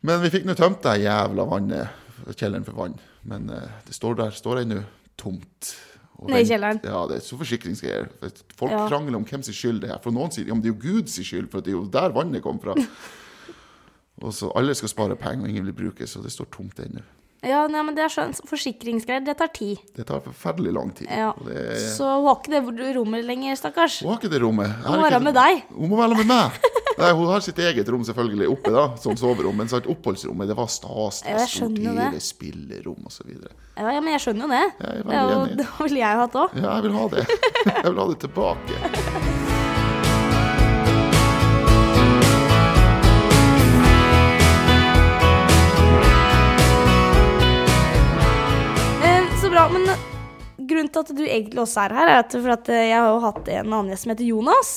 Men 0.01 0.23
vi 0.23 0.31
fikk 0.33 0.47
nå 0.49 0.57
tømt 0.57 0.81
det 0.81 1.03
jævla 1.03 1.45
vannet, 1.45 2.01
kjelleren 2.33 2.65
for 2.65 2.79
vann. 2.81 2.97
Men 3.29 3.49
eh, 3.53 3.77
det 3.85 3.93
står 3.93 4.17
der 4.17 4.33
står 4.33 4.63
ennå 4.63 4.81
tomt. 5.21 5.75
Nede 6.29 6.41
i 6.43 6.45
kjelleren. 6.45 6.79
Ja, 6.85 7.07
det 7.09 7.15
er 7.17 7.23
så 7.25 7.37
forsikringsgreier. 7.39 8.09
Folk 8.57 8.71
Ja. 8.71 8.87
krangler 8.87 9.15
om 9.17 9.25
hvem 9.25 9.41
sin 9.43 9.53
skyld 9.57 9.81
det 9.81 9.89
er. 9.89 9.97
For 10.03 10.11
noen 10.11 10.29
sier 10.31 10.45
ja, 10.47 10.53
men 10.53 10.61
det 10.61 10.69
er 10.69 10.75
jo 10.75 10.81
Guds 10.93 11.15
skyld, 11.17 11.49
for 11.49 11.61
det 11.61 11.71
er 11.73 11.77
jo 11.79 11.85
der 11.89 12.09
vannet 12.13 12.43
kom 12.43 12.59
fra. 12.61 12.75
Og 14.21 14.33
så 14.33 14.51
Alle 14.55 14.75
skal 14.75 14.89
spare 14.89 15.15
penger, 15.15 15.43
og 15.43 15.49
ingen 15.49 15.65
vil 15.65 15.73
bruke, 15.73 16.05
så 16.07 16.21
det 16.21 16.31
står 16.31 16.45
tomt 16.53 16.77
ennå. 16.79 17.01
Ja, 17.41 17.63
nei, 17.67 17.81
men 17.81 17.95
det 17.97 18.03
er 18.05 18.11
sånn 18.13 18.35
Forsikringsgreier, 18.45 19.23
det 19.25 19.33
tar 19.39 19.49
tid. 19.49 19.79
Det 19.97 20.05
tar 20.05 20.19
forferdelig 20.21 20.73
lang 20.75 20.91
tid. 20.93 21.07
Ja. 21.09 21.31
Er, 21.49 21.73
Så 21.95 22.05
hun 22.05 22.27
har 22.27 22.35
ikke 22.37 22.51
det 22.77 22.91
rommet 22.95 23.25
lenger, 23.25 23.55
stakkars. 23.57 24.01
Hun 24.05 24.11
har 24.13 24.19
ikke 24.21 24.29
det 24.29 24.41
rommet. 24.43 24.69
Hun 24.85 24.99
må 24.99 24.99
ikke- 25.01 25.09
være 25.09 25.23
med 25.25 25.33
deg. 25.39 25.63
Hun 25.73 25.89
må 25.89 25.97
være 25.97 26.17
med 26.17 26.27
meg. 26.27 26.51
Nei, 26.99 27.11
Hun 27.17 27.25
har 27.31 27.39
sitt 27.41 27.57
eget 27.57 27.89
rom 27.89 28.03
selvfølgelig 28.03 28.47
oppe, 28.51 28.71
da, 28.71 28.95
som 28.97 29.15
soverom. 29.17 29.55
Men 29.57 29.67
sagt, 29.67 29.87
oppholdsrommet 29.87 30.47
det 30.47 30.55
var 30.55 30.67
stas. 30.67 31.21
Det 31.23 31.29
Ja, 31.31 31.37
var 31.37 31.47
stort 31.47 31.77
hele 31.79 32.19
spillerom 32.19 33.05
osv. 33.07 33.31
Ja, 33.77 33.89
ja, 33.91 33.99
men 34.01 34.13
jeg 34.13 34.21
skjønner 34.21 34.41
jo 34.41 34.47
det. 34.49 34.73
Jeg 34.77 34.99
er 34.99 35.03
veldig 35.03 35.35
enig. 35.41 35.57
det 35.61 35.67
ville 35.79 35.97
jeg 35.97 36.13
ha 36.13 36.21
hatt 36.27 36.33
òg. 36.33 36.55
Ja, 36.61 36.75
jeg 36.75 36.83
vil 36.83 36.91
ha 36.99 37.07
det. 37.07 37.25
Jeg 37.65 37.83
vil 37.85 37.99
ha 38.01 38.07
det 38.07 38.19
tilbake. 38.19 39.30
Bra. 49.51 49.69
Men 49.69 49.89
eh, 49.89 49.99
grunnen 50.57 50.87
til 50.87 51.03
at 51.03 51.09
du 51.11 51.23
egentlig 51.25 51.59
også 51.59 51.83
er 51.83 51.95
her, 51.97 52.07
er 52.07 52.23
at, 52.23 52.31
for 52.31 52.53
at 52.53 52.69
eh, 52.71 52.85
jeg 52.87 52.95
har 52.95 53.09
jo 53.11 53.21
hatt 53.25 53.49
en 53.51 53.65
annen 53.67 53.91
gjest 53.91 54.05
som 54.05 54.13
heter 54.13 54.29
Jonas. 54.29 54.69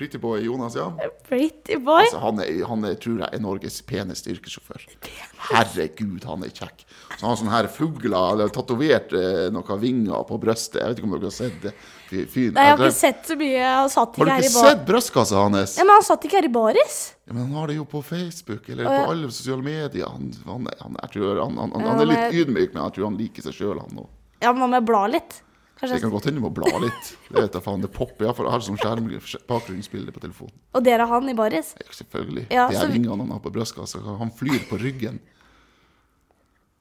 Pretty 0.00 0.16
boy 0.16 0.40
Jonas, 0.40 0.74
ja. 0.74 0.86
Pretty 1.28 1.76
boy. 1.76 2.00
Altså, 2.00 2.18
han, 2.22 2.38
er, 2.40 2.62
han 2.64 2.84
er, 2.88 2.94
tror 2.96 3.18
jeg 3.20 3.36
er 3.36 3.40
Norges 3.44 3.74
peneste 3.84 4.30
yrkessjåfør. 4.32 4.86
Herregud, 5.50 6.24
han 6.24 6.46
er 6.46 6.54
kjekk. 6.56 6.86
Så 7.10 7.18
han 7.18 7.26
har 7.28 7.36
sånne 7.36 7.52
her 7.52 7.66
fugler, 7.68 8.16
eller 8.30 8.48
tatovert 8.54 9.12
eh, 9.12 9.50
noen 9.52 9.82
vinger 9.82 10.24
på 10.24 10.38
brystet. 10.40 10.78
Jeg 10.80 10.94
vet 10.94 11.02
ikke 11.02 11.10
om 11.10 11.12
dere 11.18 11.28
har 11.28 11.34
sett 11.36 11.58
det. 11.66 11.74
Fy-. 12.08 12.46
Nei, 12.56 12.64
jeg 12.64 12.78
har 12.78 12.80
ikke 12.86 12.96
sett 12.96 13.28
så 13.28 13.36
mye. 13.42 13.66
Han 13.66 13.92
satt 13.92 14.16
Har 14.16 14.24
ikke 14.24 14.30
du 14.30 14.32
her 14.32 14.40
i 14.40 14.48
ikke 14.48 14.64
sett 14.70 14.88
brystkassa 14.88 15.44
hans? 15.44 15.76
Ja, 15.76 15.84
men 15.84 15.98
han 15.98 16.08
satt 16.08 16.24
ikke 16.30 16.40
her 16.40 16.48
i 16.48 16.52
baris. 16.56 16.96
Ja, 17.28 17.36
men 17.36 17.42
han 17.44 17.60
har 17.60 17.68
det 17.68 17.76
jo 17.76 17.84
på 17.92 18.00
Facebook 18.08 18.72
eller 18.72 18.88
på 18.88 19.12
alle 19.12 19.28
sosiale 19.28 19.68
medier. 19.68 20.08
Han, 20.08 20.32
han, 20.48 20.72
han, 20.80 20.98
jeg 21.02 21.16
tror 21.18 21.44
han, 21.44 21.60
han, 21.60 21.76
han, 21.76 21.86
han 21.90 22.02
er 22.06 22.12
litt 22.14 22.40
ydmyk, 22.40 22.72
men 22.72 22.86
jeg 22.86 22.96
tror 22.96 23.10
han 23.10 23.20
liker 23.20 23.50
seg 23.50 23.60
sjøl, 23.60 23.84
han 23.84 24.00
òg. 24.06 24.08
Ja, 24.40 24.54
men 24.56 24.64
han 24.64 24.78
må 24.78 24.80
bla 24.88 25.04
litt. 25.12 25.42
Det 25.80 25.88
Kanskje. 25.88 26.00
kan 26.02 26.10
godt 26.12 26.24
hende 26.28 26.40
du 26.40 26.44
må 26.44 26.50
bla 26.52 26.68
litt. 26.82 27.06
Det 27.30 27.40
vet 27.40 27.54
jeg 27.56 27.62
faen, 27.64 27.80
det 27.80 27.88
popper 27.94 28.26
iallfall. 28.26 28.46
Jeg 28.50 28.52
har 28.52 28.64
sånn 28.66 28.80
skjerm, 28.82 29.06
bakgrunnsbilde 29.48 30.12
på 30.12 30.20
telefonen. 30.20 30.52
Og 30.76 30.84
der 30.84 31.00
er 31.00 31.06
han 31.08 31.28
i 31.32 31.34
baris. 31.38 31.72
Ja, 31.80 31.86
Selvfølgelig. 31.96 32.46
Ja, 32.52 32.66
er 32.68 32.76
så 32.76 32.88
ringene 32.90 33.16
han 33.16 33.30
har 33.32 33.40
på 33.40 33.52
brystkassa, 33.54 34.02
han 34.20 34.30
flyr 34.36 34.66
på 34.68 34.76
ryggen. 34.82 35.20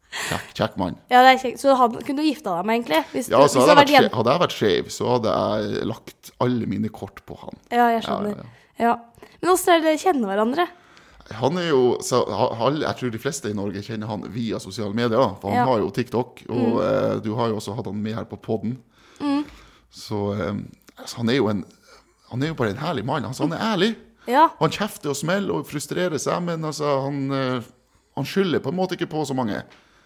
Kjekk, 0.10 0.46
kjekk 0.58 0.78
mann. 0.82 0.96
Ja, 1.14 1.22
det 1.22 1.36
er 1.36 1.40
kjekk. 1.44 1.58
Så 1.62 1.76
han 1.78 1.94
kunne 2.02 2.24
du 2.24 2.26
gifta 2.26 2.56
deg 2.58 2.66
med, 2.66 2.80
egentlig? 2.80 3.00
Hvis, 3.14 3.28
Ja, 3.30 3.38
du, 3.38 3.44
hvis 3.46 3.56
hadde, 3.56 3.70
jeg 3.70 3.78
vært, 3.80 3.92
skjev, 3.94 4.08
hadde 4.18 4.34
jeg 4.34 4.42
vært 4.44 4.56
skeiv, 4.58 4.88
så 4.96 5.10
hadde 5.14 5.34
jeg 5.38 5.88
lagt 5.92 6.32
alle 6.42 6.70
mine 6.72 6.90
kort 6.90 7.22
på 7.30 7.38
han. 7.44 7.60
Ja, 7.72 7.90
jeg 7.94 8.04
skjønner. 8.08 8.42
ja, 8.44 8.90
Ja. 8.90 8.96
Men 9.40 9.52
åssen 9.54 9.72
er 9.74 9.80
det 9.80 9.86
dere 9.94 10.02
kjenner 10.02 10.32
hverandre? 10.34 10.66
Han 11.38 11.58
er 11.62 11.68
jo, 11.70 11.98
så, 12.02 12.24
han, 12.58 12.80
Jeg 12.82 12.98
tror 13.00 13.12
de 13.14 13.20
fleste 13.22 13.50
i 13.52 13.54
Norge 13.58 13.82
kjenner 13.86 14.08
han 14.10 14.24
via 14.34 14.58
sosiale 14.60 14.94
medier. 14.98 15.36
For 15.42 15.50
han 15.54 15.60
Ja. 15.62 15.66
har 15.70 15.80
jo 15.84 15.90
TikTok, 15.94 16.44
og 16.50 16.80
eh, 16.84 17.16
du 17.22 17.34
har 17.38 17.50
jo 17.52 17.60
også 17.60 17.76
hatt 17.78 17.86
han 17.86 18.02
med 18.02 18.16
her 18.18 18.26
på 18.26 18.40
poden. 18.42 18.78
Så 19.92 20.34
eh, 20.34 20.56
så 21.06 21.18
han 21.22 21.30
er 21.32 21.38
jo 21.40 21.48
en 21.48 21.64
Han 22.30 22.44
er 22.44 22.48
jo 22.52 22.54
bare 22.60 22.70
en 22.76 22.78
herlig 22.84 23.06
mann. 23.06 23.26
Altså, 23.26 23.44
han 23.48 23.54
er 23.58 23.64
ærlig. 23.74 23.96
Ja. 24.30 24.50
Han 24.60 24.70
kjefter 24.70 25.10
og 25.10 25.16
smeller 25.18 25.56
og 25.56 25.66
frustrerer 25.66 26.20
seg, 26.22 26.44
men 26.46 26.62
altså, 26.68 26.86
han, 27.08 27.32
eh, 27.34 27.64
han 28.16 28.26
skylder 28.30 28.62
på 28.62 28.70
en 28.70 28.78
måte 28.78 28.94
ikke 28.94 29.08
på 29.10 29.24
så 29.26 29.34
mange. 29.34 29.64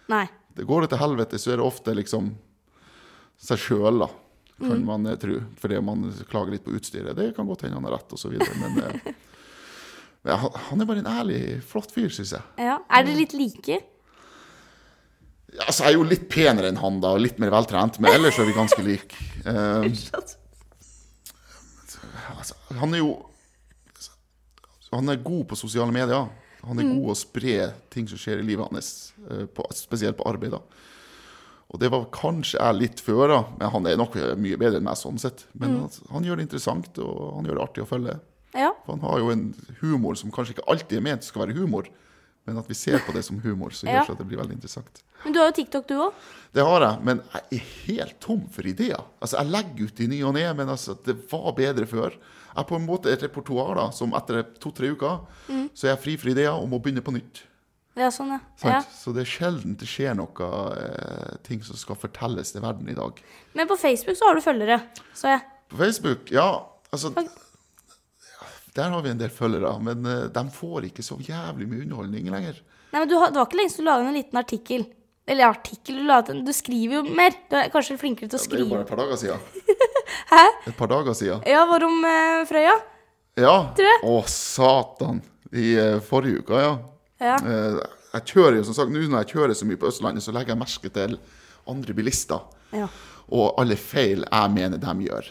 Nei. 0.08 0.22
Det 0.56 0.64
går 0.64 0.80
det 0.86 0.90
til 0.94 1.02
helvete, 1.02 1.36
så 1.42 1.52
er 1.52 1.60
det 1.60 1.66
ofte 1.66 1.92
liksom 1.98 2.30
seg 3.44 3.58
sjøl, 3.60 3.98
da. 4.06 4.08
Kan 4.62 4.84
man 4.88 5.04
eh, 5.10 5.18
tro. 5.20 5.36
Fordi 5.60 5.80
man 5.84 6.06
klager 6.30 6.54
litt 6.56 6.64
på 6.64 6.72
utstyret. 6.78 7.12
Det 7.18 7.34
kan 7.36 7.44
godt 7.50 7.66
hende 7.66 7.76
han 7.76 7.84
har 7.90 7.98
rett, 7.98 8.12
osv. 8.16 8.32
Men 8.62 8.80
han- 10.24 10.54
han 10.70 10.80
er 10.80 10.84
bare 10.88 10.98
en 10.98 11.06
ærlig, 11.06 11.62
flott 11.62 11.90
fyr, 11.92 12.08
syns 12.08 12.32
jeg. 12.32 12.42
Ja. 12.58 12.78
Er 12.90 13.04
dere 13.04 13.16
litt 13.16 13.32
like? 13.36 13.80
Ja, 15.54 15.64
altså, 15.68 15.84
jeg 15.84 15.92
er 15.94 15.98
jo 15.98 16.02
litt 16.08 16.28
penere 16.28 16.66
enn 16.68 16.76
han, 16.80 17.00
da, 17.00 17.12
og 17.14 17.20
litt 17.20 17.38
mer 17.38 17.50
veltrent, 17.50 18.00
men 18.00 18.10
ellers 18.16 18.38
er 18.38 18.44
vi 18.48 18.52
ganske 18.56 18.82
like. 18.82 19.14
Um, 19.44 19.92
altså, 22.38 22.54
han 22.78 22.94
er 22.94 22.98
jo 23.02 23.10
Han 24.94 25.08
er 25.10 25.16
god 25.26 25.48
på 25.50 25.56
sosiale 25.58 25.90
medier. 25.92 26.28
Han 26.64 26.78
er 26.78 26.86
god 26.86 27.10
å 27.10 27.16
spre 27.18 27.72
ting 27.90 28.06
som 28.08 28.16
skjer 28.16 28.38
i 28.38 28.44
livet 28.46 28.70
hans, 28.70 29.12
eh, 29.28 29.44
på, 29.50 29.64
spesielt 29.74 30.16
på 30.16 30.24
arbeid. 30.30 30.52
da. 30.54 30.60
Og 31.74 31.80
det 31.80 31.90
var 31.90 32.04
kanskje 32.14 32.60
jeg 32.60 32.76
litt 32.78 33.00
før, 33.02 33.26
da, 33.28 33.40
men 33.58 33.70
han 33.74 33.86
er 33.90 33.96
nok 33.98 34.14
mye 34.38 34.56
bedre 34.56 34.76
enn 34.78 34.84
meg 34.86 34.94
sånn 34.96 35.18
sett. 35.18 35.44
Men 35.58 35.74
han, 35.80 35.90
han 36.12 36.22
gjør 36.24 36.36
det 36.38 36.46
interessant, 36.46 36.98
og 37.02 37.34
han 37.34 37.44
gjør 37.44 37.58
det 37.58 37.64
artig 37.66 37.82
å 37.82 37.88
følge. 37.90 38.14
Ja. 38.54 38.70
For 38.86 38.94
han 38.96 39.04
har 39.08 39.18
jo 39.22 39.30
en 39.34 39.46
humor 39.80 40.14
som 40.20 40.30
kanskje 40.34 40.56
ikke 40.56 40.68
alltid 40.70 40.98
er 41.00 41.06
ment 41.08 41.24
skal 41.26 41.44
være 41.46 41.56
humor, 41.58 41.88
men 42.46 42.58
at 42.60 42.68
vi 42.68 42.74
ser 42.76 42.98
på 43.06 43.12
det 43.16 43.22
som 43.24 43.38
humor, 43.40 43.70
så 43.72 43.86
gjør 43.88 44.02
Ja. 44.04 44.12
at 44.12 44.18
det 44.20 44.26
blir 44.28 44.38
veldig 44.38 44.54
interessant. 44.58 45.02
Men 45.24 45.32
du 45.32 45.38
har 45.40 45.46
jo 45.48 45.56
TikTok, 45.56 45.86
du 45.88 45.94
òg. 45.96 46.12
Det 46.52 46.62
har 46.62 46.80
jeg, 46.84 47.00
men 47.02 47.22
jeg 47.32 47.42
er 47.58 47.68
helt 47.86 48.18
tom 48.20 48.42
for 48.52 48.62
ideer. 48.68 49.00
Altså, 49.20 49.38
Jeg 49.40 49.50
legger 49.50 49.86
ut 49.88 50.00
i 50.00 50.06
ny 50.06 50.22
og 50.22 50.34
ne, 50.34 50.44
men 50.54 50.68
altså, 50.68 50.94
det 51.02 51.16
var 51.32 51.52
bedre 51.56 51.86
før. 51.86 52.10
Jeg 52.12 52.60
er 52.60 52.68
på 52.68 52.76
en 52.76 52.86
måte 52.86 53.10
et 53.10 53.22
repertoar 53.24 53.74
da, 53.74 53.90
som 53.90 54.12
etter 54.14 54.42
to-tre 54.60 54.92
uker 54.92 55.24
så 55.74 55.86
er 55.88 55.96
jeg 55.96 56.02
fri 56.04 56.16
for 56.20 56.30
ideer 56.30 56.52
og 56.52 56.68
må 56.68 56.78
begynne 56.78 57.02
på 57.02 57.14
nytt. 57.16 57.42
Ja, 57.96 58.10
sånn, 58.10 58.28
ja. 58.34 58.40
Ja. 58.66 58.82
Så 58.90 59.12
det 59.14 59.22
er 59.22 59.30
sjelden 59.30 59.76
det 59.78 59.86
skjer 59.88 60.14
noe 60.18 60.48
eh, 60.76 61.36
ting 61.46 61.62
som 61.62 61.76
skal 61.78 61.94
fortelles 61.96 62.50
til 62.52 62.60
verden 62.60 62.88
i 62.90 62.94
dag. 62.94 63.20
Men 63.54 63.66
på 63.70 63.76
Facebook 63.78 64.16
så 64.18 64.26
har 64.28 64.34
du 64.34 64.42
følgere, 64.44 64.80
så 65.14 65.30
jeg. 65.30 65.42
På 65.70 65.76
Facebook, 65.80 66.30
ja, 66.34 66.48
altså 66.92 67.14
Der 68.74 68.90
har 68.90 69.02
vi 69.04 69.12
en 69.12 69.20
del 69.20 69.30
følgere, 69.30 69.76
men 69.86 70.06
eh, 70.10 70.26
de 70.34 70.42
får 70.50 70.88
ikke 70.88 71.02
så 71.06 71.16
jævlig 71.22 71.68
mye 71.70 71.84
underholdning 71.84 72.30
lenger. 72.32 72.56
Nei, 72.90 73.02
men 73.02 73.10
du, 73.10 73.14
det 73.14 73.38
var 73.38 73.46
ikke 73.46 73.60
lenge 73.60 73.74
siden 73.74 73.86
du 73.86 73.90
laget 73.90 74.08
en 74.08 74.16
liten 74.18 74.40
artikkel. 74.40 74.86
Eller 75.30 75.46
artikkel, 75.48 76.00
du, 76.00 76.06
laget 76.08 76.40
du 76.46 76.52
skriver 76.52 76.98
jo 76.98 77.02
mer. 77.06 77.36
Du 77.50 77.54
er 77.56 77.70
kanskje 77.72 77.96
flinkere 78.00 78.28
til 78.32 78.38
å 78.38 78.42
skrive. 78.42 78.66
Ja, 78.66 78.66
Det 78.66 78.66
er 78.66 78.74
jo 78.74 78.74
bare 78.74 78.84
et 78.84 78.90
par 78.90 79.00
dager 79.04 79.20
siden. 79.22 79.78
Hæ? 80.34 80.42
Et 80.68 80.76
par 80.80 80.90
dager 80.90 81.16
siden. 81.20 81.46
Ja, 81.48 81.62
var 81.70 81.86
om 81.86 82.02
uh, 82.02 82.42
Frøya? 82.50 82.74
Ja. 83.40 83.54
Tror 83.78 83.88
jeg. 83.88 84.02
Å, 84.10 84.18
satan. 84.30 85.22
I 85.54 85.68
uh, 85.78 86.02
forrige 86.04 86.42
uke, 86.42 86.60
ja. 86.60 86.74
Ja. 87.22 87.38
Uh, 87.46 87.78
jeg 88.14 88.28
kjører 88.34 88.58
jo, 88.58 88.66
som 88.66 88.76
sagt, 88.76 88.92
Nå 88.94 89.06
når 89.06 89.24
jeg 89.24 89.36
kjører 89.36 89.58
så 89.58 89.70
mye 89.70 89.80
på 89.80 89.88
Østlandet, 89.90 90.26
så 90.26 90.34
legger 90.34 90.54
jeg 90.54 90.62
merke 90.64 90.92
til 90.98 91.16
andre 91.70 91.96
bilister. 91.96 92.44
Ja. 92.74 92.90
Og 93.30 93.54
alle 93.62 93.78
feil 93.80 94.26
jeg 94.26 94.54
mener 94.54 94.82
de 94.82 95.08
gjør. 95.08 95.30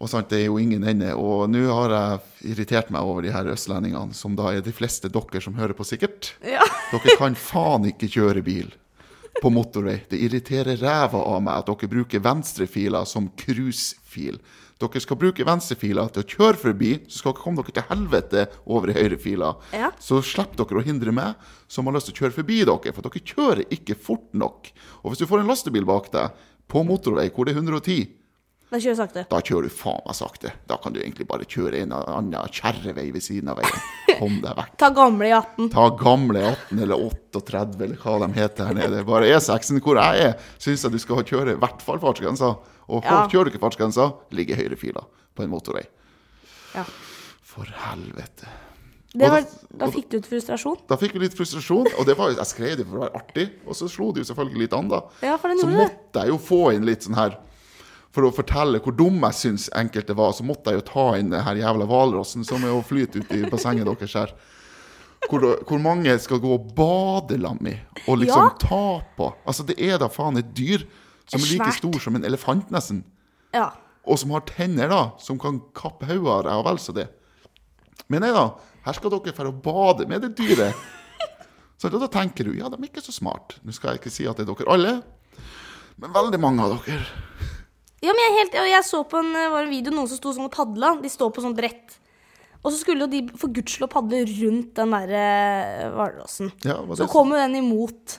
Og 0.00 0.08
sant, 0.08 0.30
Det 0.32 0.38
er 0.40 0.46
jo 0.46 0.56
ingen 0.58 0.82
ende. 0.88 1.12
Og 1.14 1.48
nå 1.52 1.60
har 1.68 1.92
jeg 1.92 2.54
irritert 2.54 2.90
meg 2.90 3.02
over 3.04 3.22
de 3.22 3.32
her 3.34 3.44
østlendingene, 3.52 4.14
som 4.16 4.36
da 4.36 4.48
er 4.54 4.62
de 4.64 4.72
fleste 4.72 5.10
dere 5.12 5.40
som 5.44 5.54
hører 5.58 5.76
på, 5.76 5.84
sikkert. 5.84 6.32
ja. 6.42 6.64
Dere 6.90 7.16
kan 7.20 7.36
faen 7.36 7.84
ikke 7.90 8.08
kjøre 8.10 8.42
bil 8.42 8.72
på 9.42 9.50
motorvei. 9.52 10.00
Det 10.10 10.18
irriterer 10.18 10.80
ræva 10.80 11.20
av 11.20 11.42
meg 11.44 11.60
at 11.60 11.68
dere 11.68 11.88
bruker 11.92 12.20
venstrefiler 12.24 13.04
som 13.06 13.28
cruisefil. 13.38 14.40
Dere 14.80 15.00
skal 15.04 15.18
bruke 15.20 15.44
venstrefiler 15.44 16.08
til 16.08 16.24
å 16.24 16.28
kjøre 16.32 16.56
forbi, 16.62 16.92
så 17.06 17.20
skal 17.20 17.34
dere 17.34 17.42
komme 17.44 17.60
dere 17.60 17.76
til 17.76 17.88
helvete 17.90 18.46
over 18.66 18.88
i 18.90 18.96
høyrefila. 18.96 19.50
Ja. 19.76 19.90
Så 20.00 20.22
slipper 20.24 20.64
dere 20.64 20.80
å 20.80 20.86
hindre 20.86 21.12
meg, 21.12 21.36
som 21.68 21.84
har 21.86 21.94
lyst 21.98 22.08
til 22.08 22.16
å 22.16 22.22
kjøre 22.24 22.38
forbi 22.40 22.62
dere. 22.64 22.94
For 22.96 23.04
dere 23.04 23.20
kjører 23.34 23.66
ikke 23.76 23.98
fort 24.00 24.32
nok. 24.32 24.72
Og 25.04 25.12
hvis 25.12 25.20
du 25.20 25.28
får 25.28 25.44
en 25.44 25.52
lastebil 25.52 25.84
bak 25.84 26.08
deg 26.16 26.32
på 26.70 26.82
motorvei 26.88 27.28
hvor 27.34 27.44
det 27.44 27.52
er 27.54 27.60
110 27.60 28.08
Da 28.70 28.78
kjører 28.78 28.94
du 28.94 29.00
sakte. 29.02 29.22
da 29.30 29.38
kjører 29.42 29.66
du 29.66 29.72
faen 29.74 30.02
meg 30.06 30.14
sakte. 30.14 30.52
Da 30.70 30.76
kan 30.78 30.92
du 30.94 31.00
egentlig 31.00 31.26
bare 31.26 31.42
kjøre 31.44 31.80
en 31.82 31.90
eller 31.96 32.12
annen 32.20 32.52
kjerrevei 32.54 33.08
ved 33.12 33.24
siden 33.24 33.48
av 33.50 33.58
veien. 33.58 33.80
Kom 34.20 34.36
deg 34.44 34.54
vekk. 34.60 34.76
Ta 34.82 34.90
gamle 34.94 35.26
i 35.26 35.32
18. 35.34 35.70
Ta 35.74 35.88
gamle 35.98 36.44
18 36.52 36.78
eller 36.86 37.02
38 37.34 37.82
eller 37.82 37.96
hva 37.98 38.14
de 38.22 38.28
heter 38.38 38.70
her 38.70 38.78
nede. 38.78 39.02
Bare 39.08 39.26
E6-en 39.34 39.82
hvor 39.82 39.98
jeg 39.98 40.22
er, 40.28 40.36
syns 40.62 40.84
jeg 40.86 40.94
du 40.94 41.00
skal 41.02 41.24
kjøre 41.26 41.56
i 41.56 41.60
hvert 41.60 41.82
fall 41.82 41.98
fartsgrensa. 42.02 42.52
Og 42.90 43.02
Ja. 43.06 43.24
kjører 43.30 43.50
du 43.50 43.52
ikke 43.56 43.64
fartsgrensa, 43.66 44.12
ligger 44.34 44.56
høyrefila 44.62 45.02
på 45.34 45.42
en 45.44 45.50
motorvei. 45.50 45.84
Ja. 46.74 46.84
For 47.42 47.66
helvete. 47.66 48.46
Det 49.10 49.26
var, 49.26 49.42
da- 49.74 49.90
fikk 49.90 50.08
du 50.12 50.16
ut 50.20 50.26
frustrasjon? 50.30 50.76
Da 50.86 50.94
fikk 50.98 51.16
vi 51.18 51.24
litt 51.24 51.34
frustrasjon, 51.34 51.88
og 51.98 52.06
det 52.06 52.14
var, 52.18 52.30
jeg 52.30 52.46
skrev 52.46 52.76
det 52.78 52.84
for 52.86 53.00
å 53.00 53.04
være 53.08 53.18
artig. 53.18 53.46
Og 53.66 53.74
så 53.74 53.88
slo 53.90 54.12
det 54.14 54.22
jo 54.22 54.28
selvfølgelig 54.30 54.62
litt 54.68 54.76
an, 54.78 54.86
da. 54.92 55.00
Ja, 55.26 55.34
Så 55.36 55.66
måtte 55.66 56.22
jeg 56.22 56.30
jo 56.30 56.38
få 56.38 56.60
inn 56.76 56.86
litt 56.86 57.02
sånn 57.02 57.18
her 57.18 57.34
For 58.10 58.26
å 58.26 58.32
fortelle 58.34 58.80
hvor 58.82 58.94
dum 58.98 59.20
jeg 59.28 59.36
syns 59.38 59.68
enkelte 59.78 60.16
var, 60.18 60.32
så 60.34 60.42
måtte 60.46 60.72
jeg 60.72 60.80
jo 60.80 60.86
ta 60.88 61.04
inn 61.20 61.28
den 61.30 61.44
her 61.46 61.60
jævla 61.60 61.86
hvalrossen 61.86 62.42
som 62.46 62.64
er 62.66 62.72
å 62.74 62.80
flyte 62.82 63.22
ut 63.22 63.30
i 63.36 63.44
bassenget 63.50 63.86
deres 63.86 64.16
her. 64.18 64.32
Hvor, 65.28 65.44
hvor 65.68 65.78
mange 65.84 66.14
skal 66.18 66.40
gå 66.42 66.50
og 66.56 66.72
bade 66.74 67.36
lam 67.38 67.60
i 67.68 67.76
og 68.08 68.18
liksom 68.22 68.42
Ja. 68.42 68.48
ta 68.58 68.82
på. 69.18 69.28
Altså, 69.46 69.66
det 69.68 69.76
er 69.78 69.98
da 70.00 70.08
faen 70.08 70.40
et 70.40 70.54
dyr 70.56 70.86
som 71.28 71.38
er 71.40 71.52
like 71.52 71.72
stor 71.76 72.00
som 72.02 72.16
en 72.16 72.24
elefant, 72.26 72.70
nesten. 72.74 73.04
Ja. 73.54 73.68
Og 74.08 74.18
som 74.18 74.32
har 74.34 74.40
tenner, 74.48 74.88
da, 74.90 75.02
som 75.20 75.38
kan 75.38 75.60
kappe 75.76 76.08
hodet 76.08 76.26
av 76.26 76.42
deg, 76.48 76.54
og 76.56 76.64
vel 76.66 76.78
så 76.82 76.94
det. 76.96 77.06
Men 78.08 78.24
nei 78.24 78.32
da, 78.34 78.48
her 78.86 78.96
skal 78.96 79.12
dere 79.12 79.36
dra 79.36 79.52
å 79.52 79.62
bade 79.62 80.08
med 80.08 80.24
det 80.24 80.32
dyret. 80.40 80.74
Så 81.78 81.88
da 81.92 82.08
tenker 82.12 82.44
du 82.48 82.56
ja, 82.58 82.68
de 82.68 82.76
er 82.80 82.88
ikke 82.90 83.04
så 83.04 83.12
smart. 83.14 83.58
Nå 83.62 83.72
skal 83.76 83.94
jeg 83.94 84.00
ikke 84.02 84.10
si 84.12 84.26
at 84.26 84.36
det 84.40 84.48
er 84.48 84.54
dere 84.54 84.72
alle, 84.72 84.94
men 86.00 86.12
veldig 86.16 86.40
mange 86.40 86.64
av 86.64 86.80
dere. 86.80 87.04
Ja, 88.00 88.14
men 88.16 88.22
jeg, 88.24 88.36
helt, 88.38 88.54
jeg 88.70 88.84
så 88.88 89.02
på 89.08 89.18
en, 89.20 89.34
eh, 89.36 89.58
en 89.60 89.68
video 89.70 89.92
noen 89.92 90.08
som 90.08 90.16
sto 90.16 90.32
sånn 90.32 90.48
og 90.48 90.54
padla. 90.54 90.94
De 91.02 91.08
står 91.12 91.32
på 91.36 91.42
sånn 91.44 91.56
brett. 91.56 91.98
Og 92.62 92.72
så 92.72 92.78
skulle 92.80 93.04
jo 93.06 93.10
de 93.12 93.20
for 93.40 93.52
gudskjelov 93.52 93.90
padle 93.92 94.22
rundt 94.28 94.74
den 94.76 94.90
derre 94.92 95.24
hvalrossen. 95.94 96.50
Ja, 96.64 96.78
Så 96.96 97.06
kom 97.06 97.28
kommer 97.28 97.36
jo 97.40 97.46
den 97.48 97.60
imot. 97.62 98.18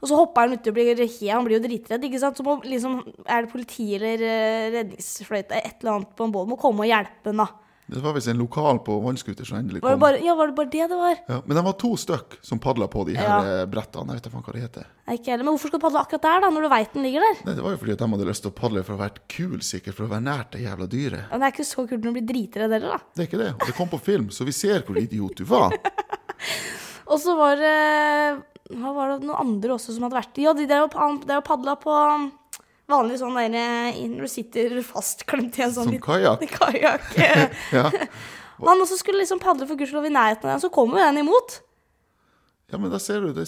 Og 0.00 0.08
så 0.08 0.14
hopper 0.16 0.44
han 0.46 0.52
uti 0.56 0.70
og 0.70 0.74
blir 0.76 0.94
he- 0.96 1.32
Han 1.32 1.44
blir 1.44 1.58
jo 1.58 1.64
dritredd. 1.66 2.04
ikke 2.04 2.20
sant? 2.20 2.36
Så 2.36 2.44
må, 2.44 2.62
liksom, 2.62 3.00
er 3.26 3.42
det 3.42 3.50
politi 3.52 3.94
eller 3.96 4.20
eh, 4.22 4.70
redningsfløyte 4.76 5.56
et 5.56 5.80
eller 5.82 5.92
annet 5.96 6.14
på 6.16 6.24
en 6.24 6.32
båt 6.32 6.48
må 6.48 6.56
komme 6.60 6.84
og 6.84 6.86
hjelpe 6.86 7.24
den. 7.32 7.36
da. 7.42 7.48
Det 7.88 8.02
var 8.04 8.12
visst 8.12 8.28
en 8.28 8.36
lokal 8.36 8.78
på 8.84 8.98
vannskuter 9.00 9.46
som 9.48 9.56
endelig 9.58 9.80
Var 9.80 9.94
det 9.94 9.96
kom. 9.96 10.00
bare, 10.02 10.18
ja, 10.20 10.34
var 10.36 10.50
det 10.50 10.54
bare 10.58 10.68
det 10.74 10.88
det 10.90 10.96
var? 10.98 11.14
Ja, 11.28 11.38
men 11.46 11.56
de 11.56 11.62
var 11.64 11.76
to 11.80 11.90
stykk 11.96 12.34
som 12.44 12.60
padla 12.60 12.84
på 12.92 13.06
de 13.08 13.14
her 13.16 13.24
Ja. 13.24 13.38
eh, 13.62 13.66
brettene. 13.66 14.12
Jeg 14.12 14.20
vet 14.20 14.26
ikke 14.28 14.42
hva 14.44 14.52
det 14.52 14.62
heter. 14.66 14.86
Ikke 15.08 15.30
heller. 15.32 15.44
Men 15.48 15.54
hvorfor 15.56 15.68
skal 15.72 15.80
du 15.80 15.84
padle 15.86 16.02
akkurat 16.02 16.22
der, 16.26 16.40
da, 16.44 16.50
når 16.52 16.62
du 16.66 16.68
veit 16.68 16.92
den 16.92 17.02
ligger 17.06 17.20
der? 17.24 17.40
Nei, 17.46 17.54
Det 17.54 17.64
var 17.64 17.70
jo 17.72 17.80
fordi 17.80 17.92
at 17.92 17.98
de 18.04 18.08
hadde 18.12 18.28
lyst 18.28 18.42
til 18.44 18.50
å 18.52 18.54
padle 18.60 18.82
for 18.84 18.92
å 18.92 19.00
være 19.00 19.24
kul, 19.28 19.58
sikkert, 19.64 19.94
for 19.96 20.04
å 20.04 20.12
være 20.12 20.24
nært 20.28 20.50
det 20.52 20.60
jævla 20.66 20.86
dyret. 20.86 21.24
Ja, 21.32 21.38
det 21.38 21.48
er 21.48 21.52
ikke 21.56 21.64
så 21.70 21.88
kult 21.88 22.04
når 22.04 22.12
du 22.12 22.20
blir 22.20 22.28
dritredd 22.28 22.70
heller, 22.76 22.88
da. 22.92 22.98
Det 23.16 23.24
er 23.24 23.28
ikke 23.32 23.42
det. 23.44 23.50
Og 23.56 23.66
det 23.66 23.76
kom 23.80 23.88
på 23.88 24.00
film, 24.04 24.28
så 24.28 24.44
vi 24.44 24.52
ser 24.52 24.82
hvor 24.84 25.00
idiot 25.00 25.34
du 25.40 25.44
var. 25.48 25.72
Og 27.08 27.16
så 27.18 27.32
var 27.38 27.56
det 27.56 28.76
Hva 28.76 28.92
var 28.92 29.08
det 29.16 29.24
noen 29.26 29.40
andre 29.40 29.70
også 29.78 29.94
som 29.96 30.04
hadde 30.04 30.18
vært 30.20 30.36
Ja, 30.44 30.52
de 30.52 30.66
der 30.68 30.84
var 30.86 31.40
padla 31.40 31.74
på 31.80 31.88
um, 31.88 32.28
vanlig 32.88 33.18
sånn 33.20 33.36
der 33.36 33.54
eh, 33.60 34.00
Når 34.08 34.26
du 34.26 34.32
sitter 34.32 34.76
fastklemt 34.86 35.58
i 35.60 35.64
en 35.66 35.72
sånn 35.74 35.88
Som 35.88 35.94
liten 35.94 36.04
kajakk. 36.06 36.44
Kajak. 36.58 37.08
Ja. 37.76 37.86
Han 38.64 38.82
også 38.82 38.96
skulle 38.98 39.20
liksom 39.22 39.38
padle 39.42 39.68
for 39.68 39.78
gudskjelov 39.78 40.08
i 40.08 40.12
nærheten 40.14 40.48
av 40.48 40.56
den, 40.56 40.62
så 40.64 40.70
kommer 40.74 40.98
jo 40.98 41.04
den 41.06 41.20
imot. 41.22 41.60
ja, 42.72 42.78
men 42.80 42.90
da 42.90 42.98
ser 42.98 43.22
du, 43.22 43.30
det, 43.36 43.44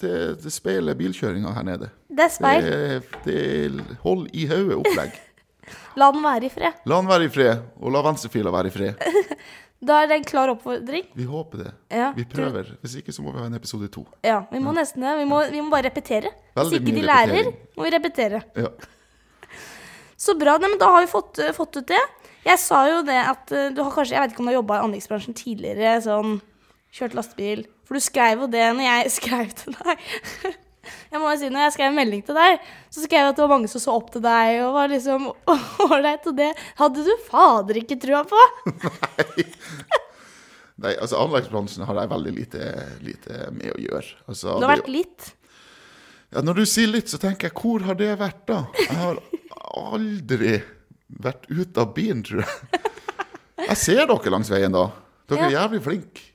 det, 0.00 0.12
det 0.40 0.52
speiler 0.54 0.96
bilkjøringa 0.96 1.52
her 1.58 1.66
nede. 1.66 1.90
Det 2.08 2.24
er 2.24 2.32
speil. 2.32 2.64
Det, 2.64 3.20
det 3.26 3.98
hold 4.02 4.30
i 4.32 4.46
hodet-opplegg. 4.48 5.18
La 6.00 6.08
den 6.14 6.24
være 6.24 6.48
i 6.48 6.52
fred. 6.54 6.80
La 6.88 7.02
den 7.02 7.10
være 7.10 7.28
i 7.28 7.30
fred, 7.36 7.62
og 7.82 7.92
la 7.92 8.02
venstrefila 8.06 8.52
være 8.54 8.70
i 8.70 8.74
fred. 8.74 9.06
Da 9.84 9.98
er 10.02 10.08
det 10.08 10.16
en 10.16 10.24
klar 10.24 10.48
oppfordring. 10.54 11.04
Vi 11.14 11.24
håper 11.28 11.60
det. 11.66 11.72
Ja, 11.92 12.10
Vi 12.16 12.24
prøver. 12.24 12.70
Hvis 12.80 12.94
ikke 13.02 13.12
så 13.12 13.22
må 13.22 13.34
vi 13.34 13.42
ha 13.42 13.46
en 13.50 13.58
episode 13.58 13.90
to. 13.92 14.06
Ja, 14.24 14.38
vi 14.50 14.60
må 14.64 14.72
nesten 14.74 15.04
det. 15.04 15.12
Vi 15.20 15.26
vi 15.52 15.60
må 15.60 15.70
bare 15.70 15.90
repetere. 15.90 16.32
Hvis 16.54 16.70
Veldig 16.72 16.80
ikke 16.80 16.94
de 16.96 17.04
lærer, 17.04 17.34
repetering. 17.34 17.76
må 17.76 17.84
vi 17.84 17.90
repetere. 17.92 18.42
Ja. 18.56 18.70
Så 20.16 20.34
bra. 20.40 20.56
Nei, 20.58 20.70
men 20.72 20.80
da 20.80 20.88
har 20.94 21.04
vi 21.04 21.10
fått, 21.12 21.38
eh, 21.44 21.52
fått 21.52 21.76
ut 21.76 21.86
det. 21.92 22.00
Jeg 22.46 22.58
sa 22.62 22.86
jo 22.88 23.02
det 23.04 23.18
at 23.20 23.52
eh, 23.52 23.68
du 23.74 23.82
har 23.82 23.90
kanskje 23.92 24.14
Jeg 24.16 24.22
vet 24.22 24.32
ikke 24.32 24.40
om 24.40 24.46
du 24.46 24.52
har 24.54 24.60
jobba 24.62 24.78
i 24.78 24.84
anleggsbransjen 24.86 25.34
tidligere, 25.36 25.96
sånn 26.00 26.38
kjørt 26.96 27.14
lastebil. 27.18 27.66
For 27.84 27.94
du 27.98 28.00
skrev 28.00 28.46
jo 28.46 28.46
det 28.46 28.64
når 28.72 28.86
jeg 28.86 29.10
skrev 29.20 29.52
til 29.60 29.76
deg. 29.76 30.06
Jeg 31.12 31.22
må 31.22 31.30
jo 31.32 31.38
si, 31.40 31.50
når 31.52 31.66
jeg 31.66 31.74
skrev 31.76 31.90
en 31.90 31.98
melding 32.00 32.24
til 32.26 32.36
deg, 32.38 32.66
så 32.92 33.04
skrev 33.04 33.22
jeg 33.22 33.32
at 33.32 33.38
det 33.38 33.44
var 33.44 33.52
mange 33.54 33.70
som 33.72 33.82
så 33.82 33.94
opp 33.98 34.10
til 34.14 34.24
deg, 34.24 34.58
og 34.66 34.74
var 34.76 34.90
liksom 34.92 35.30
ålreit, 35.86 36.26
og 36.30 36.36
det 36.38 36.50
hadde 36.80 37.06
du 37.06 37.12
fader 37.28 37.80
ikke 37.82 37.98
trua 38.02 38.22
på. 38.28 38.42
Nei, 38.76 39.46
Nei, 40.76 40.92
altså 41.00 41.16
anleggsbransjen 41.22 41.86
har 41.88 42.02
jeg 42.02 42.10
veldig 42.12 42.32
lite, 42.36 42.64
lite 43.00 43.46
med 43.56 43.70
å 43.72 43.78
gjøre. 43.80 44.10
Altså, 44.28 44.58
Det 44.60 44.66
har 44.68 44.74
vært 44.74 44.90
litt. 44.92 45.30
Ja, 46.34 46.42
når 46.44 46.58
du 46.60 46.64
sier 46.68 46.90
litt, 46.90 47.08
så 47.08 47.20
tenker 47.22 47.48
jeg, 47.48 47.56
hvor 47.56 47.86
har 47.86 47.96
det 47.96 48.10
vært 48.20 48.42
da? 48.50 48.58
Jeg 48.76 48.98
har 48.98 49.22
aldri 49.80 50.58
vært 51.22 51.46
ute 51.48 51.80
av 51.80 51.94
bilen, 51.96 52.20
tror 52.26 52.42
jeg. 52.44 52.82
Jeg 53.66 53.78
ser 53.80 54.02
dere 54.10 54.32
langs 54.34 54.50
veien 54.52 54.74
da. 54.74 54.88
Dere 55.30 55.48
er 55.48 55.56
jævlig 55.56 55.80
flinke. 55.86 56.26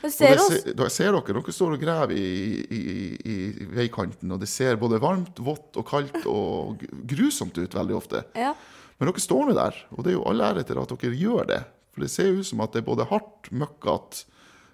Du 0.00 0.08
ser 0.10 0.34
det 0.36 0.40
oss. 0.40 0.62
se- 0.62 0.72
da 0.76 0.86
jeg 0.88 0.94
ser 0.96 1.12
dere, 1.12 1.34
dere 1.36 1.52
står 1.52 1.74
og 1.76 1.82
graver 1.82 2.16
i, 2.16 2.26
i, 2.72 2.80
i, 2.80 3.34
i 3.34 3.66
veikanten, 3.76 4.32
og 4.32 4.40
det 4.40 4.48
ser 4.48 4.78
både 4.80 5.00
varmt, 5.02 5.38
vått 5.44 5.76
og 5.76 5.86
kaldt 5.90 6.24
og 6.30 6.80
grusomt 7.10 7.58
ut 7.60 7.74
veldig 7.76 7.96
ofte. 7.98 8.22
Ja. 8.38 8.54
Men 9.00 9.10
dere 9.10 9.20
står 9.24 9.50
nå 9.50 9.56
der, 9.58 9.76
og 9.96 10.04
det 10.04 10.12
er 10.14 10.18
jo 10.18 10.24
all 10.30 10.40
ære 10.44 10.64
til 10.68 10.80
at 10.80 10.94
dere 10.94 11.16
gjør 11.20 11.46
det. 11.52 11.60
For 11.92 12.04
det 12.06 12.10
ser 12.12 12.30
jo 12.30 12.40
ut 12.40 12.46
som 12.48 12.60
at 12.64 12.72
det 12.72 12.82
er 12.84 12.88
både 12.88 13.08
hardt, 13.10 13.50
møkkete, 13.52 14.24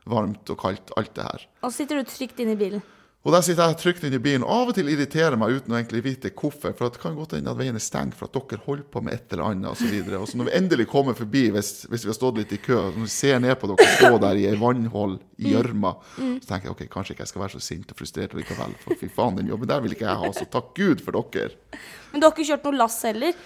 varmt 0.07 0.51
og 0.55 0.59
kaldt, 0.63 0.93
alt 1.01 1.15
det 1.17 1.25
her. 1.27 1.47
Og 1.63 1.73
så 1.73 1.81
sitter 1.83 1.99
du 2.03 2.11
trygt 2.11 2.39
inne 2.45 2.55
i 2.55 2.61
bilen. 2.61 2.83
Og 3.27 3.33
der 3.35 3.43
sitter 3.43 3.73
jeg 3.73 3.79
trygt 3.81 4.05
inni 4.07 4.21
bilen, 4.23 4.45
av 4.47 4.69
og 4.71 4.77
til 4.77 4.87
irriterer 4.87 5.35
meg 5.35 5.57
uten 5.57 5.73
å 5.75 5.79
egentlig 5.81 6.05
vite 6.05 6.31
hvorfor. 6.31 6.77
For 6.79 6.95
det 6.95 7.01
kan 7.03 7.17
godt 7.19 7.33
hende 7.35 7.51
at 7.51 7.59
veien 7.59 7.75
er 7.75 7.83
stengt 7.83 8.15
for 8.15 8.29
at 8.29 8.37
dere 8.37 8.63
holder 8.63 8.85
på 8.93 9.03
med 9.03 9.17
et 9.17 9.35
eller 9.35 9.49
annet 9.49 9.71
osv. 9.73 9.89
Og, 9.99 10.13
så 10.13 10.21
og 10.21 10.29
så 10.31 10.39
når 10.39 10.47
vi 10.47 10.53
endelig 10.61 10.87
kommer 10.93 11.17
forbi, 11.19 11.43
hvis, 11.57 11.73
hvis 11.91 12.05
vi 12.07 12.13
har 12.13 12.19
stått 12.21 12.39
litt 12.39 12.55
i 12.55 12.61
kø, 12.63 12.77
og 12.79 13.01
vi 13.01 13.09
ser 13.11 13.41
ned 13.43 13.59
på 13.59 13.73
dere 13.73 13.89
stå 13.97 14.13
der 14.23 14.39
i 14.39 14.47
ei 14.47 14.61
vannhull 14.61 15.17
i 15.43 15.51
gjørma, 15.57 15.93
så 16.21 16.53
tenker 16.53 16.71
jeg 16.71 16.77
ok, 16.77 16.85
kanskje 16.93 17.17
ikke 17.17 17.27
jeg 17.27 17.33
skal 17.33 17.43
være 17.43 17.55
så 17.57 17.65
sint 17.67 17.91
og 17.91 17.99
frustrert 17.99 18.39
likevel. 18.39 18.79
For 18.85 19.03
fy 19.03 19.11
faen, 19.19 19.41
den 19.41 19.51
jobben 19.51 19.73
der 19.75 19.83
vil 19.83 19.99
ikke 19.99 20.07
jeg 20.07 20.23
ha. 20.23 20.33
Så 20.37 20.47
takk 20.55 20.71
Gud 20.79 21.03
for 21.03 21.19
dere. 21.35 21.83
Men 22.13 22.23
du 22.23 22.29
har 22.29 22.37
ikke 22.37 22.47
kjørt 22.53 22.71
noe 22.71 22.79
lass 22.85 23.01
heller. 23.11 23.43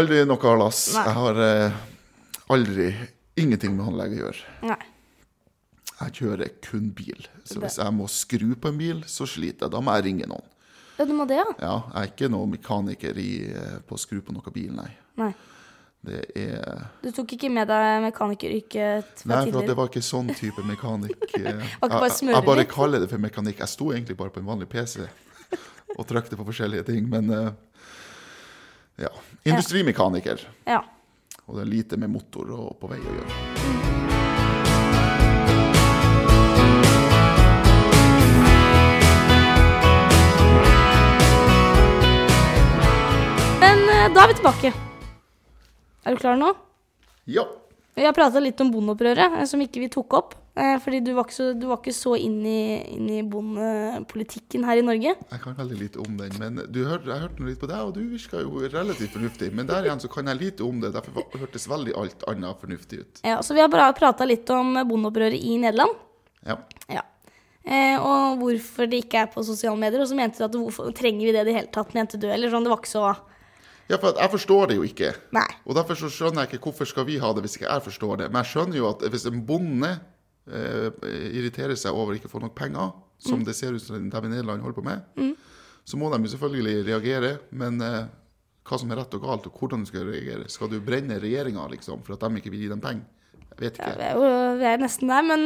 Aldri 0.00 0.24
noe 0.24 0.56
lass. 0.64 0.82
Nei. 0.96 1.04
Jeg 1.10 1.18
har 1.20 1.44
eh, 1.50 1.78
aldri 2.56 2.90
ingenting 3.36 3.76
med 3.76 3.92
anlegg 3.92 4.16
å 4.16 4.22
gjøre. 4.24 4.58
Nei. 4.72 4.80
Jeg 6.00 6.16
kjører 6.18 6.50
kun 6.64 6.90
bil. 6.96 7.26
Så 7.46 7.60
hvis 7.62 7.78
jeg 7.78 7.94
må 7.94 8.08
skru 8.10 8.50
på 8.58 8.72
en 8.72 8.78
bil, 8.80 9.02
så 9.06 9.28
sliter 9.30 9.68
jeg. 9.68 9.74
Da 9.74 9.82
må 9.84 9.94
jeg 9.94 10.08
ringe 10.08 10.28
noen. 10.30 10.50
Ja, 10.98 11.06
du 11.06 11.14
må 11.16 11.26
det, 11.26 11.40
ja? 11.40 11.46
Ja, 11.58 11.74
jeg 11.90 12.00
er 12.00 12.12
ikke 12.12 12.30
noen 12.30 12.52
mekaniker 12.54 13.18
i, 13.18 13.30
eh, 13.50 13.76
på 13.86 13.96
å 13.96 14.00
skru 14.00 14.20
på 14.22 14.34
noe 14.34 14.54
bil, 14.54 14.70
nei. 14.74 14.90
Nei. 15.18 15.32
Det 16.04 16.20
er 16.36 16.82
Du 17.00 17.08
tok 17.16 17.32
ikke 17.32 17.48
med 17.48 17.70
deg 17.70 18.02
mekanikeryrket 18.04 19.22
fra 19.22 19.30
Nei, 19.30 19.52
for 19.54 19.64
det 19.64 19.76
var 19.78 19.88
ikke 19.88 20.04
sånn 20.04 20.28
type 20.36 20.64
mekanikk. 20.68 21.24
eh, 21.40 21.62
jeg, 21.64 22.12
smøre 22.18 22.36
jeg 22.36 22.46
bare 22.50 22.66
kaller 22.68 23.04
det 23.04 23.08
for 23.10 23.22
mekanikk. 23.22 23.62
Jeg 23.64 23.72
sto 23.72 23.90
egentlig 23.94 24.18
bare 24.20 24.34
på 24.34 24.42
en 24.42 24.50
vanlig 24.52 24.68
PC 24.70 25.00
og 25.98 26.04
trykte 26.10 26.36
på 26.36 26.46
forskjellige 26.50 26.90
ting, 26.92 27.08
men 27.10 27.32
eh, 27.32 27.50
ja. 29.06 29.10
Industrimekaniker. 29.48 30.44
Ja. 30.68 30.84
Og 31.46 31.58
det 31.58 31.66
er 31.66 31.74
lite 31.74 32.00
med 32.00 32.12
motor 32.12 32.52
og 32.54 32.72
på 32.80 32.92
vei 32.92 33.00
å 33.00 33.18
gjøre. 33.18 33.53
Da 44.12 44.24
er 44.24 44.30
vi 44.32 44.36
tilbake. 44.38 44.70
Er 46.04 46.14
du 46.14 46.20
klar 46.20 46.36
nå? 46.38 46.52
Ja. 47.30 47.44
Vi 47.94 48.04
har 48.04 48.12
prata 48.16 48.40
litt 48.42 48.58
om 48.60 48.72
bondeopprøret, 48.74 49.38
eh, 49.40 49.44
som 49.48 49.60
ikke 49.62 49.80
vi 49.84 49.88
tok 49.92 50.12
opp. 50.18 50.34
eh, 50.56 50.76
Fordi 50.82 51.00
du 51.02 51.12
var 51.14 51.24
ikke 51.24 51.34
så, 51.36 51.46
du 51.58 51.66
var 51.70 51.78
ikke 51.80 51.94
så 51.94 52.12
inn 52.18 52.40
i, 52.46 52.82
inn 52.96 53.08
i 53.10 53.22
bondepolitikken 53.22 54.64
her 54.66 54.78
i 54.78 54.84
Norge. 54.86 55.14
Jeg 55.30 55.40
kan 55.42 55.54
veldig 55.58 55.78
lite 55.78 55.98
om 56.02 56.16
den, 56.18 56.34
men 56.38 56.60
du 56.70 56.84
hør, 56.84 57.00
jeg 57.06 57.22
hørte 57.22 57.46
litt 57.46 57.60
på 57.62 57.70
deg, 57.70 57.80
og 57.80 57.94
du 57.94 58.02
virka 58.10 58.42
jo 58.42 58.60
relativt 58.66 59.14
fornuftig. 59.16 59.52
Men 59.54 59.66
der 59.70 59.86
igjen 59.88 60.02
så 60.02 60.10
kan 60.12 60.26
jeg 60.30 60.40
lite 60.42 60.66
om 60.66 60.80
det, 60.82 60.92
derfor 60.94 61.24
hørtes 61.40 61.66
veldig 61.70 61.94
alt 61.96 62.24
annet 62.30 62.60
fornuftig 62.60 63.00
ut. 63.00 63.20
Ja, 63.24 63.40
Så 63.42 63.54
vi 63.54 63.60
har 63.64 63.68
bare 63.72 63.92
prata 63.96 64.24
litt 64.28 64.50
om 64.50 64.74
bondeopprøret 64.74 65.38
i 65.40 65.56
Nederland. 65.62 65.94
Ja. 66.44 66.58
Ja. 66.92 67.02
Eh, 67.64 67.96
og 67.96 68.42
hvorfor 68.42 68.90
det 68.90 69.04
ikke 69.06 69.22
er 69.24 69.30
på 69.32 69.42
sosiale 69.46 69.78
medier. 69.80 70.02
Og 70.04 70.10
så 70.10 70.14
mente 70.18 70.36
du 70.42 70.44
at 70.44 70.58
hvorfor 70.60 70.92
trenger 70.92 71.24
vi 71.24 71.32
det 71.32 71.46
i 71.46 71.48
det 71.50 71.54
hele 71.56 71.72
tatt, 71.72 71.94
mente 71.94 72.18
du? 72.20 72.26
Eller 72.28 72.50
sånn, 72.52 72.66
det 72.66 72.74
var 72.74 72.82
ikke 72.82 72.90
så 72.98 73.06
ja, 73.90 73.98
for 74.00 74.16
jeg 74.16 74.30
forstår 74.32 74.70
det 74.70 74.76
jo 74.78 74.84
ikke. 74.86 75.12
Nei. 75.36 75.46
Og 75.68 75.76
derfor 75.76 75.98
så 75.98 76.08
skjønner 76.12 76.44
jeg 76.44 76.54
ikke 76.54 76.70
hvorfor 76.70 76.88
skal 76.88 77.06
vi 77.08 77.18
ha 77.22 77.32
det 77.36 77.44
hvis 77.44 77.56
ikke 77.58 77.68
jeg 77.70 77.84
forstår 77.84 78.16
det. 78.22 78.28
Men 78.32 78.42
jeg 78.44 78.52
skjønner 78.54 78.80
jo 78.80 78.88
at 78.90 79.04
hvis 79.12 79.26
en 79.30 79.42
bonde 79.46 79.90
eh, 80.48 80.90
irriterer 81.36 81.76
seg 81.78 81.96
over 81.96 82.16
ikke 82.16 82.30
å 82.30 82.34
få 82.36 82.42
nok 82.44 82.54
penger, 82.58 82.92
som 83.24 83.38
Mm. 83.40 83.44
det 83.46 83.54
ser 83.56 83.72
ut 83.76 83.82
som 83.82 83.96
de 83.96 84.16
i 84.18 84.28
Nederland 84.28 84.62
holder 84.62 84.76
på 84.80 84.84
med, 84.84 85.34
så 85.84 85.96
må 86.00 86.10
de 86.12 86.22
jo 86.24 86.32
selvfølgelig 86.36 86.86
reagere. 86.88 87.38
Men 87.52 87.80
eh, 87.80 88.06
hva 88.64 88.78
som 88.80 88.90
er 88.90 88.96
rett 89.02 89.14
og 89.14 89.22
galt, 89.22 89.46
og 89.46 89.58
hvordan 89.60 89.84
du 89.84 89.86
skal 89.90 90.06
reagere 90.08 90.48
Skal 90.48 90.70
du 90.72 90.80
brenne 90.80 91.20
regjeringa 91.20 91.66
liksom, 91.68 92.02
for 92.02 92.14
at 92.16 92.20
de 92.24 92.40
ikke 92.40 92.50
vil 92.50 92.64
gi 92.64 92.68
dem 92.72 92.80
penger? 92.80 93.04
Jeg 93.54 93.60
vet 93.60 93.76
ikke. 93.78 94.14
vi 94.58 94.64
er 94.66 94.80
nesten 94.82 95.08
der. 95.12 95.22
Men, 95.22 95.44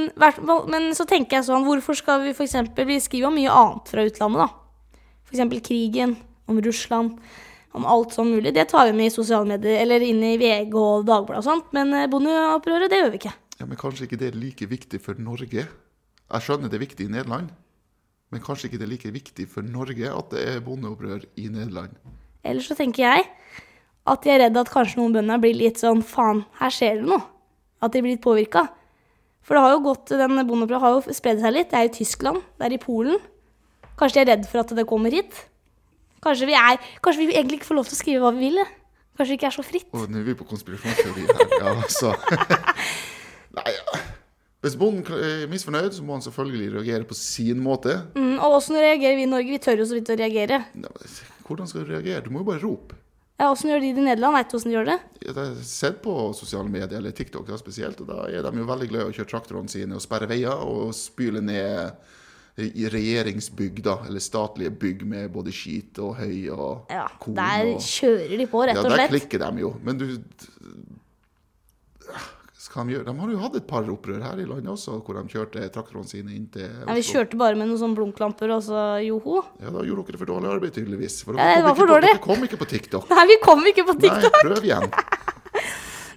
men 0.71 0.95
så 0.97 1.05
tenker 1.05 1.39
jeg 1.39 1.45
sånn, 1.45 1.67
hvorfor 1.67 1.99
skal 1.99 2.23
vi 2.25 2.31
f.eks. 2.33 2.55
Vi 2.79 3.01
skriver 3.05 3.29
om 3.29 3.35
mye 3.37 3.51
annet 3.53 3.91
fra 3.91 4.07
utlandet, 4.07 4.47
da. 4.47 5.03
F.eks. 5.29 5.61
krigen, 5.67 6.17
om 6.49 6.61
Russland, 6.65 7.19
om 7.77 7.87
alt 7.87 8.15
som 8.17 8.29
mulig. 8.31 8.55
Det 8.55 8.69
tar 8.71 8.89
vi 8.89 8.97
med 8.97 9.11
i 9.11 9.15
sosiale 9.15 9.49
medier, 9.49 9.81
eller 9.83 10.05
inn 10.05 10.23
i 10.25 10.37
VG 10.41 10.73
og 10.73 11.07
Dagbladet 11.09 11.43
og 11.43 11.47
sånt. 11.47 11.71
Men 11.77 11.93
eh, 11.95 12.09
bondeopprøret, 12.11 12.91
det 12.91 13.01
gjør 13.03 13.13
vi 13.15 13.21
ikke. 13.23 13.35
Ja, 13.59 13.67
Men 13.67 13.81
kanskje 13.81 14.07
ikke 14.07 14.21
det 14.21 14.31
er 14.33 14.39
like 14.39 14.69
viktig 14.71 15.01
for 15.03 15.19
Norge? 15.19 15.67
Jeg 16.29 16.45
skjønner 16.45 16.71
det 16.71 16.79
er 16.79 16.85
viktig 16.85 17.09
i 17.09 17.13
Nederland, 17.13 17.49
men 18.31 18.43
kanskje 18.45 18.69
ikke 18.69 18.81
det 18.81 18.87
er 18.87 18.93
like 18.93 19.11
viktig 19.13 19.47
for 19.49 19.65
Norge 19.65 20.11
at 20.13 20.35
det 20.35 20.43
er 20.45 20.61
bondeopprør 20.65 21.25
i 21.41 21.49
Nederland? 21.49 21.95
Ellers 22.45 22.69
så 22.69 22.77
tenker 22.77 23.03
jeg 23.07 23.25
at 24.09 24.25
de 24.25 24.33
er 24.33 24.43
redd 24.45 24.61
at 24.61 24.71
kanskje 24.73 25.01
noen 25.01 25.17
bønder 25.17 25.41
blir 25.41 25.57
litt 25.57 25.81
sånn 25.81 26.05
faen, 26.05 26.45
her 26.61 26.73
skjer 26.73 27.01
det 27.01 27.09
noe. 27.09 27.25
At 27.85 27.95
de 27.95 28.03
blir 28.03 28.17
litt 28.17 28.25
påvirka. 28.25 28.67
For 29.45 29.57
det 29.57 29.65
har 29.65 29.75
jo 29.75 29.85
gått, 29.89 30.13
den 30.13 30.37
bondeopprøret 30.49 30.85
har 30.85 30.95
jo 30.97 31.17
spredd 31.17 31.43
seg 31.43 31.55
litt. 31.57 31.71
Det 31.73 31.81
er 31.81 31.89
i 31.89 31.95
Tyskland, 31.95 32.45
det 32.61 32.69
er 32.69 32.77
i 32.77 32.81
Polen. 32.83 33.21
Kanskje 33.99 34.21
de 34.21 34.25
er 34.25 34.31
redd 34.35 34.49
for 34.51 34.63
at 34.63 34.75
det 34.77 34.87
kommer 34.89 35.15
hit. 35.15 35.35
Kanskje 36.25 36.51
vi, 36.51 36.57
er, 36.59 36.83
kanskje 37.05 37.27
vi 37.27 37.37
egentlig 37.37 37.61
ikke 37.61 37.71
får 37.71 37.79
lov 37.81 37.89
til 37.89 37.97
å 37.97 38.01
skrive 38.01 38.23
hva 38.25 38.35
vi 38.35 38.49
vil. 38.49 38.61
Kanskje 39.19 39.33
vi 39.33 39.39
ikke 39.41 39.51
er 39.51 39.57
så 39.57 39.65
fritt. 39.67 39.89
Oh, 39.95 40.05
nå 40.11 40.21
er 40.21 40.29
vi 40.29 40.37
på 40.39 40.47
konspirasjonsteori 40.49 41.27
her. 41.27 41.57
Ja, 41.59 41.75
altså. 41.75 42.15
Nei, 43.59 43.73
ja. 43.75 44.05
Hvis 44.63 44.75
bonden 44.79 45.07
er 45.23 45.47
misfornøyd, 45.51 45.93
så 45.95 46.03
må 46.03 46.17
han 46.17 46.25
selvfølgelig 46.25 46.73
reagere 46.81 47.07
på 47.07 47.15
sin 47.15 47.61
måte. 47.63 47.95
Mm, 48.19 48.41
og 48.43 48.57
åssen 48.57 48.79
reagerer 48.79 49.15
vi 49.19 49.27
i 49.27 49.31
Norge? 49.31 49.53
Vi 49.55 49.61
tør 49.63 49.85
jo 49.85 49.87
så 49.87 49.99
vidt 49.99 50.11
å 50.11 50.17
reagere. 50.19 50.65
Ja, 50.83 50.95
Hvordan 51.47 51.71
skal 51.71 51.87
du 51.87 51.93
reagere? 51.95 52.25
Du 52.27 52.33
må 52.35 52.43
jo 52.43 52.49
bare 52.51 52.63
rope. 52.65 52.99
Ja, 53.39 53.53
Åssen 53.53 53.71
gjør 53.71 53.85
de 53.85 53.93
det 53.95 54.03
i 54.03 54.05
Nederland? 54.09 54.35
Veit 54.35 54.51
du 54.51 54.57
åssen 54.59 54.73
de 54.73 54.75
gjør 54.75 54.89
det? 54.89 54.97
Jeg 55.23 55.35
har 55.37 55.51
sett 55.63 56.01
på 56.03 56.15
sosiale 56.35 56.67
medier, 56.73 56.97
eller 56.99 57.15
TikTok 57.15 57.47
da 57.47 57.59
spesielt, 57.61 58.01
og 58.03 58.09
da 58.11 58.25
er 58.27 58.43
de 58.43 58.59
jo 58.59 58.67
veldig 58.67 58.89
glad 58.91 59.05
i 59.05 59.13
å 59.13 59.15
kjøre 59.15 59.31
traktorene 59.31 59.71
sine 59.71 59.95
og 59.95 60.03
sperre 60.03 60.27
veier 60.27 60.65
og 60.67 60.91
spyle 60.99 61.43
ned 61.47 61.95
regjeringsbygg, 62.59 63.83
da, 63.87 63.99
eller 64.09 64.23
statlige 64.23 64.73
bygg 64.83 65.05
med 65.09 65.31
både 65.35 65.53
skit 65.55 65.99
og 66.03 66.17
høy 66.19 66.49
og 66.55 66.91
Ja, 66.93 67.07
korn. 67.23 67.37
Der 67.39 67.75
og... 67.77 67.83
kjører 67.87 68.37
de 68.41 68.47
på, 68.51 68.65
rett 68.67 68.79
Ja, 68.81 68.85
og 68.85 68.97
der 68.97 69.11
klikker 69.13 69.45
de 69.47 69.65
jo. 69.65 69.75
Men 69.87 70.01
du 70.01 70.07
skal 72.59 72.85
de 72.89 72.97
gjøre? 72.97 73.07
De 73.07 73.15
har 73.17 73.31
jo 73.33 73.39
hatt 73.41 73.55
et 73.61 73.67
par 73.69 73.87
opprør 73.89 74.21
her 74.27 74.41
i 74.43 74.47
landet 74.49 74.69
også, 74.75 74.99
hvor 75.07 75.17
de 75.17 75.23
kjørte 75.33 75.63
traktorene 75.73 76.11
sine 76.11 76.35
inn 76.37 76.49
til 76.53 76.67
Ja, 76.67 76.97
vi 76.97 77.05
kjørte 77.07 77.39
bare 77.41 77.57
med 77.57 77.71
noen 77.71 77.81
sånne 77.81 77.97
blunklamper 77.97 78.53
og 78.57 78.65
så 78.67 78.83
joho. 79.07 79.41
Ja, 79.63 79.71
da 79.73 79.85
gjorde 79.87 80.05
dere 80.11 80.21
for 80.21 80.33
dårlig 80.35 80.51
arbeid, 80.57 80.75
tydeligvis. 80.77 81.21
For 81.25 81.39
Ja, 81.39 81.55
det 81.57 81.65
var 81.65 81.79
for 81.79 81.89
dårlig. 81.95 82.11
på, 82.11 82.19
dere 82.19 82.27
kom 82.27 82.45
ikke 82.49 82.61
på 82.61 82.69
TikTok. 82.75 83.09
Nei, 83.15 83.25
vi 83.31 83.39
kom 83.45 83.65
ikke 83.73 83.87
på 83.89 83.97
TikTok! 84.03 84.37
Nei, 84.37 84.45
prøv 84.51 84.69
igjen. 84.69 84.91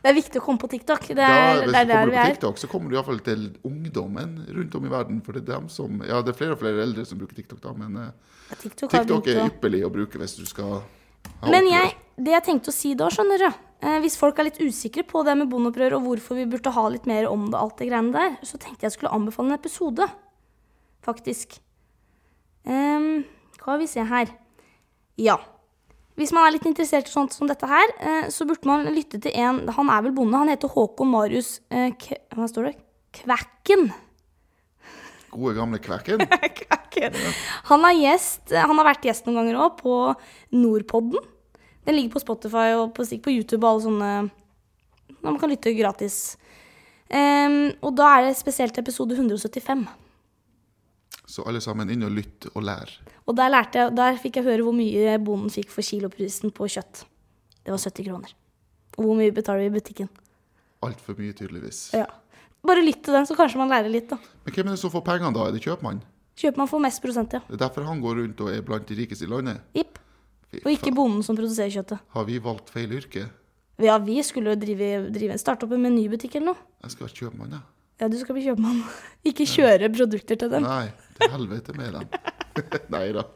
Det 0.01 0.09
er 0.09 0.15
viktig 0.17 0.39
å 0.41 0.43
komme 0.43 0.61
på 0.61 0.69
TikTok. 0.71 1.03
Det 1.11 1.17
Da, 1.19 1.27
er, 1.29 1.59
hvis 1.61 1.75
det 1.75 1.81
er 1.81 1.85
du 1.85 1.93
kommer 1.93 2.15
på. 2.15 2.29
TikTok, 2.33 2.57
så 2.57 2.69
kommer 2.71 2.89
du 2.89 2.95
iallfall 2.97 3.19
til 3.25 3.43
ungdommen 3.67 4.31
rundt 4.49 4.77
om 4.79 4.87
i 4.87 4.91
verden. 4.91 5.19
For 5.25 5.37
det 5.37 5.43
er 5.43 5.51
dem 5.51 5.67
som 5.69 6.01
Ja, 6.07 6.21
det 6.25 6.33
er 6.33 6.39
flere 6.39 6.55
og 6.57 6.61
flere 6.63 6.81
eldre 6.81 7.05
som 7.05 7.19
bruker 7.21 7.37
TikTok, 7.37 7.61
da, 7.61 7.73
men 7.77 7.99
eh, 8.01 8.39
Ja, 8.49 8.57
TikTok, 8.63 8.89
TikTok 8.95 9.29
er 9.29 9.43
ypperlig 9.45 9.83
å 9.85 9.91
bruke 9.93 10.21
hvis 10.21 10.39
du 10.39 10.47
skal 10.49 10.79
ha 10.81 11.51
Men 11.53 11.69
jeg, 11.69 11.93
det 12.17 12.33
jeg 12.33 12.47
tenkte 12.49 12.73
å 12.73 12.75
si 12.75 12.95
da, 12.97 13.11
skjønner 13.13 13.45
du 13.45 13.47
eh, 13.47 13.99
Hvis 14.01 14.17
folk 14.17 14.41
er 14.41 14.49
litt 14.49 14.57
usikre 14.61 15.05
på 15.05 15.21
det 15.27 15.37
med 15.37 15.53
bondeopprør 15.53 15.99
og 15.99 16.09
hvorfor 16.09 16.41
vi 16.41 16.49
burde 16.49 16.73
ha 16.73 16.87
litt 16.89 17.05
mer 17.09 17.29
om 17.29 17.51
det, 17.51 17.61
alt 17.61 17.77
det 17.77 17.91
greiene 17.91 18.15
der, 18.15 18.39
så 18.41 18.57
tenkte 18.57 18.89
jeg 18.89 18.97
skulle 18.97 19.13
anbefale 19.13 19.53
en 19.53 19.59
episode. 19.59 20.09
Faktisk. 21.05 21.59
Um, 22.65 23.23
hva 23.61 23.77
vil 23.77 23.85
vi 23.85 23.93
se 23.93 24.05
her? 24.05 24.33
Ja. 25.21 25.37
Hvis 26.19 26.33
man 26.35 26.45
er 26.45 26.55
litt 26.55 26.67
interessert 26.67 27.07
i 27.07 27.13
sånt 27.13 27.33
som 27.33 27.49
dette 27.49 27.67
her, 27.69 27.91
eh, 27.99 28.29
så 28.33 28.45
burde 28.47 28.67
man 28.67 28.89
lytte 28.93 29.19
til 29.21 29.33
en 29.39 29.63
Han 29.77 29.89
er 29.89 30.03
vel 30.05 30.15
bonde. 30.15 30.37
Han 30.37 30.51
heter 30.51 30.71
Håkon 30.71 31.11
Marius 31.11 31.59
eh, 31.71 31.93
Hva 32.35 32.49
står 32.49 32.69
det? 32.69 32.73
Kvækken. 33.21 33.91
Gode, 35.31 35.55
gamle 35.55 35.79
kvekken. 35.79 36.23
Kvækken. 36.59 37.15
Han 37.71 37.87
er 37.87 37.95
gjest, 37.95 38.51
han 38.51 38.75
har 38.75 38.87
vært 38.87 39.07
gjest 39.07 39.27
noen 39.27 39.41
ganger 39.41 39.59
òg, 39.63 39.77
på 39.79 39.95
Nordpodden. 40.55 41.23
Den 41.87 41.97
ligger 41.97 42.17
på 42.17 42.23
Spotify 42.23 42.75
og 42.77 42.91
på, 42.95 43.05
på 43.07 43.33
YouTube 43.33 43.63
og 43.63 43.71
alle 43.71 43.85
sånne 43.87 45.21
Man 45.21 45.37
kan 45.39 45.51
lytte 45.51 45.73
gratis. 45.77 46.35
Um, 47.11 47.73
og 47.83 47.95
da 47.99 48.07
er 48.15 48.27
det 48.27 48.37
spesielt 48.39 48.77
episode 48.79 49.17
175. 49.17 49.83
Så 51.31 51.45
alle 51.47 51.61
sammen 51.63 51.89
inn 51.93 52.03
og 52.03 52.11
lytt 52.11 52.49
og 52.51 52.65
lær. 52.67 52.91
Og 53.23 53.35
der, 53.37 53.51
lærte 53.53 53.79
jeg, 53.79 53.95
der 53.95 54.17
fikk 54.19 54.41
jeg 54.41 54.47
høre 54.49 54.65
hvor 54.67 54.75
mye 54.75 55.15
bonden 55.23 55.53
fikk 55.53 55.71
for 55.71 55.85
kiloprisen 55.85 56.51
på 56.55 56.67
kjøtt. 56.73 57.05
Det 57.63 57.71
var 57.71 57.79
70 57.79 58.07
kroner. 58.09 58.33
Og 58.97 59.05
hvor 59.05 59.15
mye 59.15 59.31
betaler 59.31 59.63
vi 59.63 59.71
i 59.71 59.75
butikken? 59.77 60.09
Altfor 60.83 61.15
mye, 61.15 61.31
tydeligvis. 61.37 61.85
Ja. 61.95 62.09
Bare 62.67 62.83
lytt 62.83 62.99
til 63.05 63.15
den, 63.15 63.25
så 63.29 63.37
kanskje 63.37 63.61
man 63.61 63.71
lærer 63.71 63.89
litt, 63.89 64.09
da. 64.11 64.19
Men 64.45 64.55
hvem 64.55 64.67
er 64.67 64.75
det 64.75 64.81
som 64.83 64.91
får 64.93 65.05
pengene 65.07 65.31
da? 65.37 65.47
Er 65.47 65.55
det 65.55 65.63
kjøpmann? 65.63 66.03
Kjøper 66.41 66.69
får 66.69 66.81
mest 66.83 67.01
prosent, 67.03 67.33
ja. 67.35 67.41
Det 67.47 67.57
er 67.57 67.63
derfor 67.65 67.85
han 67.87 68.01
går 68.03 68.17
rundt 68.21 68.41
og 68.43 68.51
er 68.51 68.63
blant 68.65 68.87
de 68.89 68.97
rikeste 68.97 69.27
i 69.27 69.31
landet? 69.31 69.61
Jipp. 69.77 69.99
Og 70.61 70.71
ikke 70.73 70.91
bonden 70.95 71.23
som 71.23 71.37
produserer 71.37 71.71
kjøttet. 71.71 72.01
Har 72.11 72.25
vi 72.27 72.39
valgt 72.43 72.71
feil 72.73 72.91
yrke? 72.97 73.27
Ja, 73.81 73.95
vi 74.03 74.17
skulle 74.25 74.57
drive, 74.59 75.07
drive, 75.13 75.37
starte 75.41 75.65
opp 75.65 75.75
en 75.75 75.85
menybutikk 75.85 76.35
eller 76.37 76.51
noe. 76.51 76.65
Jeg 76.83 76.93
skal 76.93 77.07
være 77.07 77.17
kjøpmann, 77.21 77.55
jeg. 77.55 77.61
Ja, 77.61 77.80
du 78.09 78.17
skal 78.17 78.37
bli 78.37 78.47
kjøpmann. 78.47 78.81
Ikke 79.29 79.45
kjøre 79.45 79.91
produkter 79.93 80.39
til 80.41 80.49
dem. 80.49 80.65
Nei, 80.65 80.87
til 81.19 81.29
helvete 81.35 81.77
med 81.77 81.93
dem. 81.99 82.09
Nei 82.95 83.07
da. 83.17 83.27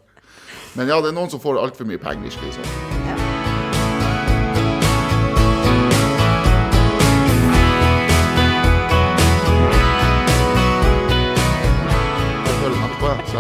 Men 0.76 0.90
ja, 0.92 0.98
det 1.02 1.14
er 1.14 1.18
noen 1.20 1.30
som 1.32 1.40
får 1.44 1.62
altfor 1.62 1.88
mye 1.88 2.02
penger, 2.02 2.26
virkelig. 2.32 2.56
Liksom. 2.58 3.04
Ja. 3.08 3.36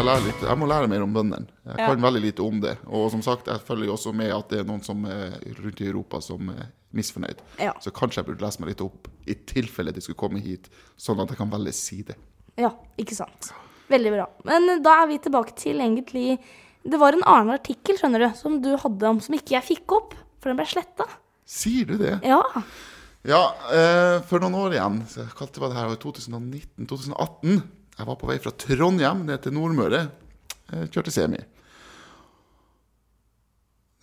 jeg, 0.05 0.23
litt. 0.25 0.43
jeg 0.45 0.59
må 0.59 0.67
lære 0.69 0.89
mer 0.91 1.03
om 1.05 1.13
bøndene. 1.13 1.47
Jeg 1.65 1.75
Ja. 1.79 1.87
kan 1.87 2.01
veldig 2.01 2.21
lite 2.21 2.41
om 2.43 2.61
det. 2.61 2.77
Og 2.85 3.11
som 3.11 3.21
sagt, 3.21 3.47
jeg 3.47 3.59
følger 3.61 3.85
jo 3.85 3.93
også 3.93 4.13
med 4.13 4.31
at 4.31 4.49
det 4.49 4.59
er 4.59 4.63
noen 4.63 4.83
som 4.83 5.03
er 5.05 5.39
rundt 5.63 5.81
i 5.81 5.87
Europa 5.87 6.21
som 6.21 6.49
er 6.49 6.67
misfornøyd. 6.97 7.43
Ja. 7.61 7.73
Så 7.83 7.93
kanskje 7.95 8.21
jeg 8.21 8.29
burde 8.29 8.45
lese 8.45 8.63
meg 8.63 8.73
litt 8.73 8.83
opp 8.85 9.09
i 9.29 9.35
tilfelle 9.49 9.93
de 9.95 10.03
skulle 10.03 10.19
komme 10.19 10.41
hit, 10.43 10.69
sånn 10.99 11.21
at 11.23 11.31
jeg 11.33 11.39
kan 11.41 11.51
velge 11.53 11.75
side. 11.75 12.17
Ja, 12.61 12.71
ikke 13.01 13.17
sant. 13.17 13.51
Veldig 13.91 14.13
bra. 14.15 14.25
Men 14.47 14.81
da 14.85 14.95
er 15.03 15.09
vi 15.11 15.19
tilbake 15.21 15.53
til 15.59 15.81
egentlig 15.83 16.39
Det 16.85 16.97
var 17.01 17.13
en 17.13 17.25
annen 17.25 17.53
artikkel 17.53 17.97
skjønner 17.99 18.21
du, 18.21 18.27
som 18.37 18.59
du 18.61 18.75
hadde 18.77 19.09
om, 19.09 19.19
som 19.21 19.33
ikke 19.33 19.55
jeg 19.55 19.65
fikk 19.65 19.93
opp, 19.97 20.11
for 20.37 20.51
den 20.51 20.59
ble 20.59 20.67
sletta. 20.69 21.07
Sier 21.49 21.87
du 21.89 21.95
det? 21.97 22.19
Ja. 22.25 22.43
Ja, 23.25 23.41
eh, 23.73 24.19
for 24.29 24.41
noen 24.43 24.53
år 24.59 24.75
igjen, 24.75 24.99
så 25.09 25.25
kalte 25.33 25.63
var 25.63 25.73
det 25.73 25.79
her, 25.79 25.95
2019-2018, 25.97 27.55
jeg 27.97 28.07
var 28.11 28.17
på 28.21 28.29
vei 28.29 28.37
fra 28.43 28.53
Trondheim 28.53 29.23
ned 29.25 29.41
til 29.41 29.55
Nordmøre, 29.55 30.03
eh, 30.69 30.85
kjørte 30.93 31.13
semi. 31.15 31.41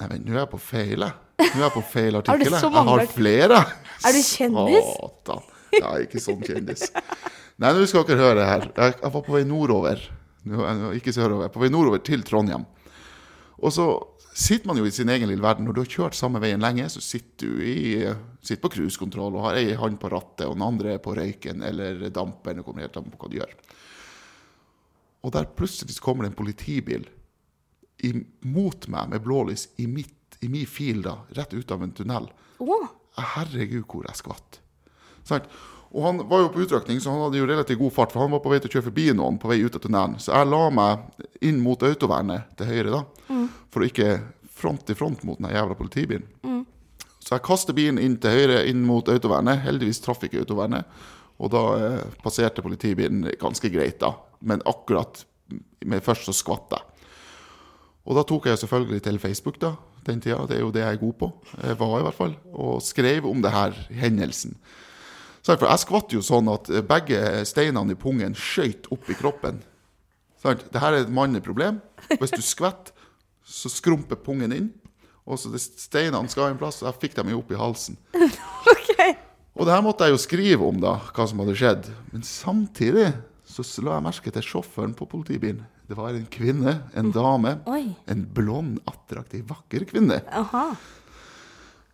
Nei, 0.02 0.09
men 0.11 0.24
nå 0.26 0.35
er 0.35 0.40
jeg 0.42 0.50
på 0.50 0.59
feil, 0.59 1.07
jeg. 1.07 1.14
Nå 1.42 1.61
er 1.61 1.66
jeg 1.66 1.74
på 1.74 1.85
feil 1.92 2.18
artikkel. 2.20 2.55
jeg. 2.57 2.87
har 2.88 3.07
flere. 3.12 3.61
Er 4.02 4.16
du 4.16 4.22
kjendis? 4.26 4.90
Satan. 4.96 5.48
Ja, 5.78 5.92
ikke 6.05 6.20
sånn 6.20 6.42
kjendis. 6.44 6.88
Nei, 7.62 7.72
nå 7.76 7.85
skal 7.88 8.07
dere 8.09 8.24
høre 8.26 8.46
her. 8.48 8.68
Jeg, 8.76 8.96
jeg 8.98 9.14
var 9.14 9.24
på 9.26 9.37
vei 9.37 9.42
nordover. 9.48 10.00
Ikke 10.96 11.14
sørover. 11.14 11.52
På 11.55 11.62
vei 11.62 11.70
nordover 11.72 12.02
til 12.05 12.24
Trondheim. 12.26 12.64
Og 13.62 13.70
så 13.74 13.87
sitter 14.35 14.66
man 14.70 14.81
jo 14.81 14.87
i 14.88 14.94
sin 14.94 15.11
egen 15.12 15.31
lille 15.31 15.44
verden. 15.44 15.66
Når 15.68 15.76
du 15.76 15.83
har 15.85 15.92
kjørt 15.92 16.18
samme 16.18 16.40
veien 16.42 16.62
lenge, 16.62 16.88
så 16.90 17.02
sitter 17.05 17.52
du 17.52 17.62
i, 17.62 17.76
sitter 18.42 18.62
på 18.64 18.72
cruisekontroll 18.76 19.37
og 19.37 19.46
har 19.46 19.61
ei 19.61 19.76
hånd 19.78 20.00
på 20.02 20.11
rattet, 20.12 20.46
og 20.48 20.57
den 20.57 20.66
andre 20.66 20.96
er 20.96 21.02
på 21.05 21.14
røyken 21.18 21.62
eller 21.66 22.09
dampen. 22.11 22.59
Det 22.59 22.66
kommer 22.66 22.87
helt 22.87 22.98
an 22.98 23.11
på 23.12 23.20
hva 23.20 23.31
du 23.31 23.38
gjør. 23.38 23.55
Og 25.22 25.35
der 25.37 25.50
plutselig 25.55 26.00
kommer 26.02 26.26
det 26.26 26.33
en 26.33 26.40
politibil 26.40 27.07
mot 28.50 28.88
meg 28.90 29.12
med 29.12 29.22
blålys 29.22 29.68
i, 29.78 29.87
mitt, 29.87 30.11
i 30.42 30.50
min 30.50 30.66
fil, 30.66 31.02
da, 31.05 31.18
rett 31.37 31.55
ut 31.55 31.70
av 31.74 31.85
en 31.85 31.94
tunnel. 31.94 32.26
Oh. 32.62 32.88
Herregud, 33.18 33.85
hvor 33.87 34.07
jeg 34.09 34.18
skvatt. 34.18 34.59
Sant? 35.28 35.46
Og 35.92 36.07
han 36.07 36.22
var 36.28 36.40
jo 36.40 36.52
på 36.55 36.62
utrykning, 36.64 37.02
så 37.05 37.12
han 37.12 37.20
hadde 37.26 37.40
jo 37.40 37.46
relativt 37.48 37.81
god 37.83 37.92
fart, 37.92 38.14
for 38.14 38.24
han 38.24 38.33
var 38.33 38.40
på 38.44 38.52
vei 38.52 38.59
til 38.62 38.70
å 38.70 38.74
kjøre 38.78 38.88
forbi 38.88 39.11
noen 39.16 39.37
på 39.40 39.50
vei 39.50 39.59
ut 39.61 39.74
av 39.76 39.83
tunnelen. 39.85 40.16
Så 40.22 40.33
jeg 40.33 40.48
la 40.48 40.62
meg 40.72 41.26
inn 41.44 41.59
mot 41.61 41.85
autovernet 41.85 42.55
til 42.57 42.70
høyre, 42.70 42.94
da, 42.94 43.42
for 43.74 43.85
å 43.85 43.88
ikke 43.90 44.09
front 44.62 44.87
til 44.88 44.96
front 44.96 45.24
mot 45.28 45.40
den 45.42 45.52
jævla 45.52 45.76
politibilen. 45.76 46.24
Så 47.22 47.37
jeg 47.37 47.44
kaster 47.46 47.76
bilen 47.76 48.00
inn 48.02 48.16
til 48.20 48.35
høyre, 48.35 48.62
inn 48.68 48.83
mot 48.87 49.07
autovernet. 49.09 49.62
Heldigvis 49.62 50.02
traff 50.02 50.24
ikke 50.26 50.42
autovernet. 50.42 50.88
Og 51.42 51.52
da 51.52 51.62
eh, 51.78 52.00
passerte 52.22 52.64
politibilen 52.64 53.24
ganske 53.40 53.70
greit, 53.72 54.00
da. 54.02 54.14
Men 54.42 54.64
akkurat 54.68 55.22
med 55.87 56.02
først 56.05 56.26
så 56.28 56.35
skvatt 56.35 56.74
jeg. 56.74 57.09
Og 58.02 58.18
da 58.18 58.24
tok 58.26 58.48
jeg 58.50 58.59
selvfølgelig 58.59 59.05
til 59.07 59.20
Facebook, 59.22 59.61
da. 59.62 59.76
Den 60.06 60.22
tida. 60.22 60.40
Det 60.50 60.58
er 60.58 60.64
jo 60.64 60.72
det 60.74 60.82
jeg 60.82 60.96
er 60.96 61.02
god 61.02 61.18
på. 61.20 61.28
Jeg 61.62 61.78
var 61.78 61.98
i 61.98 62.06
hvert 62.06 62.18
fall. 62.18 62.32
Og 62.52 62.80
skrev 62.82 63.26
om 63.30 63.42
det 63.44 63.52
her 63.54 63.76
hendelsen. 64.02 64.56
Så 65.42 65.56
jeg 65.58 65.82
skvatt 65.82 66.14
jo 66.14 66.22
sånn 66.22 66.50
at 66.52 66.70
begge 66.86 67.20
steinene 67.48 67.94
i 67.94 67.98
pungen 67.98 68.34
skøyt 68.38 68.86
opp 68.94 69.10
i 69.10 69.18
kroppen. 69.18 69.58
Sant? 70.42 70.64
Det 70.70 70.82
her 70.82 70.94
er 70.94 71.04
et 71.04 71.14
manneproblem. 71.14 71.80
Hvis 72.14 72.34
du 72.34 72.42
skvetter, 72.42 72.94
så 73.42 73.70
skrumper 73.70 74.18
pungen 74.22 74.54
inn. 74.54 74.70
Og 75.26 75.38
så 75.38 75.50
steinene 75.58 76.30
skal 76.30 76.50
en 76.50 76.58
plass, 76.58 76.80
og 76.82 76.90
jeg 76.90 77.02
fikk 77.06 77.18
dem 77.18 77.30
jo 77.30 77.42
opp 77.42 77.50
i 77.54 77.58
halsen. 77.58 77.98
okay. 78.72 79.14
Og 79.54 79.68
det 79.68 79.74
her 79.74 79.84
måtte 79.84 80.06
jeg 80.06 80.16
jo 80.16 80.22
skrive 80.22 80.66
om, 80.66 80.80
da, 80.82 80.96
hva 81.14 81.26
som 81.28 81.42
hadde 81.42 81.58
skjedd. 81.58 81.90
Men 82.10 82.24
samtidig 82.26 83.12
så 83.46 83.64
la 83.84 83.98
jeg 83.98 84.06
merke 84.06 84.32
til 84.34 84.46
sjåføren 84.46 84.94
på 84.98 85.06
politibilen. 85.10 85.62
Det 85.92 85.96
var 85.98 86.14
en 86.16 86.26
kvinne, 86.33 86.72
en 86.96 87.11
dame. 87.12 87.50
Oi. 87.68 87.83
En 88.09 88.22
blond, 88.33 88.78
attraktiv, 88.88 89.42
vakker 89.44 89.83
kvinne. 89.90 90.22
Aha. 90.33 90.70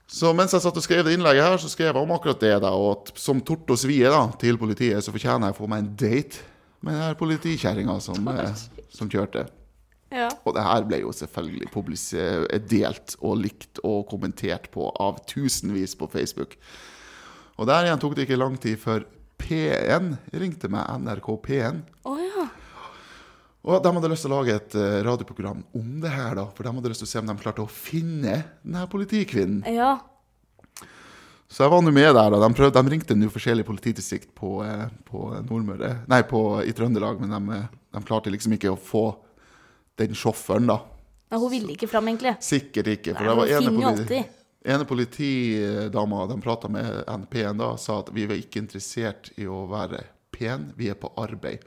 Så 0.06 0.30
mens 0.38 0.54
jeg 0.54 0.62
satt 0.62 0.78
og 0.78 0.84
skrev 0.84 1.02
det 1.02 1.16
innlegget 1.16 1.42
her, 1.42 1.56
så 1.58 1.66
skrev 1.72 1.88
jeg 1.88 1.98
om 1.98 2.12
akkurat 2.14 2.38
det. 2.38 2.52
da, 2.62 2.70
Og 2.78 2.92
at 2.92 3.10
som 3.18 3.40
tort 3.42 3.66
og 3.74 3.80
svie 3.82 4.06
da, 4.06 4.20
til 4.38 4.54
politiet, 4.54 5.02
så 5.02 5.10
fortjener 5.10 5.50
jeg 5.50 5.56
å 5.56 5.58
få 5.58 5.66
meg 5.72 5.82
en 5.82 5.90
date 5.98 6.46
med 6.78 6.94
den 6.94 7.02
her 7.08 7.18
politikjerringa 7.18 7.98
som, 8.06 8.22
eh, 8.30 8.54
som 8.94 9.10
kjørte. 9.10 9.48
Ja. 10.14 10.30
Og 10.46 10.54
det 10.54 10.62
her 10.62 10.86
ble 10.86 11.02
jo 11.02 11.10
selvfølgelig 11.10 12.62
delt 12.70 13.18
og 13.18 13.36
likt 13.42 13.82
og 13.82 14.06
kommentert 14.14 14.70
på 14.70 14.92
av 14.94 15.18
tusenvis 15.26 15.98
på 15.98 16.06
Facebook. 16.06 16.54
Og 17.58 17.66
der 17.66 17.90
igjen 17.90 17.98
tok 17.98 18.14
det 18.14 18.28
ikke 18.28 18.38
lang 18.38 18.54
tid 18.62 18.78
før 18.78 19.10
P1 19.42 20.14
ringte 20.38 20.70
meg, 20.70 20.86
NRK 21.02 21.34
P1. 21.42 21.82
oh, 22.04 22.14
ja. 22.22 22.27
Og 23.68 23.82
de 23.84 23.90
hadde 23.92 24.08
lyst 24.08 24.24
til 24.24 24.32
å 24.32 24.38
lage 24.38 24.54
et 24.56 24.74
eh, 24.80 25.00
radioprogram 25.04 25.58
om 25.76 25.88
det 26.00 26.12
her, 26.12 26.38
da. 26.38 26.46
For 26.56 26.64
de 26.64 26.72
hadde 26.72 26.92
lyst 26.92 27.04
til 27.04 27.08
å 27.08 27.10
se 27.10 27.20
om 27.20 27.28
de 27.28 27.34
klarte 27.42 27.64
å 27.64 27.68
finne 27.68 28.38
denne 28.62 28.86
politikvinnen. 28.88 29.60
Ja. 29.76 29.98
Så 31.48 31.64
jeg 31.64 31.72
var 31.72 31.84
nå 31.84 31.92
med 31.92 32.08
der, 32.12 32.32
da. 32.32 32.40
de, 32.40 32.48
prøvde, 32.56 32.80
de 32.80 32.94
ringte 32.94 33.16
nå 33.16 33.28
forskjellige 33.32 33.68
politidistrikt 33.68 34.32
på, 34.36 34.58
eh, 34.64 34.88
på 35.08 35.28
Nordmøre 35.44 35.98
Nei, 36.08 36.22
på, 36.28 36.42
i 36.64 36.72
Trøndelag, 36.76 37.20
men 37.20 37.32
de, 37.36 37.58
eh, 37.58 37.78
de 37.96 38.04
klarte 38.08 38.32
liksom 38.32 38.56
ikke 38.56 38.72
å 38.72 38.80
få 38.80 39.04
den 40.00 40.16
sjåføren, 40.16 40.68
da. 40.72 40.80
Men 41.28 41.44
hun 41.44 41.52
ville 41.52 41.76
ikke 41.76 41.90
fram, 41.92 42.08
egentlig. 42.08 42.38
Sikkert 42.44 42.92
ikke. 42.94 43.16
For 43.16 43.24
Nei, 43.24 43.32
det 43.32 43.38
var 43.42 43.56
ene, 43.58 43.72
politi 43.76 44.24
ene 44.68 44.84
politidama 44.88 46.26
de 46.28 46.40
prata 46.40 46.68
med 46.72 47.02
NP-en 47.08 47.60
da, 47.60 47.74
sa 47.80 48.00
at 48.00 48.12
vi 48.16 48.24
var 48.28 48.40
ikke 48.40 48.64
interessert 48.64 49.28
i 49.36 49.44
å 49.48 49.66
være 49.68 50.06
pen, 50.32 50.70
vi 50.76 50.88
er 50.88 50.96
på 51.00 51.12
arbeid. 51.20 51.64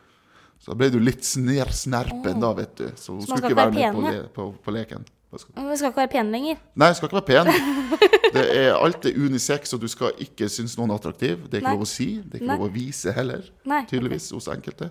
Så 0.61 0.75
ble 0.77 0.91
du 0.93 0.99
litt 1.01 1.25
sner, 1.25 1.71
snerpen 1.73 2.41
da, 2.43 2.51
vet 2.53 2.75
du. 2.77 2.85
Så 2.95 3.15
hun 3.15 3.23
skulle 3.25 3.49
ikke 3.49 3.57
være 3.57 3.73
være 3.79 3.93
med 3.97 4.27
på, 4.35 4.51
på, 4.53 4.63
på 4.67 4.73
leken. 4.75 5.07
Men 5.55 5.69
Vi 5.71 5.77
skal 5.79 5.89
ikke 5.93 6.01
være 6.01 6.11
pene 6.11 6.31
lenger. 6.35 6.57
Nei, 6.75 6.89
du 6.91 6.97
skal 6.99 7.09
ikke 7.09 7.21
være 7.21 7.29
pen. 7.31 7.47
Det 8.35 8.43
er 8.55 8.75
alt 8.77 9.05
er 9.09 9.17
unisex, 9.19 9.73
og 9.75 9.81
du 9.83 9.87
skal 9.91 10.13
ikke 10.23 10.47
synes 10.51 10.77
noen 10.79 10.91
er 10.93 10.99
attraktiv. 11.01 11.47
Det 11.49 11.57
er 11.57 11.63
ikke 11.63 11.67
Nei. 11.71 11.77
lov 11.79 11.83
å 11.83 11.89
si. 11.89 12.07
Det 12.23 12.37
er 12.37 12.43
ikke 12.43 12.47
Nei. 12.51 12.57
lov 12.61 12.67
å 12.69 12.73
vise 12.75 13.13
heller, 13.15 13.47
Nei, 13.67 13.81
tydeligvis, 13.89 14.29
hos 14.35 14.47
enkelte. 14.53 14.87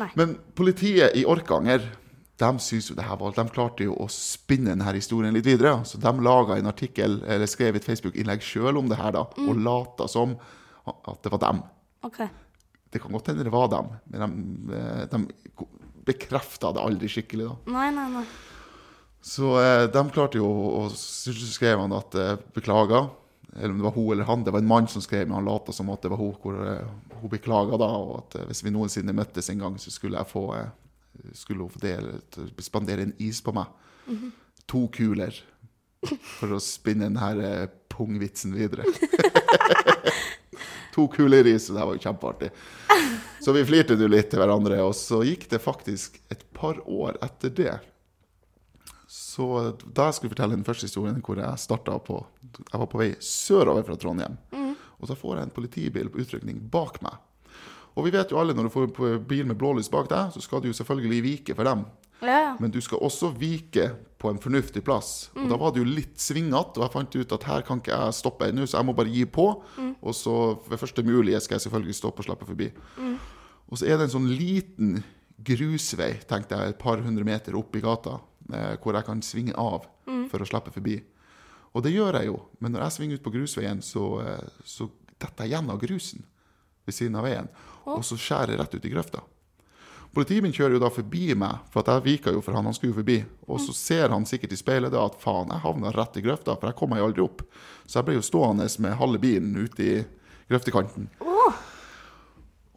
Nei. 0.00 0.08
Men 0.18 0.32
politiet 0.58 1.14
i 1.20 1.22
Orkanger 1.28 1.84
de 2.42 2.48
synes 2.64 2.88
jo 2.90 2.96
det 2.98 3.04
her 3.06 3.18
var, 3.20 3.34
de 3.36 3.44
klarte 3.54 3.84
jo 3.86 3.94
å 4.02 4.08
spinne 4.10 4.72
denne 4.72 4.94
historien 4.96 5.34
litt 5.36 5.46
videre. 5.46 5.76
Så 5.86 6.00
de 6.02 6.12
laga 6.26 6.56
en 6.58 6.70
artikkel, 6.70 7.20
eller 7.30 7.50
skrev 7.50 7.76
et 7.78 7.86
Facebook-innlegg 7.86 8.42
sjøl 8.42 8.80
om 8.80 8.88
det 8.90 8.98
her, 8.98 9.12
da, 9.14 9.26
Mm. 9.36 9.48
og 9.52 9.60
lata 9.62 10.08
som 10.10 10.34
at 10.86 11.22
det 11.22 11.30
var 11.30 11.38
dem. 11.44 11.62
Ok. 12.02 12.18
Det 12.92 13.00
kan 13.00 13.14
godt 13.14 13.30
hende 13.32 13.46
det 13.46 13.52
var 13.54 13.70
dem, 13.72 13.88
men 14.12 14.22
de, 14.68 14.76
eh, 14.76 15.04
de 15.08 15.66
bekrefta 16.06 16.72
det 16.76 16.82
aldri 16.82 17.08
skikkelig. 17.08 17.48
da. 17.48 17.72
Nei, 17.72 17.88
nei, 17.94 18.08
nei. 18.18 18.24
Så 19.22 19.54
eh, 19.62 19.86
de 19.94 20.02
klarte 20.10 20.40
jo 20.40 20.48
å 20.50 20.86
Så 20.90 21.32
skrev 21.32 21.78
han 21.78 21.94
at 21.94 22.14
eh, 22.18 22.34
beklager. 22.54 23.08
Eller 23.54 23.70
om 23.70 23.78
det 23.78 23.84
var 23.84 23.94
hun 23.94 24.12
eller 24.14 24.24
han. 24.28 24.44
Det 24.44 24.50
var 24.50 24.62
en 24.64 24.68
mann 24.68 24.88
som 24.88 25.02
skrev, 25.04 25.26
men 25.28 25.36
han 25.36 25.44
lata 25.46 25.72
som 25.72 25.90
at 25.92 26.02
det 26.02 26.10
var 26.10 26.20
hun. 26.20 26.34
Hvor 26.42 26.58
eh, 26.66 26.90
hun 27.20 27.30
beklaga 27.32 27.78
da, 27.80 27.88
og 28.02 28.14
at 28.18 28.38
eh, 28.40 28.46
hvis 28.50 28.64
vi 28.66 28.74
noensinne 28.74 29.14
møttes 29.16 29.50
en 29.52 29.62
gang, 29.62 29.78
så 29.78 29.92
skulle 29.94 30.24
få 30.28 30.46
eh, 30.58 30.70
Skulle 31.36 31.62
hun 31.62 31.70
få 31.70 31.78
dele, 31.82 32.16
spandere 32.64 33.04
en 33.04 33.12
is 33.20 33.42
på 33.44 33.52
meg. 33.54 33.68
To 34.72 34.86
kuler. 34.90 35.36
For 36.40 36.56
å 36.56 36.60
spinne 36.60 37.06
denne 37.06 37.46
eh, 37.46 37.66
pungvitsen 37.92 38.56
videre. 38.56 38.88
to 40.92 41.06
kuler 41.12 41.48
i 41.48 41.54
og 41.56 41.76
det 41.76 41.86
var 41.86 41.94
jo 41.96 42.02
kjempeartig. 42.02 42.50
Så 43.44 43.54
vi 43.56 43.64
flirte 43.66 43.96
jo 43.98 44.10
litt 44.10 44.30
til 44.30 44.42
hverandre, 44.42 44.78
og 44.84 44.94
så 44.94 45.22
gikk 45.26 45.48
det 45.50 45.58
faktisk 45.62 46.20
et 46.30 46.44
par 46.54 46.78
år 46.86 47.16
etter 47.24 47.50
det. 47.50 47.72
Så 49.10 49.46
da 49.82 50.06
jeg 50.08 50.16
skulle 50.16 50.32
fortelle 50.32 50.54
den 50.54 50.64
første 50.64 50.86
historien 50.86 51.18
hvor 51.24 51.36
jeg 51.36 51.60
starta 51.60 51.98
på 52.00 52.22
Jeg 52.54 52.78
var 52.80 52.88
på 52.88 53.00
vei 53.00 53.10
sørover 53.20 53.84
fra 53.84 53.96
Trondheim. 53.98 54.38
og 55.02 55.08
så 55.10 55.16
får 55.18 55.36
jeg 55.36 55.48
en 55.48 55.56
politibil 55.56 56.08
på 56.08 56.22
utrykning 56.22 56.62
bak 56.70 57.00
meg. 57.02 57.18
Og 57.98 58.06
vi 58.06 58.12
vet 58.14 58.30
jo 58.30 58.38
alle 58.40 58.54
når 58.54 58.68
du 58.68 58.72
får 58.72 59.18
bil 59.28 59.44
med 59.48 59.58
blålys 59.58 59.90
bak 59.92 60.08
deg, 60.08 60.30
så 60.32 60.40
skal 60.40 60.62
du 60.62 60.70
jo 60.70 60.76
selvfølgelig 60.78 61.22
vike 61.26 61.56
for 61.58 61.68
dem. 61.68 61.82
Ja, 62.22 62.38
ja. 62.38 62.50
Men 62.62 62.70
du 62.70 62.78
skal 62.84 63.02
også 63.02 63.32
vike 63.34 63.88
på 64.22 64.30
en 64.30 64.38
fornuftig 64.38 64.84
plass. 64.86 65.30
Og 65.34 65.48
da 65.50 65.56
var 65.58 65.72
det 65.74 65.82
jo 65.82 65.88
litt 65.88 66.20
svingete, 66.22 66.78
og 66.78 66.84
jeg 66.86 66.92
fant 66.94 67.16
ut 67.18 67.32
at 67.34 67.46
her 67.48 67.64
kan 67.66 67.80
ikke 67.82 67.96
jeg 67.96 68.14
stoppe 68.14 68.46
ennå, 68.46 68.66
så 68.70 68.78
jeg 68.78 68.86
må 68.86 68.94
bare 68.94 69.10
gi 69.10 69.24
på. 69.26 69.48
Og 69.98 70.14
så 70.14 70.34
ved 70.68 70.78
første 70.78 71.02
mulige 71.02 71.40
skal 71.42 71.58
jeg 71.58 71.66
selvfølgelig 71.66 71.96
stoppe 71.98 72.22
og 72.22 72.28
slippe 72.28 72.46
forbi. 72.46 72.68
Og 73.72 73.80
så 73.80 73.88
er 73.88 73.98
det 73.98 74.06
en 74.06 74.14
sånn 74.14 74.30
liten 74.30 75.00
grusvei, 75.42 76.12
tenkte 76.30 76.54
jeg, 76.54 76.74
et 76.76 76.78
par 76.78 77.02
hundre 77.02 77.24
meter 77.26 77.56
opp 77.58 77.74
i 77.74 77.82
gata, 77.82 78.20
eh, 78.52 78.76
hvor 78.78 78.94
jeg 78.94 79.06
kan 79.08 79.22
svinge 79.26 79.54
av 79.58 79.88
for 80.30 80.38
å 80.44 80.46
slippe 80.46 80.70
forbi. 80.70 81.00
Og 81.74 81.82
det 81.82 81.94
gjør 81.94 82.20
jeg 82.20 82.28
jo, 82.28 82.38
men 82.60 82.74
når 82.76 82.84
jeg 82.84 82.94
svinger 82.98 83.18
ut 83.18 83.24
på 83.24 83.32
grusveien, 83.34 83.80
så, 83.82 84.04
eh, 84.22 84.48
så 84.64 84.86
detter 85.18 85.48
jeg 85.48 85.56
gjennom 85.56 85.80
grusen 85.80 86.22
ved 86.86 86.94
siden 86.94 87.16
av 87.16 87.24
veien, 87.24 87.48
og 87.86 88.04
så 88.04 88.14
skjærer 88.14 88.54
jeg 88.54 88.60
rett 88.60 88.74
ut 88.76 88.84
i 88.86 88.92
grøfta. 88.92 89.22
Politibilen 90.12 90.52
kjører 90.52 90.76
jo 90.76 90.82
da 90.82 90.90
forbi 90.92 91.32
meg, 91.40 91.62
for 91.72 91.88
jeg 91.88 92.04
viker 92.04 92.34
jo 92.36 92.42
for 92.44 92.56
han, 92.56 92.66
han 92.68 92.76
skulle 92.76 92.92
jo 92.92 93.00
forbi. 93.00 93.18
Og 93.48 93.62
så 93.64 93.72
ser 93.76 94.12
han 94.12 94.26
sikkert 94.28 94.52
i 94.52 94.60
speilet 94.60 94.92
da 94.92 95.06
at 95.08 95.16
faen, 95.20 95.48
jeg 95.48 95.64
havna 95.64 95.92
rett 95.96 96.18
i 96.20 96.24
grøfta, 96.24 96.58
for 96.58 96.68
jeg 96.68 96.78
kom 96.78 96.92
meg 96.92 97.04
aldri 97.04 97.24
opp. 97.24 97.40
Så 97.86 97.98
jeg 97.98 98.08
ble 98.08 98.18
jo 98.18 98.26
stående 98.26 98.68
med 98.84 98.98
halve 99.00 99.22
bilen 99.22 99.56
ute 99.56 99.86
i 99.86 99.94
grøftekanten. 100.52 101.08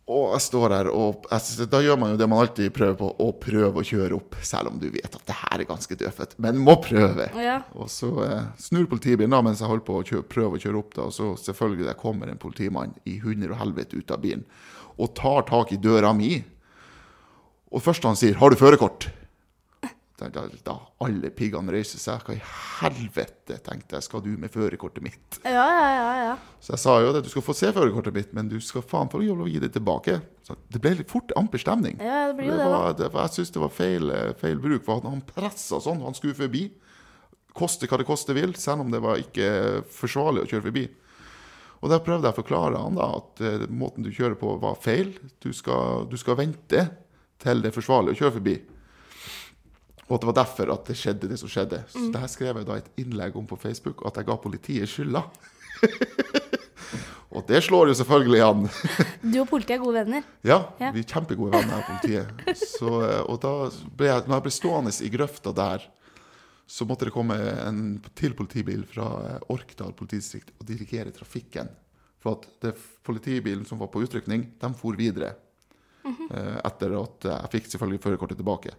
Og 0.05 0.35
jeg 0.35 0.43
står 0.45 0.73
her, 0.75 0.87
og 0.93 1.23
jeg, 1.31 1.65
da 1.65 1.79
gjør 1.81 1.97
man 1.97 2.11
jo 2.13 2.17
det 2.21 2.27
man 2.29 2.43
alltid 2.43 2.69
prøver 2.75 2.97
på, 2.99 3.07
å 3.25 3.29
prøve 3.41 3.81
å 3.81 3.85
kjøre 3.89 4.13
opp, 4.19 4.35
selv 4.45 4.69
om 4.69 4.77
du 4.77 4.85
vet 4.93 5.09
at 5.09 5.23
det 5.25 5.37
her 5.39 5.63
er 5.63 5.67
ganske 5.67 5.97
dødfødt, 5.97 6.35
men 6.45 6.59
må 6.61 6.75
prøve. 6.83 7.25
Ja. 7.41 7.55
Og 7.73 7.89
så 7.89 8.11
eh, 8.21 8.43
snur 8.61 8.85
politibilen 8.91 9.33
da, 9.33 9.41
mens 9.43 9.63
jeg 9.63 9.71
holder 9.71 9.87
på 9.87 9.97
å 9.97 10.03
kjøre, 10.05 10.27
prøve 10.29 10.59
å 10.59 10.61
kjøre 10.61 10.77
opp, 10.77 10.91
da, 10.93 11.07
og 11.09 11.15
så 11.15 11.31
selvfølgelig 11.41 11.89
det 11.89 11.97
kommer 12.03 12.29
en 12.29 12.41
politimann 12.41 12.93
i 13.09 13.17
hunder 13.23 13.55
og 13.55 13.63
helvete 13.63 13.97
ut 13.97 14.13
av 14.13 14.21
bilen, 14.21 14.45
og 15.01 15.15
tar 15.17 15.49
tak 15.49 15.73
i 15.73 15.81
døra 15.81 16.13
mi. 16.13 16.35
Og 17.71 17.79
det 17.79 17.85
første 17.87 18.09
han 18.11 18.19
sier, 18.19 18.37
har 18.39 18.53
du 18.53 18.59
førerkort? 18.59 19.09
Da, 20.15 20.29
da, 20.31 20.45
da 20.63 20.73
alle 21.03 21.27
piggene 21.35 21.73
reiser 21.75 21.99
seg, 21.99 22.21
hva 22.23 22.37
i 22.37 22.43
helvete, 22.79 23.57
tenkte 23.65 23.97
jeg, 23.97 24.05
skal 24.05 24.21
du 24.23 24.29
med 24.39 24.53
førerkortet 24.53 25.03
mitt? 25.03 25.39
Ja, 25.43 25.65
ja, 25.67 25.89
ja, 25.91 26.13
ja. 26.21 26.35
Så 26.63 26.71
jeg 26.71 26.81
sa 26.85 26.93
jo 27.03 27.09
det, 27.11 27.25
du 27.25 27.31
skal 27.33 27.43
få 27.43 27.55
se 27.57 27.73
førerkortet 27.75 28.15
mitt, 28.15 28.31
men 28.37 28.47
du 28.47 28.55
skal 28.63 28.85
faen 28.87 29.11
få 29.11 29.19
lov 29.19 29.43
å 29.43 29.49
gi 29.51 29.59
det 29.59 29.73
tilbake. 29.75 30.21
Så 30.47 30.55
det 30.71 30.79
ble 30.79 30.93
litt 31.01 31.11
fort 31.11 31.35
amper 31.35 31.59
stemning. 31.59 31.99
Ja, 31.99 32.29
det 32.29 32.39
blir 32.39 32.53
jo 32.53 32.55
det, 32.61 32.69
var, 32.71 32.95
det 32.95 33.11
var, 33.11 33.27
jeg 33.27 33.41
syns 33.41 33.51
det 33.57 33.63
var 33.65 33.75
feil, 33.75 34.07
eh, 34.15 34.31
feil 34.39 34.61
bruk, 34.63 34.85
for 34.87 35.01
han, 35.01 35.17
han 35.17 35.27
pressa 35.35 35.83
sånn, 35.83 36.03
han 36.07 36.15
skulle 36.15 36.39
forbi. 36.39 36.69
Koste 37.55 37.91
hva 37.91 37.99
det 37.99 38.07
koste 38.07 38.35
vil, 38.39 38.55
selv 38.59 38.85
om 38.85 38.95
det 38.95 39.03
var 39.03 39.19
ikke 39.19 39.49
forsvarlig 39.99 40.45
å 40.45 40.51
kjøre 40.53 40.69
forbi. 40.69 40.85
Og 41.83 41.91
der 41.91 41.99
prøvde 42.01 42.29
jeg 42.29 42.37
å 42.37 42.39
forklare 42.39 42.79
han 42.79 42.95
da 42.95 43.11
at 43.19 43.43
eh, 43.43 43.67
måten 43.67 44.07
du 44.07 44.15
kjører 44.15 44.39
på 44.39 44.55
var 44.63 44.79
feil. 44.79 45.11
Du 45.43 45.51
skal, 45.51 46.07
du 46.07 46.15
skal 46.15 46.39
vente 46.39 46.87
til 47.41 47.61
det 47.61 47.71
er 47.71 47.75
forsvarlig 47.75 48.15
å 48.15 48.19
kjøre 48.21 48.37
forbi. 48.39 48.55
Og 50.05 50.15
at 50.15 50.21
det 50.21 50.29
var 50.29 50.37
derfor 50.37 50.71
at 50.75 50.85
det 50.89 50.95
skjedde 50.99 51.29
det 51.31 51.39
som 51.41 51.49
skjedde. 51.49 51.79
Så 51.89 52.07
det 52.13 52.21
her 52.21 52.29
skrev 52.29 52.59
jeg 52.61 52.67
da 52.67 52.77
et 52.77 52.89
innlegg 53.01 53.37
om 53.39 53.47
på 53.49 53.57
Facebook, 53.57 54.03
at 54.05 54.19
jeg 54.19 54.27
ga 54.27 54.35
politiet 54.37 54.91
skylda. 54.91 55.23
og 57.35 57.41
det 57.49 57.63
slår 57.65 57.89
jo 57.89 57.95
selvfølgelig 57.97 58.43
an. 58.45 58.67
Du 59.33 59.39
og 59.41 59.49
politiet 59.49 59.79
er 59.79 59.81
gode 59.83 60.03
venner. 60.03 60.27
Ja, 60.45 60.59
Ja. 60.79 60.91
vi 60.93 61.01
er 61.01 61.09
kjempegode 61.09 61.57
venner 61.57 61.79
her, 61.81 61.87
politiet. 61.89 62.59
Så, 62.61 62.91
eh, 63.01 63.23
og 63.25 63.41
da 63.43 63.53
ble 63.97 64.11
jeg, 64.11 64.27
når 64.27 64.37
jeg 64.37 64.45
ble 64.45 64.53
stående 64.59 64.93
i 65.01 65.11
grøfta 65.17 65.55
der, 65.57 65.87
så 66.65 66.85
måtte 66.89 67.05
det 67.09 67.13
komme 67.13 67.35
en 67.65 67.81
til 68.17 68.33
politibil 68.37 68.85
fra 68.89 69.09
eh, 69.25 69.49
Orkdal 69.53 69.93
politidistrikt 69.97 70.53
og 70.59 70.69
dirigere 70.69 71.13
trafikken. 71.13 71.73
For 72.21 72.37
at 72.37 72.45
det 72.61 72.75
politibilen 73.05 73.65
som 73.65 73.81
var 73.81 73.89
på 73.93 74.05
utrykning, 74.05 74.47
de 74.61 74.71
for 74.77 74.97
videre. 74.97 75.33
Eh, 76.05 76.57
etter 76.61 76.95
at 76.99 77.27
jeg 77.31 77.53
fikk 77.55 77.71
selvfølgelig 77.73 78.03
førerkortet 78.03 78.39
tilbake. 78.41 78.75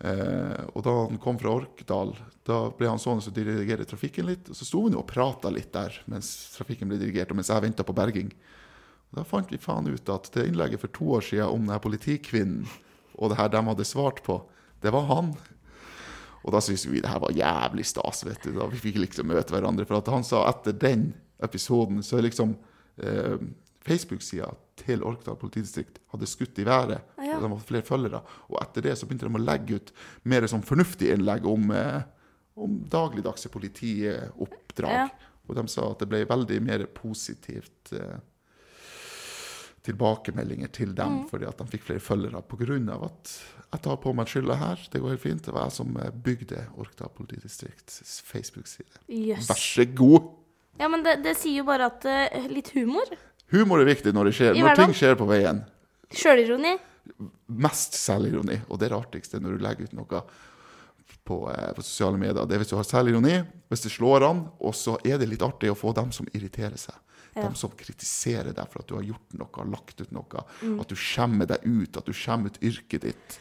Eh, 0.00 0.60
og 0.72 0.84
da 0.86 0.94
han 1.02 1.20
kom 1.20 1.38
fra 1.40 1.52
Orkdal, 1.58 2.14
da 2.48 2.62
ble 2.76 2.88
han 2.88 3.02
sånn 3.02 3.20
som 3.20 3.34
dirigerer 3.36 3.88
trafikken 3.88 4.30
litt. 4.30 4.48
Og 4.48 4.56
så 4.56 4.68
sto 4.68 4.86
jo 4.88 5.02
og 5.02 5.08
prata 5.10 5.52
litt 5.52 5.72
der 5.76 5.98
mens 6.10 6.30
trafikken 6.56 6.88
ble 6.90 7.00
dirigert, 7.00 7.32
og 7.32 7.40
mens 7.40 7.52
jeg 7.52 7.66
venta 7.66 7.86
på 7.86 7.96
berging. 7.96 8.32
Og 9.10 9.20
da 9.20 9.26
fant 9.26 9.50
vi 9.52 9.60
faen 9.60 9.90
ut 9.90 10.12
at 10.14 10.30
det 10.36 10.46
innlegget 10.48 10.80
for 10.82 10.94
to 10.94 11.12
år 11.18 11.26
siden 11.26 11.50
om 11.50 11.66
denne 11.66 11.82
politikvinnen 11.82 12.68
og 13.20 13.32
det 13.32 13.36
her 13.36 13.50
de 13.52 13.60
hadde 13.66 13.84
svart 13.84 14.22
på, 14.24 14.38
det 14.80 14.92
var 14.94 15.08
han. 15.10 15.34
Og 16.40 16.54
da 16.54 16.60
syntes 16.64 16.86
vi 16.88 17.02
det 17.02 17.10
her 17.10 17.20
var 17.20 17.36
jævlig 17.36 17.84
stas, 17.84 18.22
vet 18.24 18.40
du. 18.46 18.54
Da 18.56 18.68
vi 18.70 18.80
fikk 18.80 18.96
liksom 19.02 19.28
møte 19.28 19.52
hverandre. 19.52 19.84
For 19.84 19.98
at 19.98 20.08
han 20.08 20.24
sa 20.24 20.46
etter 20.48 20.72
den 20.72 21.10
episoden, 21.44 22.00
så 22.04 22.16
er 22.16 22.24
liksom 22.30 22.54
eh, 23.04 23.36
Facebook-sida 23.84 24.50
til 24.80 25.02
Orkdal 25.04 25.36
politidistrikt 25.40 25.98
hadde 26.12 26.28
skutt 26.28 26.58
i 26.60 26.64
været. 26.68 27.00
Ja. 27.20 27.36
Og 27.36 27.42
de 27.44 27.48
hadde 27.52 27.66
flere 27.68 27.86
følgere. 27.86 28.22
Og 28.50 28.58
etter 28.62 28.84
det 28.84 28.96
så 28.98 29.06
begynte 29.08 29.28
de 29.28 29.38
å 29.40 29.44
legge 29.44 29.78
ut 29.80 29.92
mer 30.28 30.46
sånn 30.50 30.64
fornuftige 30.66 31.16
innlegg 31.16 31.46
om, 31.48 31.70
eh, 31.72 32.02
om 32.56 32.78
dagligdagse 32.92 33.48
politioppdrag. 33.52 34.90
Ja. 34.92 35.08
Og 35.48 35.56
de 35.56 35.64
sa 35.68 35.90
at 35.90 35.98
det 35.98 36.08
ble 36.12 36.24
veldig 36.28 36.60
mer 36.62 36.84
positivt 36.94 37.92
eh, 37.96 38.18
tilbakemeldinger 39.82 40.68
til 40.72 40.92
dem, 40.94 41.20
Mm. 41.24 41.28
fordi 41.30 41.46
at 41.48 41.56
de 41.58 41.64
fikk 41.64 41.82
flere 41.88 42.00
følgere 42.00 42.42
pga. 42.42 43.04
at 43.04 43.42
jeg 43.72 43.82
tar 43.82 43.96
på 43.96 44.12
meg 44.14 44.26
skylda 44.26 44.56
her. 44.56 44.76
Det 44.90 45.00
går 45.00 45.08
helt 45.08 45.20
fint. 45.20 45.42
Det 45.42 45.54
var 45.54 45.62
jeg 45.64 45.72
som 45.72 45.96
eh, 45.96 46.10
bygde 46.10 46.66
Orkdal 46.76 47.08
politidistrikts 47.16 48.20
Facebook-side. 48.22 48.98
Yes. 49.08 49.48
Vær 49.48 49.56
så 49.56 49.84
god! 49.94 50.30
Ja, 50.78 50.88
men 50.88 51.02
det, 51.02 51.22
det 51.22 51.36
sier 51.36 51.58
jo 51.60 51.64
bare 51.64 51.86
at 51.90 52.04
uh, 52.04 52.48
litt 52.48 52.70
humor. 52.72 53.04
Humor 53.50 53.82
er 53.82 53.90
viktig 53.90 54.12
når 54.14 54.30
det 54.30 54.36
skjer. 54.38 54.60
Når 54.60 54.78
ting 54.78 54.94
skjer 54.96 55.18
på 55.18 55.26
veien. 55.30 55.64
Sjølironi. 56.14 56.76
Mest 57.60 57.96
selvironi. 57.98 58.60
Og 58.68 58.78
det 58.78 58.88
er 58.88 58.94
det 58.94 59.00
artigste 59.00 59.40
når 59.42 59.56
du 59.56 59.64
legger 59.66 59.90
ut 59.90 59.98
noe 59.98 60.22
på, 61.26 61.38
eh, 61.50 61.72
på 61.76 61.82
sosiale 61.82 62.18
medier. 62.18 62.46
Det 62.46 62.56
er 62.56 62.62
hvis 62.62 62.72
du 62.72 62.78
har 62.78 62.86
selvironi, 62.86 63.36
hvis 63.70 63.84
det 63.86 63.92
slår 63.94 64.26
an, 64.28 64.44
og 64.58 64.74
så 64.76 64.96
er 65.06 65.18
det 65.20 65.30
litt 65.30 65.44
artig 65.46 65.70
å 65.72 65.78
få 65.78 65.94
dem 65.96 66.12
som 66.14 66.28
irriterer 66.34 66.78
seg. 66.80 66.96
Ja. 67.34 67.46
De 67.46 67.54
som 67.58 67.70
kritiserer 67.78 68.54
deg 68.54 68.70
for 68.72 68.82
at 68.82 68.90
du 68.90 68.96
har 68.98 69.06
gjort 69.06 69.36
noe, 69.38 69.66
lagt 69.70 70.00
ut 70.02 70.14
noe. 70.14 70.46
Mm. 70.62 70.80
At 70.82 70.90
du 70.90 70.96
skjemmer 70.98 71.50
deg 71.50 71.66
ut, 71.66 71.98
at 72.00 72.08
du 72.08 72.16
skjemmer 72.16 72.50
ut 72.50 72.62
yrket 72.66 73.06
ditt. 73.06 73.38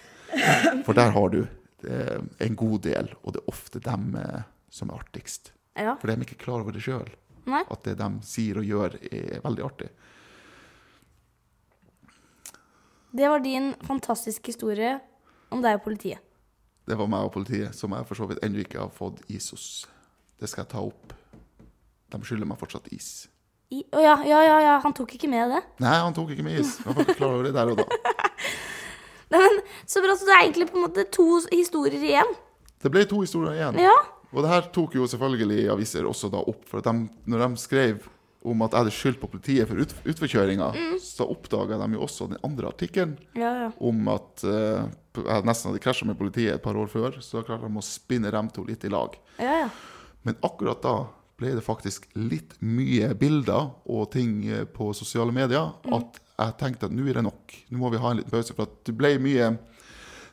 For 0.86 0.94
der 0.98 1.14
har 1.16 1.34
du 1.34 1.40
eh, 1.42 2.20
en 2.46 2.60
god 2.60 2.84
del, 2.86 3.10
og 3.24 3.34
det 3.34 3.42
er 3.42 3.50
ofte 3.50 3.82
dem 3.82 4.14
eh, 4.20 4.46
som 4.74 4.92
er 4.92 5.02
artigst. 5.02 5.54
Ja. 5.74 5.96
For 5.98 6.10
de 6.10 6.18
er 6.18 6.28
ikke 6.28 6.44
klar 6.44 6.62
over 6.62 6.76
det 6.76 6.84
sjøl. 6.86 7.10
Nei. 7.50 7.64
At 7.72 7.84
det 7.88 7.98
de 8.00 8.10
sier 8.26 8.60
og 8.62 8.68
gjør, 8.68 8.98
er 9.10 9.44
veldig 9.44 9.66
artig. 9.66 9.90
Det 13.12 13.30
var 13.30 13.42
din 13.42 13.72
fantastiske 13.88 14.52
historie 14.52 15.00
om 15.50 15.64
deg 15.66 15.80
og 15.80 15.86
politiet. 15.88 16.22
Det 16.90 16.98
var 16.98 17.10
meg 17.10 17.26
og 17.26 17.34
politiet, 17.34 17.74
som 17.78 17.94
jeg 17.94 18.06
for 18.10 18.18
så 18.18 18.28
vidt 18.30 18.42
ennå 18.46 18.62
ikke 18.64 18.80
har 18.82 18.94
fått 18.94 19.22
is 19.30 19.50
hos. 19.54 19.66
Det 20.40 20.50
skal 20.50 20.64
jeg 20.64 20.72
ta 20.72 20.82
opp. 20.86 21.14
De 22.10 22.22
skylder 22.26 22.50
meg 22.50 22.58
fortsatt 22.62 22.90
is. 22.94 23.28
I, 23.70 23.84
oh 23.94 24.02
ja, 24.02 24.16
ja, 24.26 24.40
ja, 24.42 24.56
ja, 24.66 24.76
han 24.82 24.96
tok 24.98 25.12
ikke 25.14 25.30
med 25.30 25.52
det. 25.54 25.60
Nei, 25.84 25.94
han 26.02 26.16
tok 26.18 26.32
ikke 26.34 26.46
med 26.46 26.58
is. 26.64 26.80
Han 26.88 26.98
var 26.98 27.06
ikke 27.06 27.20
klar 27.20 27.36
over 27.36 27.46
det 27.46 27.54
der 27.54 27.70
og 27.70 27.82
da. 27.84 28.16
Nei, 29.34 29.42
men 29.44 29.60
Så 29.86 30.02
bra, 30.02 30.16
så 30.18 30.26
det 30.26 30.34
er 30.34 30.46
egentlig 30.48 30.70
på 30.72 30.80
en 30.80 30.86
måte 30.88 31.06
to 31.14 31.28
historier 31.52 32.02
igjen. 32.02 32.32
Det 32.82 32.90
ble 32.94 33.04
to 33.10 33.20
historier 33.22 33.60
igjen. 33.60 33.78
Ja. 33.86 33.94
Og 34.34 34.44
det 34.46 34.52
her 34.52 34.68
tok 34.76 34.96
jo 35.00 35.08
selvfølgelig 35.10 35.68
aviser 35.74 36.06
også 36.06 36.30
da 36.34 36.42
opp. 36.52 36.64
For 36.70 36.84
de, 36.86 36.94
når 37.30 37.46
de 37.48 37.62
skrev 37.62 38.04
om 38.48 38.62
at 38.64 38.72
jeg 38.72 38.84
hadde 38.86 38.94
skyldt 38.96 39.20
på 39.20 39.28
politiet 39.34 39.68
for 39.68 39.82
ut, 39.82 39.94
utforkjøringa, 40.08 40.70
så 41.04 41.26
oppdaga 41.28 41.80
de 41.82 41.90
jo 41.98 42.04
også 42.06 42.30
den 42.32 42.40
andre 42.48 42.70
artikkelen 42.70 43.18
Ja, 43.36 43.50
ja. 43.66 43.70
om 43.84 44.06
at 44.14 44.46
uh, 44.48 44.86
jeg 45.20 45.48
nesten 45.50 45.72
hadde 45.74 45.82
krasja 45.84 46.08
med 46.08 46.16
politiet 46.20 46.54
et 46.56 46.64
par 46.64 46.78
år 46.80 46.88
før. 46.92 47.18
Så 47.26 47.42
klarte 47.44 47.68
de 47.68 47.82
å 47.82 47.84
spinne 47.84 48.32
dem 48.32 48.52
to 48.56 48.64
litt 48.70 48.86
i 48.88 48.92
lag. 48.94 49.18
ja, 49.42 49.64
ja. 49.66 49.70
Men 50.28 50.36
akkurat 50.44 50.82
da 50.84 50.94
ble 51.40 51.54
det 51.56 51.62
faktisk 51.64 52.10
litt 52.20 52.58
mye 52.60 53.14
bilder 53.16 53.70
og 53.88 54.10
ting 54.12 54.42
eh, 54.52 54.66
på 54.68 54.90
sosiale 54.92 55.32
medier 55.32 55.70
at 55.96 56.18
jeg 56.40 56.56
tenkte 56.60 56.90
at 56.90 56.96
nå 56.96 57.06
er 57.08 57.22
det 57.22 57.24
nok. 57.24 57.54
Nå 57.72 57.80
må 57.80 57.88
vi 57.94 58.02
ha 58.04 58.12
en 58.12 58.20
liten 58.20 58.34
pause. 58.34 58.52
For 58.56 58.68
at 58.68 58.74
det 58.88 58.96
ble 59.00 59.14
mye, 59.24 59.48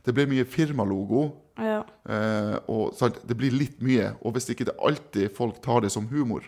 det 0.03 0.15
ble 0.17 0.27
mye 0.31 0.47
firmalogo. 0.51 1.29
Ja. 1.57 1.81
Eh, 2.09 2.57
og 2.69 2.93
Det 3.27 3.37
blir 3.37 3.55
litt 3.55 3.81
mye. 3.81 4.13
Og 4.23 4.37
hvis 4.37 4.51
ikke 4.53 4.69
det 4.69 4.77
alltid 4.79 5.33
folk 5.37 5.61
tar 5.65 5.81
det 5.85 5.93
som 5.95 6.09
humor, 6.09 6.45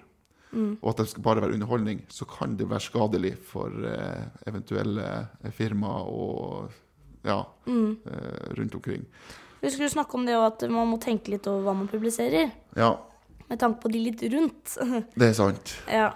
og 0.52 0.86
at 0.90 1.02
det 1.02 1.08
skal 1.10 1.22
bare 1.22 1.42
være 1.44 1.54
underholdning, 1.58 2.04
så 2.08 2.24
kan 2.24 2.56
det 2.56 2.68
være 2.70 2.80
skadelig 2.80 3.34
for 3.50 3.68
eh, 3.84 4.28
eventuelle 4.48 5.26
firma 5.52 5.52
firmaer 5.58 6.08
og 6.08 6.70
ja, 7.26 7.42
eh, 7.68 8.54
rundt 8.56 8.74
omkring. 8.74 9.04
Husker 9.60 9.84
du 9.84 9.92
snakke 9.92 10.16
om 10.16 10.24
det 10.26 10.38
at 10.38 10.64
man 10.70 10.88
må 10.88 10.98
tenke 11.02 11.34
litt 11.34 11.46
over 11.50 11.66
hva 11.66 11.76
man 11.76 11.90
publiserer? 11.90 12.52
Ja, 12.78 12.96
Med 13.48 13.60
tanke 13.60 13.80
på 13.80 13.88
de 13.88 14.00
litt 14.04 14.22
rundt. 14.28 14.74
det 15.18 15.30
er 15.30 15.36
sant. 15.36 15.76
ja. 15.88 16.10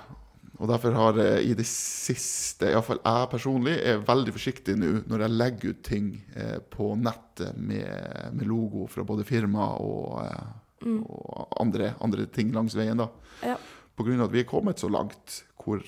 Og 0.62 0.68
derfor 0.70 0.94
har 0.94 1.16
jeg 1.18 1.46
i 1.50 1.54
det 1.58 1.64
siste, 1.66 2.68
iallfall 2.70 3.00
jeg 3.02 3.30
personlig, 3.32 3.72
er 3.82 4.04
veldig 4.06 4.34
forsiktig 4.36 4.76
nå 4.78 4.92
når 5.10 5.24
jeg 5.24 5.34
legger 5.34 5.72
ut 5.72 5.80
ting 5.88 6.12
eh, 6.38 6.60
på 6.70 6.92
nettet 6.94 7.58
med, 7.58 8.30
med 8.36 8.46
logo 8.46 8.86
fra 8.90 9.02
både 9.06 9.26
firma 9.26 9.72
og, 9.82 10.20
eh, 10.22 10.92
og 11.02 11.56
andre, 11.58 11.96
andre 12.06 12.28
ting 12.30 12.54
langs 12.54 12.78
veien. 12.78 13.02
da. 13.02 13.08
Ja. 13.42 13.56
Av 13.98 14.12
at 14.12 14.32
vi 14.32 14.42
er 14.44 14.48
kommet 14.48 14.78
så 14.78 14.90
langt 14.90 15.42
hvor 15.58 15.82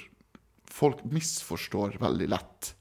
folk 0.67 1.07
misforstår 1.07 2.01
veldig 2.03 2.29
lett. 2.35 2.75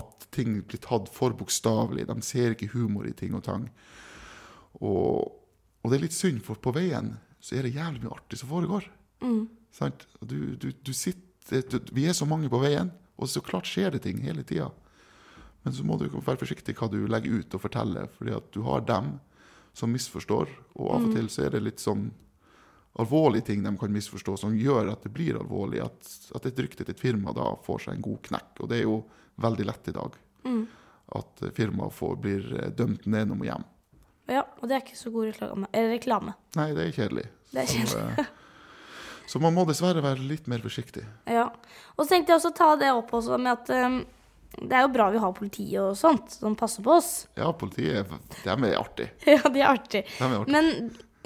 At 0.00 0.30
ting 0.32 0.62
blir 0.64 0.80
tatt 0.80 1.12
for 1.12 1.36
bokstavelig. 1.36 2.08
De 2.08 2.18
ser 2.24 2.56
ikke 2.56 2.72
humor 2.72 3.04
i 3.08 3.12
ting 3.16 3.36
og 3.36 3.44
tang. 3.44 3.68
Og, 4.80 5.28
og 5.84 5.92
det 5.92 6.00
er 6.00 6.08
litt 6.08 6.16
synd, 6.16 6.40
for 6.44 6.60
på 6.60 6.72
veien 6.76 7.18
så 7.36 7.60
er 7.60 7.68
det 7.68 7.76
jævlig 7.76 8.06
mye 8.06 8.16
artig 8.16 8.40
som 8.40 8.48
foregår. 8.56 8.88
Sant? 9.20 9.57
Du, 10.20 10.56
du, 10.56 10.70
du 10.72 10.92
sitter, 10.96 11.80
vi 11.94 12.06
er 12.08 12.16
så 12.16 12.26
mange 12.26 12.48
på 12.50 12.60
veien, 12.62 12.90
og 13.18 13.28
så 13.30 13.42
klart 13.44 13.66
skjer 13.68 13.92
det 13.94 14.02
ting 14.06 14.20
hele 14.24 14.42
tida. 14.46 14.70
Men 15.64 15.74
så 15.74 15.84
må 15.86 15.98
du 16.00 16.06
være 16.08 16.38
forsiktig 16.40 16.74
hva 16.78 16.88
du 16.90 17.00
legger 17.10 17.40
ut 17.42 17.54
og 17.54 17.62
forteller, 17.62 18.08
fordi 18.18 18.34
at 18.36 18.48
du 18.54 18.62
har 18.66 18.80
dem 18.88 19.18
som 19.76 19.92
misforstår, 19.94 20.48
og 20.78 20.90
av 20.94 21.04
og 21.06 21.14
til 21.14 21.28
så 21.30 21.44
er 21.46 21.54
det 21.54 21.62
litt 21.62 21.82
sånn 21.82 22.08
alvorlige 22.98 23.46
ting 23.52 23.62
de 23.62 23.70
kan 23.78 23.92
misforstå, 23.94 24.36
som 24.40 24.56
gjør 24.58 24.88
at 24.90 25.04
det 25.06 25.12
blir 25.14 25.38
alvorlig, 25.38 25.82
at, 25.84 26.08
at 26.34 26.48
et 26.50 26.58
rykte 26.64 26.82
til 26.86 26.94
et 26.96 27.00
firma 27.02 27.34
da 27.36 27.52
får 27.66 27.84
seg 27.84 27.94
en 27.98 28.06
god 28.08 28.22
knekk. 28.26 28.48
Og 28.64 28.70
det 28.72 28.80
er 28.80 28.86
jo 28.88 28.96
veldig 29.38 29.66
lett 29.68 29.90
i 29.92 29.94
dag. 29.94 30.16
At 31.18 31.42
eh, 31.46 31.52
firmaet 31.54 32.00
blir 32.22 32.48
eh, 32.58 32.72
dømt 32.74 33.06
nedom 33.06 33.44
og 33.44 33.46
hjem. 33.48 33.68
Ja, 34.28 34.42
og 34.58 34.66
det 34.68 34.76
er 34.76 34.82
ikke 34.82 34.98
så 34.98 35.12
god 35.14 35.30
reklame. 35.30 35.68
Eller 35.72 35.94
reklame. 35.94 36.34
Nei, 36.58 36.66
det 36.76 36.88
er 36.88 36.96
kjedelig. 36.98 37.28
Det 37.52 37.62
er 37.62 37.70
kjedelig. 37.70 38.02
eh, 38.24 38.34
så 39.28 39.40
man 39.42 39.56
må 39.56 39.66
dessverre 39.68 40.00
være 40.04 40.24
litt 40.24 40.46
mer 40.48 40.62
forsiktig. 40.64 41.04
Ja. 41.28 41.50
Og 41.96 42.04
så 42.04 42.14
tenkte 42.14 42.32
jeg 42.32 42.40
også 42.40 42.54
ta 42.56 42.70
det 42.80 42.94
opp 42.96 43.12
også 43.18 43.36
med 43.40 43.52
at 43.52 43.72
um, 43.76 43.98
det 44.56 44.72
er 44.72 44.86
jo 44.86 44.94
bra 44.94 45.10
vi 45.12 45.20
har 45.20 45.34
politiet 45.36 45.82
og 45.82 45.98
sånt, 45.98 46.32
som 46.40 46.56
passer 46.58 46.84
på 46.86 46.94
oss. 46.96 47.12
Ja, 47.36 47.50
politiet, 47.52 48.08
de 48.40 48.54
er 48.54 48.78
artig. 48.78 49.10
ja, 49.36 49.42
de 49.44 49.60
er 49.60 49.68
artig. 49.68 50.02
De 50.16 50.24
er 50.24 50.38
artig. 50.40 50.54
Men 50.54 50.72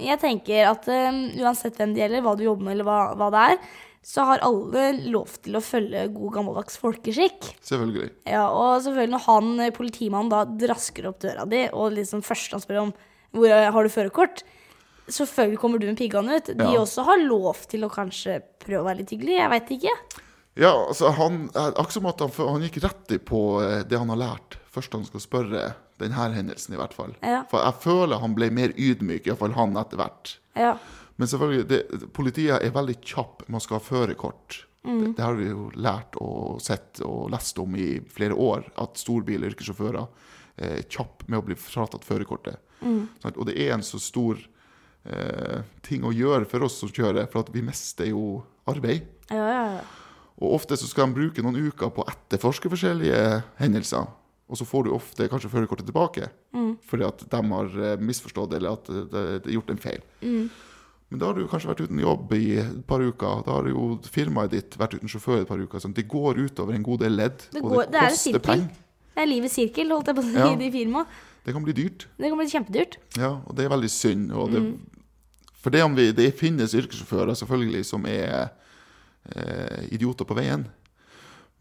jeg 0.03 0.19
tenker 0.23 0.73
at 0.73 0.89
um, 0.91 1.23
uansett 1.45 1.79
hvem 1.79 1.95
det 1.95 2.03
gjelder, 2.03 2.25
hva 2.27 2.35
du 2.37 2.45
jobber 2.49 2.67
med 2.67 2.77
eller 2.77 2.89
hva, 2.89 3.01
hva 3.21 3.31
det 3.33 3.47
er, 3.53 3.59
så 4.03 4.25
har 4.27 4.43
alle 4.43 4.89
lov 5.13 5.37
til 5.45 5.55
å 5.55 5.63
følge 5.63 6.09
god 6.11 6.35
gammeldags 6.35 6.81
folkeskikk. 6.83 7.53
Selvfølgelig. 7.63 8.09
Ja, 8.27 8.49
og 8.51 8.83
selvfølgelig 8.83 9.15
når 9.15 9.25
han, 9.29 9.53
eh, 9.63 9.75
politimannen 9.77 10.33
da 10.33 10.43
drasker 10.67 11.07
opp 11.13 11.21
døra 11.23 11.47
di, 11.47 11.69
og 11.71 11.95
liksom 11.95 12.25
først 12.27 12.57
han 12.57 12.65
spør 12.65 12.81
om 12.89 12.93
hvor 13.33 13.55
har 13.77 13.87
du 13.87 13.93
førerkort, 13.95 14.43
selvfølgelig 15.09 15.59
kommer 15.59 15.79
du 15.83 15.87
med 15.87 15.99
piggene 15.99 16.37
ut. 16.39 16.51
De 16.57 16.65
Ja. 16.65 16.81
også 16.81 17.05
har 17.05 17.19
lov 17.27 17.67
til 17.69 17.85
å 17.85 17.91
kanskje 17.91 18.41
prøve 18.63 18.83
å 18.83 18.89
være 18.89 18.99
litt 19.03 19.11
hyggelig, 19.11 19.39
jeg 19.39 19.51
veit 19.51 19.71
ikke. 19.79 19.95
Ja, 20.55 20.73
altså 20.89 21.11
han, 21.17 21.51
eh, 21.55 21.71
Akkurat 21.73 21.93
som 21.93 22.07
at 22.07 22.21
han, 22.21 22.31
han 22.31 22.63
gikk 22.63 22.83
rett 22.85 23.13
i 23.13 23.19
på 23.19 23.63
eh, 23.63 23.83
det 23.89 23.99
han 23.99 24.09
har 24.13 24.17
lært, 24.21 24.59
først 24.73 24.93
han 24.93 25.05
skal 25.05 25.21
spørre 25.21 25.75
denne 25.99 26.35
hendelsen, 26.35 26.75
i 26.75 26.77
hvert 26.77 26.93
fall. 26.95 27.15
Ja. 27.23 27.45
For 27.51 27.63
jeg 27.63 27.75
føler 27.81 28.21
han 28.21 28.35
ble 28.35 28.51
mer 28.51 28.69
ydmyk, 28.77 29.27
iallfall 29.27 29.55
han 29.55 29.77
etter 29.77 29.97
hvert. 29.97 30.37
Ja. 30.57 30.75
Men 31.17 31.29
selvfølgelig, 31.29 31.69
det, 31.69 32.13
politiet 32.13 32.61
er 32.63 32.71
veldig 32.75 32.99
kjapp 33.01 33.49
med 33.49 33.61
å 33.61 33.63
skal 33.63 33.79
ha 33.79 33.85
førerkort. 33.87 34.65
Det, 34.83 35.13
det 35.17 35.23
har 35.23 35.37
vi 35.39 35.45
jo 35.47 35.69
lært 35.79 36.17
og 36.19 36.61
sett 36.61 36.99
og 37.07 37.31
lest 37.31 37.59
om 37.63 37.77
i 37.79 38.01
flere 38.11 38.35
år, 38.35 38.65
at 38.83 38.99
storbil- 38.99 39.45
og 39.45 39.53
yrkessjåfører 39.53 40.09
er 40.59 40.83
kjapp 40.91 41.23
med 41.29 41.39
å 41.39 41.45
bli 41.47 41.55
fratatt 41.55 42.03
førerkortet. 42.05 42.57
Sant? 43.23 43.37
Og 43.39 43.47
det 43.47 43.55
er 43.63 43.77
en 43.77 43.85
så 43.87 44.01
stor 44.03 44.41
eh, 45.07 45.63
ting 45.83 46.03
å 46.05 46.13
gjøre 46.15 46.47
for 46.49 46.63
oss 46.67 46.79
som 46.83 46.89
kjører, 46.93 47.29
for 47.33 47.45
vi 47.53 47.63
mister 47.63 48.07
jo 48.11 48.43
arbeid. 48.69 49.07
Ja, 49.31 49.37
ja, 49.49 49.65
ja. 49.79 49.83
Og 50.43 50.57
ofte 50.57 50.75
så 50.77 50.89
skal 50.91 51.07
de 51.11 51.15
bruke 51.21 51.43
noen 51.45 51.69
uker 51.69 51.91
på 51.95 52.03
å 52.03 52.09
etterforske 52.11 52.71
forskjellige 52.73 53.43
hendelser. 53.61 54.07
Og 54.53 54.59
så 54.59 54.67
får 54.67 54.85
du 54.85 54.91
ofte 54.93 55.29
kanskje 55.31 55.49
førerkortet 55.53 55.87
tilbake 55.89 56.29
fordi 56.89 57.05
at 57.07 57.23
de 57.31 57.39
har 57.53 57.69
eh, 57.79 57.97
misforstått 58.03 58.53
eller 58.57 58.75
at 58.75 58.89
det, 59.13 59.21
er 59.47 59.55
gjort 59.55 59.71
en 59.71 59.79
feil. 59.81 60.03
Men 61.13 61.21
da 61.21 61.29
har 61.29 61.37
du 61.39 61.47
kanskje 61.49 61.69
vært 61.71 61.83
uten 61.85 62.01
jobb 62.03 62.33
i 62.37 62.57
et 62.63 62.83
par 62.89 63.01
uker. 63.05 63.43
Da 63.47 63.55
har 63.59 63.69
jo 63.71 63.99
firmaet 64.13 64.51
ditt 64.55 64.77
vært 64.81 64.97
uten 64.97 65.09
sjåfør 65.13 65.43
et 65.43 65.49
par 65.49 65.61
uker. 65.61 65.81
Sånn. 65.85 65.95
Det 65.97 66.07
går 66.11 66.41
utover 66.49 66.75
en 66.77 66.85
god 66.87 67.03
del 67.05 67.17
ledd, 67.21 67.45
Det 67.53 67.61
og 67.63 67.71
går- 67.77 67.85
det 67.87 67.93
det 67.93 68.01
er 68.03 68.09
koster 68.17 68.39
penger. 68.47 68.69
Det 69.15 69.23
er 69.23 69.29
livets 69.29 69.55
sirkel, 69.55 69.93
holdt 69.93 70.07
jeg 70.09 70.17
på 70.17 70.23
å 70.23 70.31
si, 70.31 70.39
Ja. 70.41 70.49
i 70.57 70.71
firmaet. 70.73 71.07
Det 71.45 71.53
kan 71.53 71.63
bli 71.65 71.73
dyrt. 71.77 72.07
Det 72.19 72.29
kan 72.33 72.39
bli 72.39 72.47
kjempedyrt. 72.49 72.97
Ja, 73.19 73.31
og 73.47 73.55
det 73.57 73.65
er 73.65 73.69
veldig 73.69 73.91
synd. 73.91 74.33
Og 74.33 74.51
det, 74.53 74.63
For 75.63 75.71
det 75.71 75.85
om 75.87 75.95
vi, 75.95 76.11
det 76.13 76.33
finnes 76.39 76.75
yrkessjåfører 76.75 77.37
selvfølgelig 77.39 77.85
som 77.87 78.07
er 78.11 78.51
eh, 79.31 79.93
idioter 79.95 80.27
på 80.27 80.37
veien, 80.39 80.67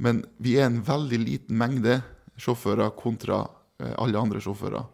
men 0.02 0.24
vi 0.42 0.58
er 0.58 0.66
en 0.70 0.82
veldig 0.86 1.20
liten 1.22 1.60
mengde 1.60 2.00
sjåfører 2.42 2.96
kontra 2.98 3.44
eh, 3.82 3.94
alle 4.02 4.18
andre 4.18 4.42
sjåfører. 4.42 4.88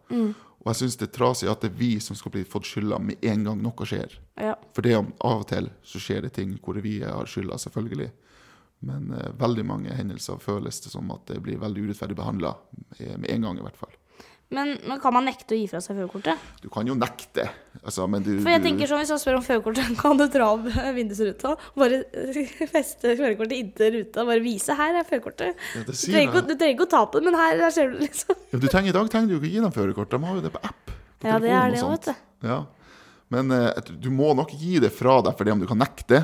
Og 0.57 0.71
jeg 0.73 0.79
syns 0.81 0.97
det 0.99 1.07
er 1.07 1.15
trasig 1.15 1.47
at 1.47 1.61
det 1.63 1.69
er 1.71 1.79
vi 1.79 1.93
som 2.03 2.17
skal 2.19 2.33
bli 2.33 2.43
fått 2.43 2.67
skylda 2.67 2.99
med 2.99 3.23
en 3.23 3.45
gang 3.47 3.61
noe 3.63 3.87
skjer. 3.87 4.17
Ja. 4.35 4.57
For 4.75 4.83
det 4.83 4.97
om 4.97 5.13
av 5.23 5.45
og 5.45 5.47
til 5.53 5.69
så 5.87 6.01
skjer 6.03 6.25
det 6.25 6.33
ting 6.35 6.57
hvor 6.59 6.81
vi 6.83 6.97
har 7.05 7.29
skylda, 7.29 7.59
selvfølgelig. 7.63 8.09
Men 8.89 9.13
eh, 9.15 9.31
veldig 9.39 9.65
mange 9.69 9.95
hendelser 9.95 10.43
føles 10.43 10.83
det 10.83 10.91
som 10.91 11.07
at 11.15 11.23
det 11.31 11.39
blir 11.45 11.61
veldig 11.63 11.87
urettferdig 11.87 12.19
behandla, 12.19 12.57
med 12.99 13.31
en 13.31 13.47
gang 13.47 13.61
i 13.61 13.63
hvert 13.63 13.79
fall. 13.79 13.95
Men, 14.49 14.77
men 14.87 14.99
kan 15.03 15.11
man 15.11 15.25
nekte 15.27 15.57
å 15.57 15.57
gi 15.59 15.65
fra 15.67 15.81
seg 15.83 15.97
førerkortet? 15.97 16.39
Du 16.63 16.69
kan 16.71 16.87
jo 16.87 16.93
nekte, 16.95 17.49
altså, 17.81 18.05
men 18.07 18.23
du 18.23 18.29
For 18.39 18.53
jeg 18.53 18.61
tenker 18.63 18.87
sånn, 18.87 19.01
Hvis 19.01 19.11
jeg 19.11 19.19
spør 19.25 19.39
om 19.41 19.43
førerkortet, 19.43 19.89
kan 20.03 20.21
du 20.21 20.23
dra 20.31 20.47
av 20.53 20.69
vindusruta? 20.95 21.51
Bare 21.75 21.99
feste 22.77 23.17
førerkortet 23.19 23.57
inntil 23.57 23.97
ruta? 23.97 24.23
Bare 24.29 24.43
vise 24.45 24.77
'her 24.77 25.01
er 25.01 25.09
førerkortet'. 25.09 25.51
Ja, 25.75 25.83
Du 25.83 25.91
trenger, 25.91 26.23
ikke, 26.47 26.85
å- 26.85 26.87
å 26.87 26.89
ta 26.95 27.03
på 27.11 27.19
det, 27.19 27.25
men 27.27 27.35
her, 27.35 27.59
her 27.59 27.75
ser 27.75 27.91
du 27.91 27.99
liksom. 28.05 28.39
Ja, 28.53 28.59
du 28.63 28.67
trenger, 28.71 28.89
I 28.93 28.97
dag 29.01 29.11
trenger 29.11 29.27
du 29.33 29.35
ikke 29.41 29.51
gi 29.51 29.59
dem 29.67 29.75
førerkort, 29.75 30.09
de 30.15 30.23
har 30.23 30.39
jo 30.39 30.45
det 30.47 30.53
på 30.55 30.63
app. 30.63 30.95
På 31.19 31.27
Ja, 31.27 31.39
det 31.43 31.51
er 31.51 31.71
det 31.75 31.83
òg, 31.83 31.91
vet 31.97 32.07
du. 32.07 32.47
Ja. 32.47 32.59
Men 33.29 33.51
uh, 33.51 33.73
du 33.99 34.09
må 34.15 34.31
nok 34.37 34.53
gi 34.55 34.79
det 34.79 34.93
fra 34.95 35.19
deg 35.25 35.35
for 35.35 35.43
det 35.43 35.51
om 35.57 35.59
du 35.59 35.67
kan 35.67 35.79
nekte. 35.83 36.23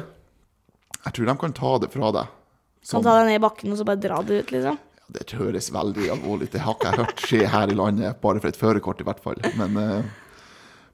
Jeg 1.03 1.11
tror 1.17 1.27
de 1.27 1.35
kan 1.43 1.51
ta 1.51 1.77
det 1.83 1.91
fra 1.91 2.11
deg. 2.15 2.31
Kan 2.31 2.87
Sånn, 2.87 3.03
ta 3.03 3.17
deg 3.19 3.27
ned 3.33 3.39
i 3.41 3.43
bakken 3.43 3.71
og 3.73 3.79
så 3.79 3.83
bare 3.87 3.99
dra 3.99 4.21
det 4.23 4.45
ut, 4.45 4.51
liksom. 4.55 4.79
Det 5.11 5.35
høres 5.37 5.69
veldig 5.73 6.09
alvorlig. 6.13 6.49
Det 6.53 6.61
har 6.63 6.77
ikke 6.77 6.91
jeg 6.91 7.01
hørt 7.01 7.23
skje 7.27 7.47
her 7.51 7.71
i 7.71 7.77
landet, 7.77 8.19
bare 8.21 8.41
for 8.41 8.51
et 8.51 8.59
førerkort 8.59 9.01
i 9.03 9.07
hvert 9.07 9.23
fall. 9.23 9.41
Men, 9.59 9.77
eh, 9.77 10.05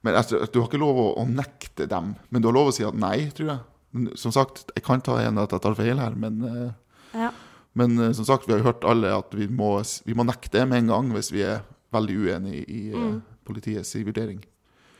men 0.06 0.16
altså, 0.16 0.42
du 0.46 0.62
har 0.62 0.70
ikke 0.70 0.82
lov 0.82 0.98
å, 1.00 1.08
å 1.22 1.26
nekte 1.30 1.88
dem. 1.90 2.16
Men 2.30 2.42
du 2.42 2.50
har 2.50 2.58
lov 2.58 2.72
å 2.72 2.76
si 2.76 2.86
at 2.88 2.98
nei, 2.98 3.30
tror 3.36 3.54
jeg. 3.54 4.16
Som 4.20 4.34
sagt, 4.34 4.68
jeg 4.76 4.86
kan 4.86 5.02
ta 5.02 5.18
igjen 5.22 5.40
at 5.42 5.54
jeg 5.56 5.64
tar 5.66 5.78
feil 5.78 6.02
her, 6.02 6.18
men 6.18 6.44
eh, 6.50 6.70
Ja. 7.18 7.32
Men 7.78 8.00
eh, 8.02 8.12
som 8.18 8.26
sagt, 8.26 8.48
vi 8.48 8.56
har 8.56 8.64
jo 8.64 8.72
hørt 8.72 8.86
alle 8.88 9.12
at 9.14 9.34
vi 9.38 9.46
må, 9.48 9.76
vi 10.06 10.16
må 10.18 10.26
nekte 10.26 10.66
med 10.68 10.84
en 10.84 10.94
gang 10.94 11.12
hvis 11.14 11.30
vi 11.32 11.44
er 11.46 11.62
veldig 11.94 12.16
uenige 12.18 12.64
i 12.66 12.80
mm. 12.92 13.20
politiets 13.46 13.94
vurdering. 13.96 14.42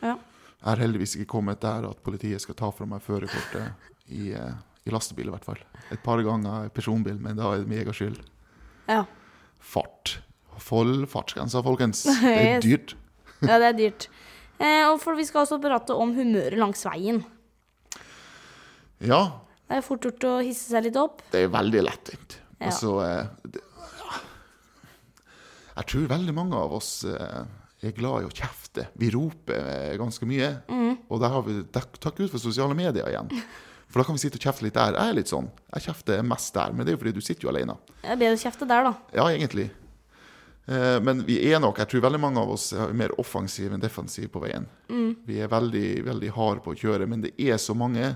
Ja. 0.04 0.14
Jeg 0.60 0.68
har 0.68 0.82
heldigvis 0.84 1.16
ikke 1.18 1.34
kommet 1.34 1.62
der 1.66 1.88
at 1.90 2.02
politiet 2.06 2.44
skal 2.44 2.58
ta 2.60 2.70
fra 2.76 2.86
meg 2.90 3.02
førerkortet 3.04 3.90
i, 4.14 4.32
i 4.32 4.94
lastebil, 4.94 5.32
i 5.32 5.34
hvert 5.34 5.48
fall. 5.50 5.62
Et 5.90 6.02
par 6.04 6.22
ganger 6.26 6.68
i 6.68 6.74
personbil, 6.74 7.18
men 7.22 7.38
da 7.40 7.50
er 7.52 7.64
det 7.64 7.72
min 7.72 7.82
egen 7.82 7.96
skyld. 7.96 8.22
Ja. 8.90 9.04
Fart. 9.60 10.18
Hold 10.70 11.06
fartsgrensa, 11.10 11.62
folkens. 11.66 12.04
Det 12.24 12.34
er 12.36 12.64
dyrt. 12.66 12.96
ja, 13.48 13.58
det 13.62 13.68
er 13.72 13.78
dyrt. 13.78 14.08
Eh, 14.60 14.84
og 14.90 14.98
for 15.02 15.16
vi 15.16 15.24
skal 15.28 15.46
også 15.46 15.60
prate 15.64 15.96
om 15.96 16.12
humøret 16.18 16.58
langs 16.60 16.82
veien. 16.88 17.22
Ja, 19.00 19.22
Det 19.70 19.78
er 19.78 19.86
fort 19.86 20.04
gjort 20.04 20.26
å 20.28 20.34
hisse 20.44 20.74
seg 20.74 20.88
litt 20.90 20.98
opp. 21.00 21.22
det 21.32 21.46
er 21.46 21.52
veldig 21.54 21.84
lettvint. 21.86 22.36
Ja. 22.60 22.68
Altså, 22.72 22.98
eh, 23.06 23.30
det, 23.48 23.62
ja. 24.02 24.20
Jeg 25.78 25.88
tror 25.94 26.10
veldig 26.12 26.36
mange 26.36 26.60
av 26.60 26.74
oss 26.76 26.90
eh, 27.08 27.46
er 27.88 27.94
glad 27.96 28.26
i 28.26 28.28
å 28.28 28.34
kjefte. 28.36 28.90
Vi 29.00 29.12
roper 29.16 29.62
eh, 29.94 29.94
ganske 30.02 30.28
mye. 30.28 30.50
Mm. 30.68 30.98
Og 31.08 31.22
der 31.24 31.32
har 31.38 31.46
vi 31.48 31.62
takk 31.72 31.96
takk 32.04 32.20
ut 32.20 32.34
for 32.34 32.42
sosiale 32.44 32.76
medier 32.76 33.08
igjen. 33.14 33.32
For 33.90 34.00
da 34.02 34.06
kan 34.06 34.16
vi 34.18 34.22
sitte 34.22 34.38
og 34.38 34.44
kjefte 34.46 34.66
litt 34.68 34.76
der. 34.78 34.94
Jeg 34.94 35.10
er 35.12 35.18
litt 35.18 35.32
sånn. 35.32 35.48
Jeg 35.74 35.88
kjefter 35.88 36.20
mest 36.26 36.54
der, 36.54 36.74
men 36.76 36.86
det 36.86 36.92
er 36.94 36.98
jo 36.98 37.02
fordi 37.02 37.14
du 37.18 37.22
sitter 37.26 37.48
jo 37.48 37.52
alene. 37.54 37.76
Det 38.04 38.12
er 38.14 38.20
bedre 38.22 38.38
å 38.38 38.42
kjefte 38.44 38.68
der, 38.70 38.84
da. 38.86 38.94
Ja, 39.18 39.26
egentlig. 39.34 39.70
Eh, 40.70 41.00
Men 41.02 41.24
vi 41.26 41.40
er 41.52 41.60
nok, 41.60 41.80
jeg 41.82 41.90
tror 41.90 42.04
veldig 42.06 42.20
mange 42.22 42.44
av 42.44 42.52
oss 42.54 42.68
er 42.78 42.94
mer 42.94 43.16
offensive 43.20 43.74
enn 43.74 43.82
defensive 43.82 44.30
på 44.30 44.44
veien. 44.44 44.68
Mm. 44.94 45.16
Vi 45.26 45.40
er 45.42 45.50
veldig, 45.50 45.88
veldig 46.06 46.32
harde 46.36 46.62
på 46.66 46.76
å 46.76 46.78
kjøre, 46.78 47.08
men 47.10 47.26
det 47.26 47.34
er 47.42 47.58
så 47.58 47.74
mange 47.74 48.12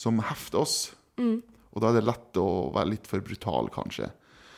som 0.00 0.18
hefter 0.24 0.62
oss. 0.64 0.76
Mm. 1.20 1.42
Og 1.72 1.80
da 1.84 1.90
er 1.92 2.00
det 2.00 2.06
lett 2.08 2.40
å 2.40 2.48
være 2.72 2.94
litt 2.94 3.06
for 3.08 3.20
brutal, 3.24 3.68
kanskje. 3.72 4.08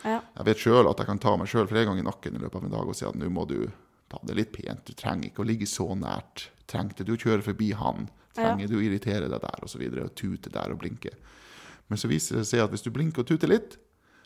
Ja. 0.05 0.20
Jeg 0.36 0.46
vet 0.46 0.62
sjøl 0.62 0.86
at 0.90 1.00
jeg 1.00 1.09
kan 1.09 1.18
ta 1.22 1.34
meg 1.40 1.48
sjøl 1.50 1.66
flere 1.66 1.88
ganger 1.88 2.05
i 2.05 2.07
nakken 2.07 2.36
i 2.36 2.42
løpet 2.42 2.61
av 2.61 2.64
en 2.68 2.74
dag 2.76 2.90
og 2.90 2.94
si 2.98 3.07
at 3.09 3.16
nå 3.18 3.30
må 3.32 3.46
du 3.50 3.59
ta 4.12 4.20
det 4.22 4.36
litt 4.38 4.52
pent. 4.55 4.84
Du 4.86 4.92
trenger 4.94 5.30
ikke 5.30 5.42
å 5.42 5.48
ligge 5.48 5.66
så 5.66 5.86
nært. 5.98 6.50
Trengte 6.70 7.07
du 7.07 7.14
å 7.16 7.20
kjøre 7.20 7.42
forbi 7.46 7.72
han? 7.78 8.07
Trenger 8.35 8.70
du 8.70 8.76
å 8.78 8.82
irritere 8.82 9.28
deg 9.30 9.41
der, 9.43 9.62
og 9.62 9.70
så 9.70 9.80
videre, 9.80 10.09
og 10.09 10.16
tute 10.18 10.53
der 10.53 10.74
og 10.74 10.80
blinke? 10.82 11.14
Men 11.91 12.01
så 12.01 12.11
viser 12.11 12.41
det 12.41 12.47
seg 12.49 12.64
at 12.64 12.72
hvis 12.72 12.85
du 12.85 12.91
blinker 12.95 13.22
og 13.22 13.28
tuter 13.28 13.51
litt, 13.51 13.76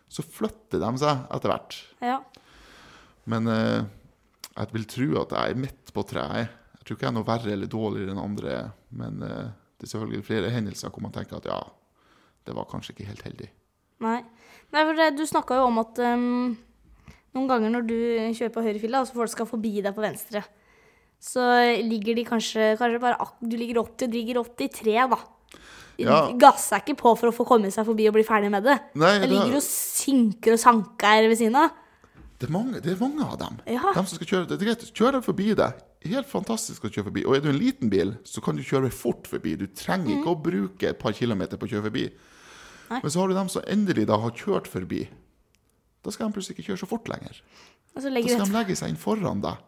så 0.08 0.24
flytter 0.24 0.80
de 0.80 0.92
seg 1.02 1.24
etter 1.36 1.52
hvert. 1.52 1.78
Ja. 2.04 2.18
Men 3.28 3.50
eh, 3.52 3.82
jeg 4.54 4.74
vil 4.74 4.86
tro 4.88 5.08
at 5.22 5.34
jeg 5.36 5.54
er 5.54 5.62
midt 5.66 5.92
på 5.94 6.04
treet. 6.08 6.54
Jeg 6.78 6.86
tror 6.86 6.96
ikke 6.96 7.06
jeg 7.06 7.12
er 7.12 7.18
noe 7.18 7.28
verre 7.28 7.52
eller 7.52 7.70
dårligere 7.70 8.14
enn 8.14 8.22
andre. 8.22 8.54
Men 8.96 9.20
eh, 9.26 9.50
det 9.76 9.86
er 9.86 9.92
selvfølgelig 9.92 10.26
flere 10.26 10.54
hendelser 10.54 10.94
hvor 10.94 11.04
man 11.04 11.14
tenker 11.14 11.38
at 11.38 11.50
ja, 11.50 11.58
det 12.48 12.56
var 12.56 12.68
kanskje 12.70 12.94
ikke 12.94 13.10
helt 13.10 13.26
heldig. 13.26 13.50
Nei. 14.04 14.22
Nei, 14.72 14.82
for 14.84 14.96
det, 14.98 15.12
du 15.16 15.24
snakka 15.28 15.58
jo 15.58 15.68
om 15.68 15.80
at 15.80 16.00
um, 16.04 16.56
noen 17.36 17.50
ganger 17.50 17.72
når 17.72 17.86
du 17.88 17.98
kjører 18.36 18.52
på 18.54 18.64
høyrefila, 18.64 19.02
og 19.02 19.08
så 19.08 19.16
folk 19.16 19.32
skal 19.32 19.48
forbi 19.48 19.78
deg 19.84 19.94
på 19.96 20.04
venstre, 20.04 20.42
så 21.20 21.42
ligger 21.82 22.14
de 22.18 22.24
kanskje, 22.28 22.76
kanskje 22.78 23.00
bare 23.02 23.26
Du 23.42 23.56
ligger 23.58 23.82
80, 23.82 24.06
du 24.06 24.16
ligger 24.16 24.40
83, 24.44 24.94
da. 25.10 25.18
Ja. 25.98 26.18
gasser 26.38 26.78
ikke 26.78 26.94
på 27.00 27.10
for 27.18 27.32
å 27.32 27.34
få 27.34 27.42
komme 27.46 27.72
seg 27.74 27.86
forbi 27.88 28.06
og 28.06 28.14
bli 28.14 28.22
ferdig 28.26 28.52
med 28.54 28.62
det. 28.62 28.76
Nei, 28.94 29.16
det 29.18 29.32
ligger 29.32 29.56
og 29.58 29.64
synker 29.66 30.54
og 30.54 30.60
sanker 30.62 31.26
ved 31.26 31.40
siden 31.40 31.58
av. 31.58 31.74
Det 32.38 32.46
er 32.46 32.54
mange, 32.54 32.78
det 32.78 32.92
er 32.92 33.00
mange 33.02 33.24
av 33.26 33.34
dem. 33.40 33.56
Ja. 33.66 33.90
dem 33.96 34.06
som 34.06 34.14
skal 34.14 34.30
kjøre, 34.30 34.46
det 34.46 34.60
er 34.60 34.68
greit, 34.68 34.84
kjør 34.94 35.16
dem 35.18 35.24
forbi 35.26 35.50
deg. 35.58 35.80
Helt 36.06 36.28
fantastisk 36.30 36.86
å 36.86 36.90
kjøre 36.92 37.08
forbi. 37.08 37.24
Og 37.26 37.34
er 37.34 37.42
du 37.42 37.48
en 37.50 37.58
liten 37.58 37.90
bil, 37.90 38.14
så 38.22 38.42
kan 38.44 38.54
du 38.54 38.62
kjøre 38.62 38.92
fort 38.94 39.26
forbi. 39.26 39.56
Du 39.58 39.66
trenger 39.74 40.14
ikke 40.14 40.30
å 40.30 40.38
bruke 40.38 40.92
et 40.92 41.00
par 41.02 41.16
kilometer 41.18 41.58
på 41.58 41.66
å 41.66 41.72
kjøre 41.72 41.88
forbi. 41.88 42.04
Nei. 42.92 43.00
Men 43.02 43.10
så 43.10 43.20
har 43.20 43.32
du 43.32 43.34
dem 43.34 43.50
som 43.50 43.66
endelig 43.66 44.06
da 44.06 44.20
har 44.22 44.36
kjørt 44.38 44.70
forbi. 44.70 45.02
Da 46.06 46.14
skal 46.14 46.30
de 46.30 46.38
plutselig 46.38 46.54
ikke 46.56 46.70
kjøre 46.70 46.82
så 46.84 46.88
fort 46.94 47.10
lenger. 47.10 47.42
Og 47.42 47.98
Da 47.98 48.04
skal 48.06 48.46
de 48.46 48.54
legge 48.54 48.78
seg 48.78 48.94
inn 48.94 49.00
foran 49.02 49.42
deg. 49.42 49.58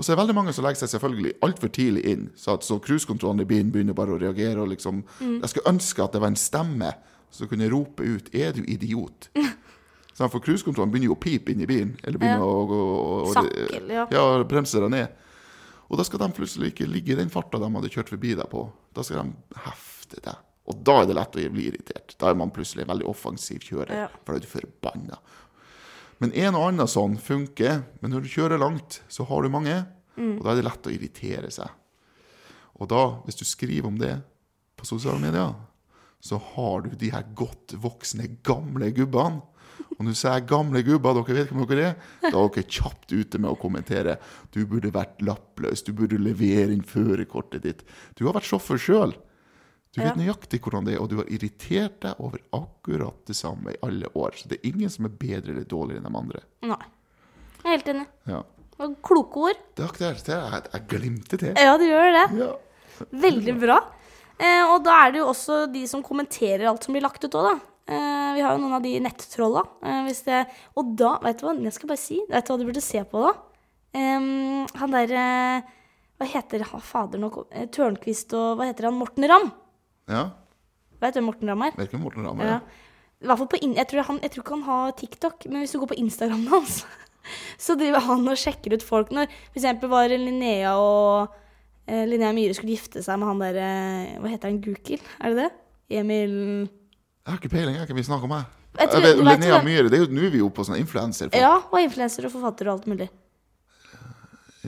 Og 0.00 0.04
så 0.06 0.12
er 0.12 0.16
det 0.16 0.22
veldig 0.22 0.34
mange 0.38 0.52
som 0.56 0.64
legger 0.64 0.80
seg 0.80 0.94
selvfølgelig 0.94 1.34
altfor 1.44 1.68
tidlig 1.76 2.02
inn, 2.08 2.22
så 2.40 2.54
at 2.56 2.64
så 2.64 2.78
cruisekontrollen 2.80 3.42
i 3.44 3.48
bilen 3.50 3.68
begynner 3.74 3.92
bare 3.98 4.14
å 4.16 4.20
reagere. 4.20 4.62
og 4.62 4.70
liksom, 4.72 5.02
Mm. 5.20 5.40
Jeg 5.42 5.50
skulle 5.52 5.68
ønske 5.74 6.02
at 6.04 6.12
det 6.16 6.20
var 6.22 6.28
en 6.32 6.40
stemme 6.40 6.94
som 7.30 7.48
kunne 7.48 7.68
rope 7.70 8.00
ut 8.02 8.30
'Er 8.32 8.52
du 8.56 8.62
idiot?' 8.64 9.28
Så 10.16 10.28
For 10.30 10.40
cruisekontrollen 10.40 10.90
begynner 10.90 11.12
jo 11.12 11.14
å 11.16 11.20
pipe 11.20 11.52
inn 11.52 11.60
i 11.60 11.66
bilen. 11.66 11.96
Eller 12.04 12.18
begynner 12.18 12.40
Ja. 12.40 12.44
å, 12.44 12.64
å, 12.68 12.80
å, 12.80 13.26
å 13.28 13.32
Sakkel, 13.34 13.88
ja. 13.88 14.06
ja, 14.10 14.44
bremse 14.44 14.80
deg 14.80 14.90
ned. 14.90 15.08
Og 15.90 15.96
da 15.98 16.04
skal 16.04 16.18
de 16.18 16.28
plutselig 16.32 16.72
ikke 16.72 16.88
ligge 16.88 17.12
i 17.12 17.16
den 17.16 17.30
farta 17.30 17.58
de 17.58 17.70
hadde 17.74 17.88
kjørt 17.90 18.08
forbi 18.08 18.34
deg 18.36 18.48
på. 18.50 18.70
Da 18.94 19.02
skal 19.02 19.24
de 19.24 19.60
hefte 19.66 20.20
deg. 20.22 20.36
Og 20.68 20.84
da 20.84 21.00
er 21.02 21.06
det 21.06 21.16
lett 21.16 21.36
å 21.36 21.50
bli 21.52 21.66
irritert. 21.70 22.16
Da 22.18 22.30
er 22.30 22.34
man 22.34 22.50
plutselig 22.50 22.82
en 22.82 22.92
veldig 22.92 23.08
offensiv 23.08 23.60
kjører. 23.60 23.90
Ja. 24.04 24.08
For 24.24 24.32
da 24.32 24.38
er 24.38 24.40
du 24.40 24.46
forbanna. 24.46 25.18
Men 26.20 26.34
en 26.36 26.56
og 26.58 26.66
annen 26.68 26.90
sånn 26.90 27.16
funker. 27.20 27.82
Men 28.00 28.12
når 28.14 28.24
du 28.26 28.32
kjører 28.34 28.60
langt, 28.60 29.00
så 29.08 29.24
har 29.28 29.42
du 29.42 29.52
mange. 29.52 29.78
Og 30.20 30.42
da 30.44 30.52
er 30.52 30.60
det 30.60 30.66
lett 30.66 30.88
å 30.88 30.92
irritere 30.92 31.50
seg. 31.54 31.70
Og 32.80 32.88
da, 32.92 33.02
hvis 33.26 33.38
du 33.40 33.46
skriver 33.48 33.88
om 33.88 33.98
det 34.00 34.14
på 34.80 34.88
sosiale 34.88 35.20
medier, 35.20 35.54
så 36.20 36.36
har 36.54 36.84
du 36.84 36.92
de 37.00 37.08
her 37.12 37.24
godt 37.36 37.72
voksne, 37.80 38.26
gamle 38.44 38.90
gubbene. 38.96 39.40
Og 39.96 40.04
når 40.04 40.12
du 40.12 40.18
sier 40.20 40.44
gamle 40.48 40.82
gubber, 40.84 41.16
dere 41.16 41.36
vet 41.38 41.50
hvem 41.52 41.64
dere 41.68 41.86
er, 41.90 41.94
da 42.26 42.30
er 42.30 42.50
dere 42.52 42.68
kjapt 42.68 43.12
ute 43.12 43.40
med 43.40 43.50
å 43.50 43.58
kommentere. 43.60 44.18
Du 44.52 44.60
burde 44.68 44.92
vært 44.92 45.20
lappløs, 45.24 45.82
du 45.84 45.92
burde 45.96 46.20
levere 46.20 46.72
inn 46.72 46.84
førerkortet 46.84 47.64
ditt. 47.64 47.82
Du 48.16 48.26
har 48.26 48.36
vært 48.36 48.48
sjåfør 48.48 48.80
sjøl. 48.80 49.16
Du 49.90 49.98
vet 50.04 50.18
nøyaktig 50.18 50.60
hvordan 50.62 50.86
det 50.86 50.94
er, 50.94 51.00
og 51.02 51.10
du 51.10 51.16
har 51.18 51.30
irritert 51.34 51.96
deg 52.04 52.18
over 52.22 52.38
akkurat 52.54 53.16
det 53.26 53.34
samme 53.34 53.74
i 53.74 53.78
alle 53.82 54.10
år. 54.14 54.36
Så 54.38 54.50
det 54.50 54.60
er 54.60 54.68
ingen 54.70 54.92
som 54.92 55.08
er 55.08 55.14
bedre 55.18 55.50
eller 55.54 55.66
dårligere 55.66 56.02
enn 56.02 56.06
de 56.06 56.20
andre. 56.20 56.42
Nei. 56.70 56.82
Jeg 57.60 57.64
er 57.64 57.74
helt 57.74 57.90
enig. 57.92 58.04
Ja. 58.30 58.42
Og 58.80 58.94
kloke 59.04 59.42
ord. 59.50 59.64
Det 59.74 59.82
er 59.82 59.90
akkurat 59.90 60.28
det. 60.30 60.36
Jeg, 60.72 60.84
glemte 60.92 61.40
det. 61.42 61.54
Ja, 61.58 61.74
du 61.80 61.84
gjør 61.88 62.14
det. 62.16 62.26
Ja. 62.38 62.52
Veldig 63.26 63.56
bra. 63.60 63.80
Eh, 64.40 64.62
og 64.70 64.78
da 64.86 64.94
er 65.02 65.12
det 65.12 65.20
jo 65.20 65.26
også 65.32 65.64
de 65.72 65.82
som 65.90 66.04
kommenterer 66.06 66.68
alt 66.70 66.86
som 66.86 66.94
blir 66.94 67.04
lagt 67.04 67.26
ut 67.26 67.34
òg, 67.34 67.50
da. 67.50 67.56
Eh, 67.90 68.28
vi 68.36 68.44
har 68.46 68.54
jo 68.54 68.62
noen 68.62 68.78
av 68.78 68.86
de 68.86 68.94
nettrolla. 69.02 69.64
Eh, 69.82 70.12
det, 70.30 70.44
og 70.78 70.94
da, 71.00 71.16
vet 71.26 71.42
du 71.42 71.48
hva, 71.48 71.56
jeg 71.66 71.76
skal 71.76 71.90
bare 71.90 72.02
si, 72.04 72.20
vet 72.30 72.46
du 72.46 72.54
hva 72.54 72.58
du 72.60 72.66
burde 72.70 72.84
se 72.84 73.02
på 73.10 73.26
da? 73.26 73.34
Han 73.90 74.94
der 74.94 75.12
eh, 75.18 75.70
Hva 76.20 76.28
heter 76.30 76.62
han? 76.68 76.82
Fader, 76.84 77.18
nå 77.18 77.30
eh, 77.50 77.66
Tørnquist 77.74 78.30
og 78.38 78.60
Hva 78.60 78.68
heter 78.68 78.86
han? 78.86 78.98
Morten 79.00 79.26
Ramm. 79.26 79.50
Ja. 80.10 80.24
Vet 81.00 81.14
du 81.14 81.20
hvem 81.20 81.28
Morten 81.30 81.48
Ramm 81.48 81.62
er? 81.64 81.76
Vet 81.78 81.88
ikke 81.88 81.96
om 82.00 82.02
Morten 82.04 82.26
Ramm 82.28 82.40
er 82.44 82.48
Ja. 82.50 82.60
I 83.20 83.28
hvert 83.28 83.38
fall 83.42 83.48
på 83.52 83.58
in 83.64 83.74
jeg, 83.76 83.86
tror 83.88 84.02
han, 84.08 84.18
jeg 84.24 84.30
tror 84.32 84.42
ikke 84.44 84.54
han 84.56 84.62
har 84.64 84.92
TikTok, 84.96 85.44
men 85.52 85.60
hvis 85.62 85.72
du 85.74 85.78
går 85.82 85.90
på 85.92 85.98
Instagram 86.00 86.46
hans, 86.52 86.78
så 87.64 87.74
driver 87.76 88.00
han 88.06 88.28
og 88.32 88.38
sjekker 88.40 88.72
ut 88.76 88.84
folk. 88.84 89.10
Når 89.12 89.28
for 89.28 89.60
eksempel 89.60 89.90
var 89.92 90.08
Linnea 90.12 90.72
og 90.80 91.34
eh, 91.86 92.06
Linnea 92.08 92.32
Myhre 92.36 92.56
skulle 92.56 92.72
gifte 92.76 93.02
seg 93.04 93.20
med 93.20 93.28
han 93.28 93.42
der 93.44 93.58
eh, 93.60 94.14
Hva 94.22 94.32
heter 94.32 94.48
han? 94.48 94.60
Gukild? 94.64 95.04
Er 95.20 95.34
det 95.34 95.44
det? 95.44 95.50
Emil 96.00 96.34
Jeg 96.64 97.28
har 97.28 97.36
ikke 97.42 97.52
peiling. 97.52 97.76
Jeg 97.76 97.90
kan 97.90 97.96
vi 98.00 98.06
snakke 98.08 98.24
om 98.28 98.32
meg. 98.36 98.48
Jeg 98.78 98.88
tror- 98.88 99.02
Jeg 99.02 99.08
vet, 99.10 99.18
du 99.20 99.28
Linnea. 99.28 99.62
Myhre, 99.68 99.88
det 99.92 99.98
er 100.00 100.04
jo 100.06 100.12
nå 100.16 100.24
er 100.26 100.30
vi 100.32 100.38
jo 100.40 100.48
på 100.54 100.64
sånn 100.64 100.78
influenser. 100.80 101.28
Ja, 101.36 101.56
og 101.60 101.80
influenser 101.82 102.24
og 102.28 102.32
forfatter 102.32 102.68
og 102.70 102.78
alt 102.78 102.86
mulig. 102.88 103.10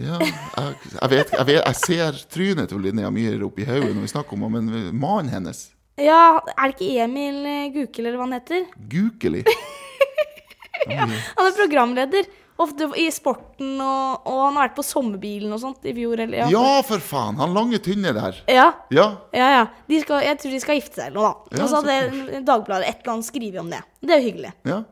Ja, 0.01 0.16
jeg, 0.22 0.76
jeg, 0.95 1.11
vet, 1.12 1.32
jeg, 1.36 1.47
vet, 1.51 1.59
jeg 1.61 1.76
ser 1.82 2.20
trynet 2.32 2.70
til 2.72 2.80
Linnea 2.80 3.11
Myhre 3.12 3.45
oppi 3.45 3.66
hodet 3.68 3.90
når 3.93 4.07
vi 4.07 4.12
snakker 4.14 4.38
om 4.38 4.47
henne, 4.49 4.62
men 4.72 5.01
mannen 5.03 5.28
hennes 5.34 5.66
Ja, 6.01 6.38
er 6.57 6.70
det 6.72 6.78
ikke 6.78 7.05
Emil 7.05 7.43
Gukeli 7.43 7.72
Gukild, 7.74 8.07
eller 8.09 8.20
hva 8.20 8.28
han 8.30 8.38
heter? 8.38 8.62
Gukeli. 8.95 9.43
ja, 10.95 11.05
Han 11.05 11.51
er 11.51 11.59
programleder. 11.59 12.30
Ofte 12.62 12.86
i 13.01 13.07
sporten, 13.11 13.78
og, 13.80 14.26
og 14.28 14.38
han 14.47 14.57
har 14.59 14.66
vært 14.68 14.74
på 14.76 14.84
sommerbilen 14.86 15.53
og 15.57 15.61
sånt 15.62 15.84
i 15.88 15.95
fjor. 15.97 16.20
Eller, 16.20 16.51
Ja, 16.53 16.64
for 16.86 17.03
faen! 17.03 17.38
Han 17.40 17.55
lange, 17.57 17.80
tynne 17.82 18.12
der. 18.16 18.40
ja. 18.49 18.66
Ja. 18.93 19.07
Ja, 19.34 19.49
ja. 19.57 19.62
De 19.88 20.01
skal, 20.03 20.22
jeg 20.26 20.38
tror 20.40 20.53
de 20.57 20.61
skal 20.62 20.78
gifte 20.78 21.01
seg 21.01 21.09
eller 21.11 21.18
noe, 21.20 21.30
da. 21.32 21.57
Ja, 21.59 21.64
og 21.64 21.72
så 21.72 21.80
hadde 21.80 22.43
Dagbladet 22.47 22.88
et 22.90 23.01
eller 23.01 23.14
annet 23.16 23.28
skrevet 23.28 23.61
om 23.64 23.72
det. 23.72 23.80
Det 24.05 24.14
er 24.14 24.20
jo 24.22 24.28
hyggelig. 24.30 24.53
Ja. 24.68 24.82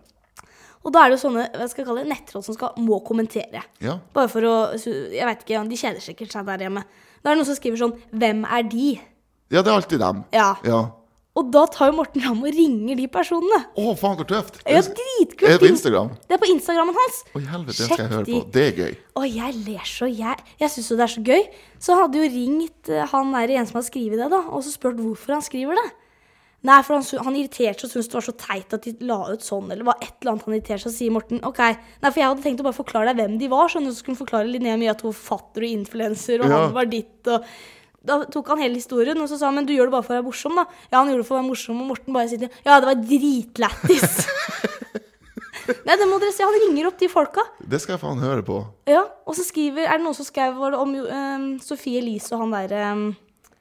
Og 0.84 0.94
da 0.94 1.02
er 1.04 1.10
det 1.12 1.18
jo 1.18 1.24
sånne 1.28 1.48
hva 1.52 1.66
skal 1.68 1.82
jeg 1.82 1.88
kalle 1.90 2.04
det, 2.04 2.12
nettroll 2.14 2.44
som 2.46 2.56
skal, 2.56 2.72
må 2.80 3.00
kommentere. 3.04 3.64
ja. 3.84 3.98
Bare 4.16 4.30
for 4.32 4.40
å 4.48 4.54
Jeg 4.72 5.26
vet 5.28 5.44
ikke, 5.44 5.68
de 5.68 5.76
kjeder 5.76 6.00
sikkert 6.00 6.32
seg 6.32 6.46
der 6.46 6.64
hjemme. 6.66 6.84
Da 7.20 7.30
er 7.30 7.34
det 7.34 7.42
noen 7.42 7.50
som 7.50 7.58
skriver 7.58 7.82
sånn 7.82 7.98
'Hvem 8.14 8.46
er 8.48 8.62
de?' 8.62 9.00
Ja, 9.50 9.62
det 9.62 9.68
er 9.68 9.76
alltid 9.76 9.98
dem. 9.98 10.24
Ja. 10.32 10.54
Ja. 10.64 10.90
Og 11.38 11.46
da 11.54 11.62
tar 11.70 11.90
jo 11.90 11.94
Morten 11.94 12.22
Ramm 12.24 12.42
og 12.42 12.50
ringer 12.54 12.96
de 12.98 13.06
personene. 13.06 13.60
Å, 13.78 13.92
faen, 13.98 14.16
hvor 14.18 14.26
tøft! 14.26 14.58
Ja, 14.66 14.80
Er 14.80 14.82
det 14.82 15.60
på 15.62 15.70
Instagram? 15.70 16.10
Det 16.26 16.34
er 16.34 16.40
på 16.42 16.50
Instagrammen 16.50 16.96
hans. 16.96 17.20
Å, 17.30 17.42
helvete, 17.52 17.76
det 17.78 17.86
skal 17.86 18.02
jeg 18.02 18.10
høre 18.10 18.24
på. 18.26 18.40
Det 18.50 18.64
er 18.66 18.72
gøy. 18.80 18.96
Å, 19.14 19.22
jeg 19.30 19.54
ler 19.68 19.86
så 19.86 20.08
Jeg, 20.10 20.42
jeg 20.58 20.70
syns 20.74 20.90
jo 20.90 20.96
det 20.98 21.06
er 21.06 21.14
så 21.14 21.22
gøy. 21.22 21.42
Så 21.78 21.96
hadde 22.00 22.18
jo 22.18 22.30
ringt 22.34 22.90
eh, 22.90 23.06
han 23.12 23.30
der 23.36 23.54
en 23.60 23.66
som 23.70 23.78
har 23.78 23.86
skrevet 23.86 24.18
det, 24.18 24.28
da, 24.32 24.42
og 24.50 24.64
så 24.66 24.74
spurt 24.74 24.98
hvorfor 24.98 25.36
han 25.38 25.46
skriver 25.46 25.78
det. 25.78 25.86
Nei, 26.68 26.76
for 26.84 26.98
han, 26.98 27.24
han 27.24 27.36
irriterte 27.40 27.86
seg 27.86 27.88
og 27.88 27.92
syntes 27.94 28.08
det 28.12 28.16
var 28.18 28.24
så 28.26 28.34
teit 28.36 28.74
at 28.76 28.84
de 28.84 28.92
la 29.08 29.16
ut 29.32 29.40
sånn, 29.46 29.70
eller 29.72 29.86
var 29.88 29.96
et 30.04 30.12
eller 30.20 30.34
annet 30.34 30.44
han 30.44 30.56
irriterte 30.58 30.82
seg, 30.84 30.92
sier 30.98 31.14
Morten 31.14 31.40
OK. 31.48 31.60
Nei, 31.64 32.10
for 32.10 32.20
jeg 32.20 32.28
hadde 32.28 32.44
tenkt 32.44 32.60
å 32.60 32.66
bare 32.68 32.76
forklare 32.76 33.14
deg 33.14 33.22
hvem 33.22 33.38
de 33.40 33.48
var, 33.48 33.70
sånn 33.72 33.88
at 33.88 33.94
du 33.96 34.00
skulle 34.02 34.20
forklare 34.20 34.50
Linnea 34.50 34.76
mye 34.80 34.92
at 34.92 35.00
hun 35.00 35.08
var 35.08 35.16
forfatter 35.22 35.64
og 35.64 35.76
influenser, 35.78 36.42
og 36.44 36.50
Ja. 36.52 36.58
han 36.66 36.74
var 36.76 36.90
ditt, 36.92 37.16
og 37.32 37.46
da 38.04 38.18
tok 38.32 38.48
han 38.52 38.60
hele 38.60 38.76
historien, 38.80 39.16
og 39.20 39.28
så 39.28 39.38
sa 39.40 39.48
han 39.48 39.56
men 39.60 39.66
du 39.68 39.72
gjør 39.72 39.88
det 39.88 39.96
bare 39.96 40.04
for 40.04 40.12
å 40.14 40.18
være 40.20 40.28
morsom, 40.28 40.54
da. 40.60 40.66
Ja, 40.92 40.98
han 41.00 41.08
gjorde 41.08 41.24
det 41.24 41.28
for 41.30 41.36
å 41.36 41.40
være 41.40 41.48
morsom, 41.48 41.80
og 41.80 41.88
Morten 41.94 42.12
bare 42.16 42.28
sier 42.28 42.44
ja, 42.48 42.76
det 42.80 42.88
var 42.90 43.00
dritlættis. 43.08 44.20
Nei, 45.86 45.94
det 45.96 46.06
må 46.10 46.18
dere 46.18 46.32
se. 46.34 46.42
Han 46.44 46.56
ringer 46.64 46.88
opp 46.88 46.98
de 46.98 47.08
folka. 47.10 47.44
Det 47.62 47.78
skal 47.82 47.94
jeg 47.94 48.02
faen 48.02 48.22
høre 48.22 48.42
på. 48.46 48.56
Ja, 48.90 49.04
og 49.28 49.36
så 49.38 49.44
skriver 49.46 49.86
Er 49.86 50.00
det 50.00 50.04
noen 50.06 50.16
som 50.18 50.26
skrev 50.26 50.56
om 50.66 50.94
ehm, 50.98 51.44
Sofie 51.62 52.00
Elise 52.02 52.34
og 52.34 52.42
han 52.44 52.54
der 52.56 52.74
ehm, 52.80 53.04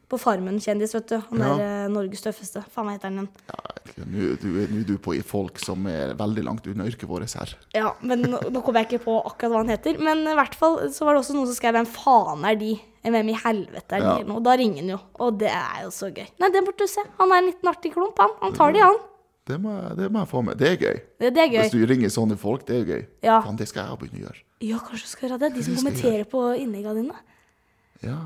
på 0.10 0.20
Farmen-kjendis, 0.20 0.94
vet 0.98 1.12
du. 1.12 1.18
Han 1.30 1.40
Ja. 1.44 1.50
der 1.58 1.64
eh, 1.86 1.90
Norges 1.94 2.22
tøffeste. 2.26 2.64
Faen, 2.74 2.88
hva 2.88 2.96
heter 2.98 3.10
han 3.10 3.20
igjen? 3.20 3.30
Ja, 3.50 3.66
Nå 4.00 4.28
du, 4.40 4.48
er 4.64 4.84
du 4.88 4.98
på 4.98 5.16
i 5.18 5.22
folk 5.26 5.60
som 5.60 5.86
er 5.92 6.14
veldig 6.18 6.44
langt 6.46 6.68
unna 6.68 6.86
yrket 6.88 7.10
vårt 7.10 7.34
her. 7.36 7.56
Ja, 7.76 7.94
men 8.02 8.22
nå, 8.24 8.40
nå 8.50 8.62
kommer 8.64 8.82
jeg 8.84 8.94
ikke 8.94 9.06
på 9.06 9.18
akkurat 9.26 9.52
hva 9.52 9.64
han 9.64 9.74
heter. 9.74 10.00
Men 10.00 10.24
i 10.28 10.38
hvert 10.38 10.56
fall 10.56 10.80
så 10.94 11.06
var 11.06 11.18
det 11.18 11.24
også 11.24 11.36
noen 11.36 11.50
som 11.50 11.58
skrev 11.58 11.74
'Hvem 11.76 11.88
faen 11.88 12.46
er 12.46 12.56
de?' 12.56 12.80
Hvem 13.04 13.30
i 13.32 13.34
helvete 13.34 13.96
er 13.96 14.00
de? 14.04 14.26
Ja. 14.28 14.34
Og 14.36 14.44
da 14.44 14.56
ringer 14.60 14.82
han 14.84 14.90
jo. 14.90 15.00
Og 15.20 15.38
det 15.40 15.48
er 15.50 15.86
jo 15.86 15.90
så 15.90 16.12
gøy. 16.12 16.28
Nei, 16.40 16.50
det 16.52 16.66
burde 16.66 16.84
du 16.84 16.88
se. 16.88 17.02
Han 17.18 17.32
er 17.32 17.38
en 17.38 17.46
liten 17.48 17.70
artig 17.72 17.94
klump, 17.94 18.20
han. 18.20 18.30
Han 18.42 18.54
tar 18.54 18.74
de, 18.76 18.80
han. 18.84 19.00
Det 19.48 19.58
må, 19.62 19.72
jeg, 19.72 19.98
det 19.98 20.12
må 20.12 20.20
jeg 20.20 20.30
få 20.30 20.42
med. 20.46 20.58
Det 20.60 20.68
er 20.68 20.76
gøy. 20.78 20.98
Det, 21.18 21.34
det 21.34 21.44
er 21.46 21.64
Hvis 21.64 21.72
du 21.72 21.86
ringer 21.90 22.12
sånne 22.14 22.38
folk, 22.38 22.68
det 22.68 22.76
er 22.76 22.86
gøy. 22.86 23.08
Ja. 23.24 23.40
Faen, 23.42 23.58
det 23.58 23.68
skal 23.72 23.88
jeg 23.88 23.98
begynne 24.04 24.20
å 24.20 24.26
gjøre. 24.28 24.44
Ja, 24.68 24.82
kanskje 24.84 25.08
du 25.08 25.12
skal 25.14 25.30
gjøre 25.30 25.40
det. 25.40 25.50
De 25.56 25.64
som 25.64 25.80
kommenterer 25.80 26.28
på 26.30 26.44
innleggene 26.60 26.96
dine. 27.00 27.16
Ja, 28.04 28.18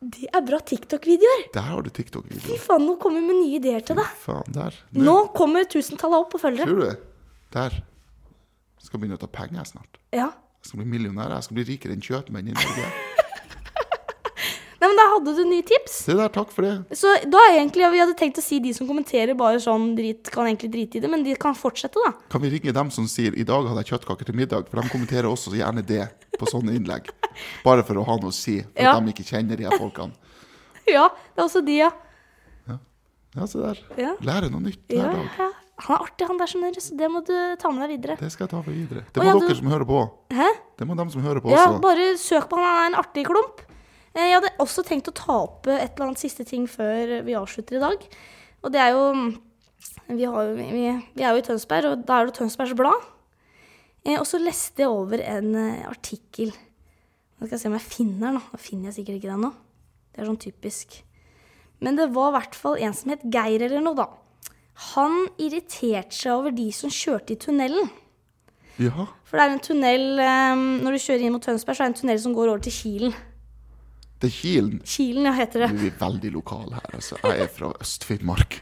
Det 0.00 0.30
er 0.32 0.40
bra 0.40 0.56
TikTok-videoer. 0.64 1.42
der 1.52 1.60
har 1.66 1.82
du 1.84 1.90
TikTok-videoer. 1.92 2.56
Fy 2.56 2.56
faen, 2.64 2.86
nå 2.88 2.94
kommer 3.02 3.20
vi 3.20 3.26
med 3.26 3.36
nye 3.42 3.58
ideer 3.58 3.82
til 3.84 3.98
deg. 4.00 4.06
Faen, 4.22 4.48
der. 4.56 4.76
Nå 4.96 5.16
kommer 5.36 5.66
tusentallet 5.68 6.22
opp 6.24 6.30
på 6.32 6.40
følgere. 6.40 6.64
Tror 6.70 6.80
du 6.80 6.86
det? 6.86 6.96
Der. 7.52 7.76
Jeg 8.80 8.86
skal 8.88 9.02
begynne 9.02 9.18
å 9.18 9.20
ta 9.20 9.28
penger 9.28 9.68
snart. 9.68 10.00
Ja. 10.16 10.30
Jeg 10.60 10.70
skal 10.70 10.80
bli 10.80 10.88
millionær. 10.88 11.34
Jeg 11.36 11.44
skal 11.44 11.58
bli 11.58 11.66
rikere 11.68 11.92
enn 11.98 12.00
kjøpmenn 12.04 12.48
i 12.48 12.56
Norge. 12.56 12.86
Nei, 14.80 14.88
men 14.88 14.96
Da 14.96 15.04
hadde 15.12 15.34
du 15.36 15.44
nye 15.44 15.62
tips. 15.62 15.92
Se 16.06 16.14
der, 16.16 16.28
takk 16.32 16.50
for 16.50 16.62
det. 16.64 16.96
Så 16.96 17.10
da 17.28 17.38
egentlig, 17.52 17.84
Vi 17.92 17.98
hadde 18.00 18.14
tenkt 18.16 18.38
å 18.40 18.42
si 18.42 18.58
de 18.64 18.72
som 18.72 18.86
kommenterer 18.88 19.36
bare 19.36 19.58
sånn 19.60 19.94
drit, 19.96 20.30
kan 20.32 20.46
egentlig 20.46 20.70
drite 20.72 20.96
i 20.96 21.00
det, 21.04 21.10
men 21.10 21.22
de 21.22 21.34
kan 21.36 21.54
fortsette, 21.54 22.00
da. 22.06 22.12
Kan 22.32 22.40
vi 22.40 22.48
ringe 22.50 22.72
dem 22.72 22.90
som 22.90 23.04
sier 23.06 23.32
'i 23.36 23.44
dag 23.44 23.66
hadde 23.68 23.84
jeg 23.84 23.92
kjøttkaker 24.00 24.24
til 24.24 24.34
middag'? 24.34 24.68
For 24.70 24.80
de 24.80 24.88
kommenterer 24.88 25.28
også 25.28 25.52
gjerne 25.52 25.84
det 25.84 26.08
på 26.38 26.46
sånne 26.48 26.72
innlegg. 26.74 27.10
Bare 27.64 27.82
for 27.84 27.94
å 27.94 28.04
ha 28.06 28.16
noe 28.16 28.30
å 28.30 28.32
si, 28.32 28.60
for 28.62 28.82
Ja. 28.82 28.96
at 28.96 29.04
de 29.04 29.12
ikke 29.12 29.28
kjenner 29.28 29.56
de 29.56 29.64
her 29.64 29.76
folkene. 29.78 30.12
Ja, 30.88 31.08
det 31.36 31.38
er 31.38 31.44
også 31.46 31.64
de, 31.64 31.76
ja. 31.76 31.90
Ja, 33.36 33.46
se 33.46 33.58
der. 33.62 33.78
Ja. 33.96 34.14
Lære 34.20 34.50
noe 34.50 34.60
nytt 34.64 34.88
hver 34.88 34.96
ja, 35.06 35.12
dag. 35.12 35.28
ja. 35.38 35.50
Han 35.86 35.96
er 35.96 36.00
artig, 36.02 36.26
han 36.26 36.36
der, 36.40 36.46
skjønner 36.50 36.74
du, 36.74 36.80
så 36.82 36.96
det 36.98 37.08
må 37.08 37.20
du 37.24 37.56
ta 37.56 37.70
med 37.70 37.86
deg 37.88 37.92
videre. 38.00 38.16
Det 38.18 38.30
skal 38.32 38.46
jeg 38.48 38.50
ta 38.50 38.56
med 38.66 38.74
videre. 38.74 39.04
Det 39.14 39.22
må 39.22 39.24
ja, 39.28 39.34
dere 39.38 39.48
du- 39.48 39.54
som 39.54 39.66
hører 39.70 39.86
på. 39.86 40.00
Hæ? 40.34 40.48
Det 40.76 40.86
må 40.88 40.96
dem 40.98 41.10
som 41.10 41.22
hører 41.22 41.40
på 41.40 41.50
Ja, 41.50 41.66
også. 41.68 41.80
bare 41.80 42.18
søk 42.18 42.48
på 42.50 42.56
han, 42.58 42.66
han 42.66 42.92
er 42.92 42.96
en 42.96 43.04
artig 43.04 43.24
klump. 43.26 43.62
Eh, 44.16 44.24
Jeg 44.26 44.34
hadde 44.38 44.50
også 44.62 44.82
tenkt 44.86 45.08
å 45.10 45.14
ta 45.16 45.36
opp 45.44 45.68
et 45.70 45.92
eller 45.94 46.08
annet 46.10 46.22
siste 46.22 46.44
ting 46.48 46.66
før 46.70 47.20
vi 47.26 47.36
avslutter 47.38 47.78
i 47.78 47.82
dag. 47.84 48.06
Og 48.64 48.72
det 48.74 48.80
er 48.82 48.90
jo 48.96 49.04
mm, 49.14 49.30
Vi, 50.10 50.24
har, 50.26 50.50
vi, 50.56 50.64
vi 51.14 51.22
er 51.24 51.30
jo 51.36 51.40
i 51.40 51.46
Tønsberg, 51.46 51.86
og 51.92 52.02
da 52.08 52.18
er 52.20 52.28
det 52.30 52.34
Tønsbergs 52.40 52.74
Blad. 52.76 53.06
Eh, 54.04 54.18
Og 54.18 54.26
så 54.28 54.40
leste 54.42 54.82
jeg 54.84 54.90
over 54.90 55.22
en 55.22 55.54
eh, 55.54 55.86
artikkel 55.88 56.50
Nå 57.40 57.46
skal 57.46 57.54
jeg 57.56 57.60
se 57.62 57.68
om 57.70 57.76
jeg 57.78 57.86
finner 57.88 58.26
den. 58.34 58.40
Da 58.52 58.58
finner 58.60 58.90
jeg 58.90 58.98
sikkert 58.98 59.16
ikke 59.16 59.30
den 59.30 59.44
nå. 59.46 59.48
Det 60.12 60.20
er 60.20 60.26
sånn 60.28 60.40
typisk. 60.42 60.98
Men 61.80 61.96
det 61.96 62.10
var 62.12 62.28
i 62.28 62.34
hvert 62.36 62.58
fall 62.58 62.76
en 62.84 62.92
som 62.98 63.14
het 63.14 63.22
Geir 63.32 63.62
eller 63.64 63.80
noe, 63.80 63.96
da. 63.96 64.04
Han 64.90 65.14
irriterte 65.40 66.12
seg 66.12 66.34
over 66.34 66.52
de 66.52 66.66
som 66.76 66.92
kjørte 66.92 67.32
i 67.32 67.38
tunnelen. 67.40 67.88
Ja. 68.76 69.06
For 69.24 69.36
det 69.40 69.46
er 69.46 69.54
en 69.54 69.62
tunnel 69.64 70.04
Når 70.84 70.94
du 70.96 71.00
kjører 71.00 71.24
inn 71.24 71.32
mot 71.34 71.44
Tønsberg, 71.44 71.76
så 71.76 71.84
er 71.84 71.88
det 71.88 71.94
en 71.94 71.98
tunnel 72.02 72.20
som 72.20 72.36
går 72.36 72.52
over 72.52 72.62
til 72.64 72.76
Kilen. 72.76 73.16
Det 74.20 74.28
er 74.28 74.34
Kilen. 74.36 74.80
Kilen, 74.84 75.24
ja, 75.30 75.32
heter 75.38 75.64
det. 75.64 75.70
Nå 75.72 75.86
er 75.88 75.94
veldig 76.00 76.30
lokal 76.34 76.74
her. 76.76 76.90
Altså. 76.98 77.16
Jeg 77.24 77.40
er 77.46 77.52
fra 77.54 77.70
Øst-Finnmark. 77.80 78.58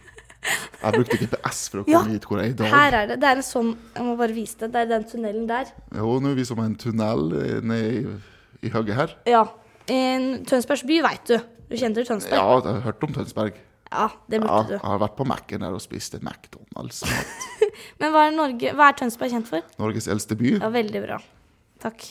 Jeg 0.49 0.93
brukte 0.95 1.17
GPS 1.19 1.65
for 1.73 1.83
å 1.83 1.85
Ja, 1.91 1.99
komme 1.99 2.15
hit 2.15 2.27
hvor 2.31 2.39
jeg 2.39 2.53
er 2.53 2.53
i 2.53 2.59
dag. 2.61 2.71
Her 2.71 2.95
er 3.01 3.07
det. 3.11 3.17
Det 3.21 3.27
er 3.29 3.41
en 3.41 3.47
sånn 3.47 3.73
Jeg 3.97 4.05
må 4.07 4.13
bare 4.21 4.37
vise 4.37 4.61
det. 4.63 4.69
Det 4.73 4.85
er 4.85 4.91
den 4.93 5.07
tunnelen 5.11 5.49
der. 5.51 5.73
Jo, 5.99 6.13
nå 6.23 6.31
er 6.31 6.39
vi 6.39 6.47
en 6.63 6.77
tunnel 6.79 7.25
ned 7.67 7.89
i, 7.89 8.69
i 8.69 8.71
hugget 8.71 8.95
her. 9.01 9.17
Ja. 9.27 9.43
En 9.91 10.45
Tønsbergs 10.47 10.85
by 10.87 11.01
veit 11.03 11.25
du. 11.27 11.39
Du 11.69 11.75
kjenner 11.77 12.01
til 12.01 12.07
Tønsberg? 12.13 12.39
Ja, 12.39 12.55
jeg 12.63 12.79
har 12.79 12.87
hørt 12.87 13.03
om 13.05 13.13
Tønsberg. 13.19 13.59
Ja, 13.91 14.07
det 14.29 14.41
Ja, 14.45 14.63
du. 14.63 14.73
jeg 14.77 14.85
har 14.85 14.99
vært 15.01 15.17
på 15.17 15.27
Mac-en 15.27 15.61
der 15.65 15.75
og 15.75 15.81
spist 15.83 16.15
en 16.15 16.29
McDonald's. 16.29 17.03
Men 18.01 18.13
hva 18.15 18.27
er, 18.29 18.35
Norge, 18.37 18.73
hva 18.77 18.89
er 18.93 18.97
Tønsberg 19.01 19.33
kjent 19.35 19.49
for? 19.51 19.65
Norges 19.81 20.07
eldste 20.13 20.37
by. 20.39 20.55
Ja, 20.61 20.69
veldig 20.73 21.03
bra. 21.07 21.19
Takk. 21.83 22.05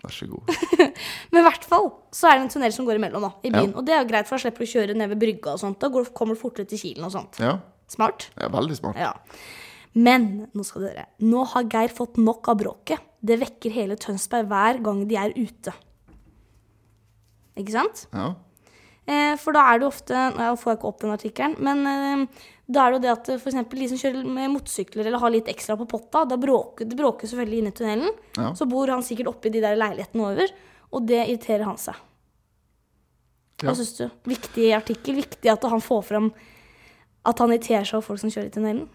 Vær 0.00 0.14
så 0.16 0.26
god. 0.30 0.50
Men 1.32 1.42
i 1.42 1.44
hvert 1.44 1.64
fall 1.68 1.90
så 2.16 2.30
er 2.30 2.38
det 2.38 2.46
en 2.46 2.52
tunnel 2.54 2.72
som 2.72 2.86
går 2.88 2.96
imellom 3.00 3.26
da, 3.26 3.32
i 3.44 3.50
Ja. 3.50 3.58
byen. 3.60 3.74
Og 3.76 3.84
det 3.84 3.94
er 3.94 4.02
jo 4.04 4.08
greit, 4.08 4.28
for 4.30 4.38
da 4.38 4.44
slipper 4.46 4.64
du 4.64 4.68
å 4.68 4.72
kjøre 4.74 4.96
ned 4.96 5.10
ved 5.12 5.20
brygga 5.20 5.52
og 5.56 5.60
sånt. 5.60 5.78
Da 5.82 5.90
går, 5.92 6.08
kommer 6.16 6.34
du 6.38 6.40
fortere 6.40 6.68
til 6.70 6.80
Kilen 6.80 7.04
og 7.04 7.12
sånt. 7.12 7.36
Ja, 7.42 7.58
Smart. 7.90 8.30
er 8.40 8.48
veldig 8.54 8.76
smart. 8.78 8.96
Ja. 8.96 9.12
Men 9.98 10.46
nå 10.54 10.62
skal 10.64 10.84
dere 10.86 11.04
Nå 11.26 11.42
har 11.50 11.64
Geir 11.66 11.90
fått 11.92 12.16
nok 12.22 12.46
av 12.52 12.60
bråket. 12.62 13.00
Det 13.20 13.36
vekker 13.40 13.72
hele 13.74 13.96
Tønsberg 14.00 14.46
hver 14.48 14.78
gang 14.86 15.00
de 15.10 15.16
er 15.18 15.34
ute. 15.36 15.72
Ikke 17.60 17.74
sant? 17.74 18.06
Ja. 18.14 18.28
Eh, 19.10 19.34
for 19.40 19.52
da 19.56 19.64
er 19.72 19.80
det 19.82 19.88
ofte 19.88 20.14
Nå 20.36 20.52
får 20.60 20.70
jeg 20.72 20.78
ikke 20.78 20.90
opp 20.92 21.00
den 21.02 21.14
artikkelen, 21.16 21.56
men 21.66 21.80
eh, 21.90 22.44
da 22.70 22.84
er 22.84 22.92
det 22.92 22.98
jo 22.98 23.02
det 23.04 23.12
at 23.12 23.30
f.eks. 23.34 23.56
de 23.72 23.88
som 23.90 23.98
kjører 23.98 24.26
med 24.26 24.52
motorsykler 24.52 25.08
eller 25.08 25.22
har 25.22 25.32
litt 25.34 25.48
ekstra 25.50 25.74
på 25.80 25.88
potta, 25.90 26.22
da 26.28 26.38
bråker 26.38 26.86
det 26.86 26.98
bråker 26.98 27.30
selvfølgelig 27.30 27.62
inne 27.62 27.72
i 27.72 27.78
tunnelen. 27.80 28.20
Ja. 28.36 28.52
Så 28.58 28.68
bor 28.70 28.92
han 28.92 29.02
sikkert 29.06 29.32
oppi 29.32 29.50
de 29.50 29.62
der 29.64 29.78
leilighetene 29.78 30.28
over, 30.28 30.54
og 30.94 31.08
det 31.08 31.18
irriterer 31.24 31.66
han 31.66 31.80
seg. 31.80 31.98
Ja. 33.60 33.68
Hva 33.68 33.74
syns 33.76 33.92
du? 33.98 34.06
Viktig 34.30 34.70
artikkel. 34.76 35.18
Viktig 35.20 35.50
at 35.52 35.66
han 35.68 35.82
får 35.84 36.06
fram 36.12 36.30
at 37.28 37.42
han 37.42 37.52
irriterer 37.52 37.84
seg 37.84 37.98
over 37.98 38.12
folk 38.12 38.22
som 38.22 38.32
kjører 38.32 38.48
i 38.48 38.54
tunnelen. 38.54 38.88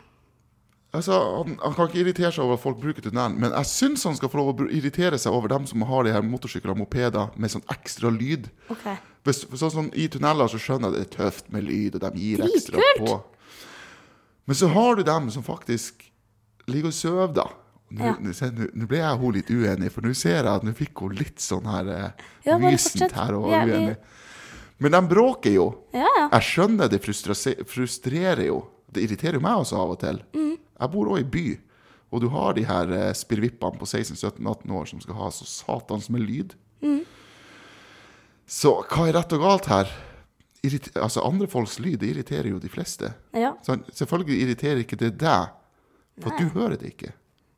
Altså, 0.95 1.17
han, 1.43 1.57
han 1.59 1.76
kan 1.76 1.89
ikke 1.89 1.99
irritere 2.05 2.32
seg 2.32 2.45
over 2.45 2.55
at 2.55 2.63
folk 2.63 2.80
bruker 2.80 3.03
tunnelen, 3.03 3.36
men 3.43 3.51
jeg 3.51 3.67
syns 3.67 4.05
han 4.07 4.15
skal 4.15 4.32
få 4.32 4.39
lov 4.39 4.63
å 4.63 4.69
irritere 4.71 5.19
seg 5.19 5.36
over 5.36 5.51
dem 5.51 5.67
som 5.67 5.84
har 5.89 6.07
de 6.07 6.15
her 6.15 6.23
motorsykler 6.23 6.71
og 6.71 6.80
mopeder 6.86 7.36
med 7.36 7.51
sånn 7.51 7.65
ekstra 7.76 8.11
lyd. 8.15 8.47
Okay. 8.71 8.95
Hvis, 9.28 9.43
sånn, 9.59 9.91
I 9.97 10.07
tunneler 10.13 10.47
så 10.51 10.61
skjønner 10.61 10.93
jeg 10.93 10.95
det 10.95 11.03
er 11.03 11.13
tøft 11.17 11.51
med 11.51 11.67
lyd, 11.67 11.97
og 11.97 12.05
de 12.05 12.23
gir 12.23 12.45
ekstra 12.47 12.91
på. 13.01 13.17
Men 14.45 14.55
så 14.55 14.67
har 14.73 14.95
du 14.95 15.03
dem 15.03 15.29
som 15.33 15.43
faktisk 15.45 16.05
ligger 16.69 16.91
og 16.91 16.97
sover, 16.97 17.33
da. 17.33 17.47
Nå 17.95 18.05
Ja. 18.05 18.15
nå 18.19 18.87
ble 18.89 18.97
jeg 18.97 19.17
hun 19.21 19.33
litt 19.33 19.49
uenig, 19.49 19.91
for 19.91 20.01
nå 20.01 20.13
ser 20.17 20.43
jeg 20.43 20.47
at 20.49 20.63
nå 20.65 20.73
fikk 20.73 21.01
hun 21.05 21.15
litt 21.15 21.37
sånn 21.39 21.65
her 21.69 21.89
eh, 21.93 22.11
Ja, 22.45 22.57
mysent 22.57 23.11
her 23.13 23.35
og 23.37 23.51
Ja, 23.51 23.63
uenig. 23.65 23.97
Men 24.79 24.91
de 24.91 25.01
bråker 25.07 25.53
jo. 25.53 25.67
Ja, 25.93 26.07
ja. 26.17 26.29
Jeg 26.33 26.41
skjønner 26.49 26.89
det 26.91 26.99
frustrerer 27.05 28.45
jo. 28.45 28.65
Det 28.91 29.03
irriterer 29.05 29.37
jo 29.39 29.45
meg 29.45 29.61
også 29.61 29.77
av 29.79 29.93
og 29.95 29.99
til. 30.01 30.19
Mm. 30.35 30.57
Jeg 30.57 30.91
bor 30.91 31.11
òg 31.13 31.19
i 31.21 31.29
by, 31.35 31.45
og 32.11 32.21
du 32.21 32.27
har 32.33 32.53
de 32.57 32.65
her 32.67 33.13
spirvippene 33.13 33.15
spirrevippene 33.15 33.79
på 33.79 33.85
16-17-18 33.87 34.71
år 34.75 34.85
som 34.91 35.01
skal 35.01 35.15
ha 35.15 35.29
så 35.31 35.45
satans 35.47 36.09
med 36.09 36.25
lyd. 36.25 36.55
Mm. 36.83 37.05
Så 38.45 38.75
hva 38.83 39.07
er 39.07 39.15
rett 39.17 39.33
og 39.33 39.41
galt 39.41 39.65
her? 39.71 39.89
Altså 40.95 41.22
Andre 41.26 41.47
folks 41.47 41.80
lyd 41.80 41.97
det 41.99 42.09
irriterer 42.16 42.49
jo 42.49 42.59
de 42.59 42.70
fleste. 42.70 43.13
ja. 43.34 43.53
Så 43.66 43.78
selvfølgelig 43.93 44.41
irriterer 44.41 44.84
ikke 44.84 44.97
det 44.97 45.18
deg, 45.18 45.47
for 46.22 46.30
Nei. 46.30 46.38
du 46.39 46.49
hører 46.59 46.78
det 46.78 46.93
ikke. 46.93 47.11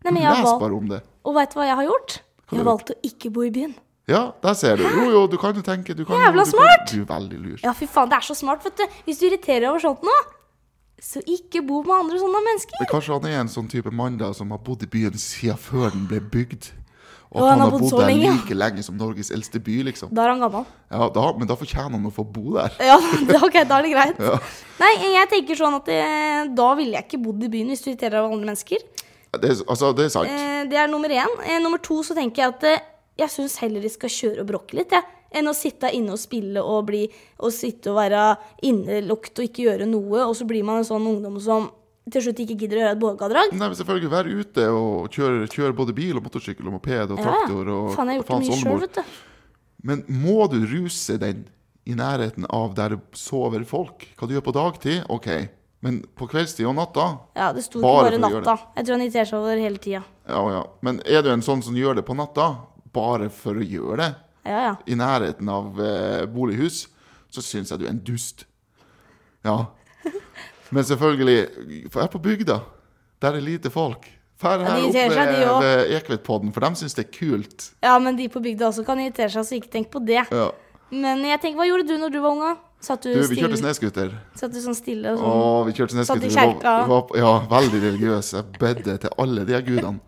Nei, 0.03 0.11
Du 0.11 0.13
men 0.13 0.23
jeg 0.23 0.31
leser 0.31 0.43
valgt- 0.43 0.59
bare 0.61 0.73
om 0.77 0.87
det. 0.87 1.01
Og 1.25 1.35
veit 1.35 1.49
du 1.53 1.59
hva 1.59 1.65
jeg 1.65 1.75
har 1.75 1.85
gjort? 1.85 2.21
Hva 2.47 2.51
Jeg 2.57 2.63
har 2.63 2.71
valgt 2.71 2.89
å 2.91 2.97
ikke 3.03 3.31
bo 3.33 3.41
i 3.43 3.49
byen. 3.51 3.75
Ja, 4.07 4.31
der 4.41 4.53
ser 4.53 4.77
du. 4.77 4.83
Jo, 4.83 5.09
jo, 5.11 5.27
du 5.27 5.37
kan 5.37 5.53
jo 5.55 5.61
tenke 5.61 5.93
du 5.95 6.05
kan, 6.05 6.15
jo- 6.15 6.23
Jævla 6.31 6.43
du 6.45 6.49
smart! 6.51 6.87
Kan, 6.87 6.95
du 6.95 7.01
er 7.01 7.19
veldig 7.19 7.39
lur. 7.43 7.57
Ja, 7.63 7.73
fy 7.73 7.85
faen, 7.87 8.09
det 8.09 8.15
er 8.17 8.21
så 8.21 8.35
smart, 8.35 8.63
vet 8.63 8.77
du. 8.77 8.83
Hvis 9.05 9.19
du 9.19 9.25
irriterer 9.27 9.67
over 9.69 9.79
sånt 9.79 10.01
nå, 10.01 10.15
så 11.01 11.19
ikke 11.27 11.61
bo 11.67 11.83
med 11.83 11.91
andre 12.05 12.17
sånne 12.21 12.39
mennesker. 12.45 12.79
Men 12.79 12.87
kanskje 12.89 13.13
han 13.19 13.25
er 13.25 13.39
en 13.41 13.47
sånn 13.51 13.67
type 13.69 13.91
mann 13.91 14.17
da 14.17 14.31
som 14.33 14.49
har 14.51 14.57
bodd 14.59 14.81
i 14.83 14.87
byen 14.87 15.13
siden 15.19 15.57
før 15.57 15.91
den 15.91 16.07
ble 16.07 16.19
bygd. 16.21 16.71
Og 17.37 17.45
at 17.45 17.53
han 17.53 17.63
har 17.63 17.71
bodd 17.71 17.85
bodd 17.85 18.01
der 18.01 18.09
lenge, 18.09 18.33
like 18.35 18.57
lenge 18.57 18.83
som 18.85 18.97
Norges 18.99 19.29
eldste 19.33 19.61
by, 19.63 19.77
liksom. 19.87 20.11
Da 20.15 20.25
er 20.25 20.33
han 20.33 20.43
gammel. 20.43 20.65
Ja, 20.91 21.09
da, 21.13 21.25
Men 21.37 21.49
da 21.49 21.57
fortjener 21.59 21.95
han 21.95 22.09
å 22.09 22.13
få 22.13 22.25
bo 22.25 22.57
der. 22.57 22.73
Ja, 22.83 22.97
ok, 23.37 23.59
da 23.69 23.79
er 23.79 23.87
det 23.87 23.93
greit. 23.95 24.23
Ja. 24.27 24.39
Nei, 24.77 24.91
jeg 25.15 25.29
tenker 25.31 25.57
sånn 25.57 25.77
at 25.79 25.87
det, 25.89 26.01
da 26.57 26.67
ville 26.77 26.97
jeg 26.97 27.07
ikke 27.07 27.21
bodd 27.23 27.45
i 27.45 27.49
byen 27.53 27.71
hvis 27.71 27.81
du 27.85 27.91
irriterer 27.91 28.19
av 28.19 28.27
andre 28.29 28.51
mennesker. 28.51 28.83
Det, 29.37 29.51
altså, 29.67 29.91
det 29.97 30.07
er 30.07 30.11
sant. 30.13 30.31
Eh, 30.31 30.63
det 30.69 30.77
er 30.79 30.89
nummer 30.91 31.11
én. 31.11 31.33
Eh, 31.45 31.59
nummer 31.63 31.81
to 31.83 31.99
så 32.05 32.15
tenker 32.17 32.43
jeg 32.43 32.55
at 32.55 32.65
eh, 32.69 32.83
jeg 33.23 33.33
syns 33.33 33.57
heller 33.63 33.83
de 33.83 33.91
skal 33.91 34.11
kjøre 34.13 34.43
og 34.43 34.51
bråke 34.51 34.77
litt, 34.77 34.93
jeg. 34.93 35.05
Enn 35.37 35.49
å 35.49 35.55
sitte 35.57 35.89
inne 35.91 36.13
og 36.15 36.21
spille 36.21 36.61
og, 36.63 36.85
bli, 36.87 37.01
og 37.43 37.51
sitte 37.51 37.91
og 37.91 37.97
være 37.99 38.21
innelukket 38.65 39.41
og 39.41 39.49
ikke 39.49 39.65
gjøre 39.65 39.89
noe. 39.89 40.21
Og 40.23 40.35
så 40.39 40.47
blir 40.47 40.63
man 40.65 40.79
en 40.79 40.87
sånn 40.87 41.09
ungdom 41.09 41.35
som 41.43 41.67
til 42.13 42.23
slutt 42.23 42.39
ikke 42.43 42.55
gidder 42.63 42.79
å 42.79 42.81
gjøre 42.83 42.95
et 42.95 43.01
bålgadrag. 43.01 43.53
Nei, 43.53 43.67
men 43.67 43.77
selvfølgelig 43.79 44.11
Være 44.13 44.39
ute 44.39 44.67
og 44.71 45.11
kjøre, 45.13 45.47
kjøre 45.51 45.75
både 45.77 45.95
bil 45.97 46.19
og 46.19 46.25
motorsykkel 46.27 46.69
og 46.69 46.77
moped 46.77 47.13
og 47.15 47.19
traktor 47.19 47.71
og 47.73 47.91
Faen, 47.95 48.11
jeg 48.13 48.21
har 48.21 48.23
gjort 48.23 48.31
det 48.31 48.39
mye 48.39 48.47
sjøl, 48.47 48.71
oldemor. 48.71 48.85
vet 48.85 48.97
du. 48.97 49.19
Men 49.87 50.03
må 50.09 50.47
du 50.51 50.57
ruse 50.71 51.17
den 51.21 51.45
i 51.87 51.95
nærheten 51.95 52.47
av 52.51 52.73
der 52.75 52.95
det 52.95 53.19
sover 53.19 53.63
folk? 53.67 54.07
Hva 54.17 54.27
du 54.27 54.35
gjør 54.35 54.45
på 54.47 54.55
dagtid? 54.55 55.03
OK. 55.13 55.29
Men 55.85 55.99
på 56.17 56.25
kveldstid 56.31 56.65
og 56.67 56.75
natta? 56.79 57.05
Ja, 57.37 57.51
det 57.53 57.63
sto 57.67 57.81
Bare 57.83 58.09
bare 58.09 58.21
natta. 58.21 58.55
Jeg 58.75 58.87
tror 58.87 58.97
han 58.97 59.03
irriterer 59.05 59.29
seg 59.29 59.39
over 59.39 59.61
hele 59.61 59.81
tida. 59.81 60.01
Ja, 60.27 60.41
ja. 60.51 60.63
Men 60.83 60.99
er 61.05 61.23
du 61.23 61.29
en 61.31 61.45
sånn 61.45 61.61
som 61.63 61.77
gjør 61.77 61.99
det 61.99 62.05
på 62.07 62.17
natta 62.17 62.49
bare 62.95 63.29
for 63.33 63.59
å 63.59 63.65
gjøre 63.65 63.99
det? 64.01 64.11
Ja, 64.47 64.59
ja. 64.63 64.75
i 64.87 64.95
nærheten 64.95 65.49
av 65.51 65.79
eh, 65.83 66.23
bolighus, 66.31 66.85
så 67.29 67.43
syns 67.43 67.73
jeg 67.73 67.81
du 67.81 67.85
er 67.85 67.91
en 67.91 68.03
dust. 68.07 68.45
Ja. 69.45 69.57
Men 70.71 70.83
selvfølgelig, 70.83 71.89
for 71.91 71.99
jeg 72.01 72.07
er 72.07 72.11
på 72.11 72.21
bygda. 72.21 72.59
Der 73.21 73.37
er 73.37 73.41
lite 73.41 73.69
folk. 73.73 74.05
Fær 74.37 74.61
her 74.61 74.83
oppe 74.85 75.63
ved, 75.65 75.95
Ekvedpodden, 75.97 76.51
for 76.53 76.61
de 76.61 76.75
syns 76.77 76.93
det 76.93 77.07
er 77.07 77.11
kult. 77.17 77.71
Ja, 77.81 77.95
men 77.99 78.15
de 78.19 78.27
på 78.29 78.39
bygda 78.43 78.67
også 78.69 78.83
kan 78.85 78.99
irritere 79.01 79.31
seg, 79.33 79.45
så 79.47 79.55
ikke 79.57 79.71
tenk 79.73 79.89
på 79.89 80.01
det. 80.05 80.21
Ja. 80.29 80.51
Men 80.93 81.23
jeg 81.25 81.41
tenker, 81.41 81.57
hva 81.57 81.65
gjorde 81.65 81.87
du 81.89 81.95
når 81.97 82.13
du 82.13 82.19
var 82.21 82.35
ung? 82.35 82.57
Satt 82.79 83.01
du, 83.01 83.09
Du, 83.15 83.23
vi 83.25 83.39
kjørte 83.39 83.57
snøscooter. 83.57 84.11
satt 84.37 84.53
du 84.53 84.59
sånn 84.61 84.75
stille 84.77 85.15
og 85.15 85.17
Å, 85.17 85.23
sånn? 85.25 85.65
vi 85.65 85.73
kjørte 85.79 86.05
Satt 86.05 86.21
i 86.21 86.29
snøscooter. 86.29 86.61
Var- 86.61 86.61
kjerka. 86.61 86.87
var- 86.87 87.17
Ja, 87.17 87.31
veldig 87.49 87.81
religiøs. 87.81 88.33
Jeg 88.33 88.45
bedde 88.59 88.97
til 89.01 89.09
alle 89.17 89.45
de 89.45 89.53
her 89.53 89.61
gudene. 89.65 89.99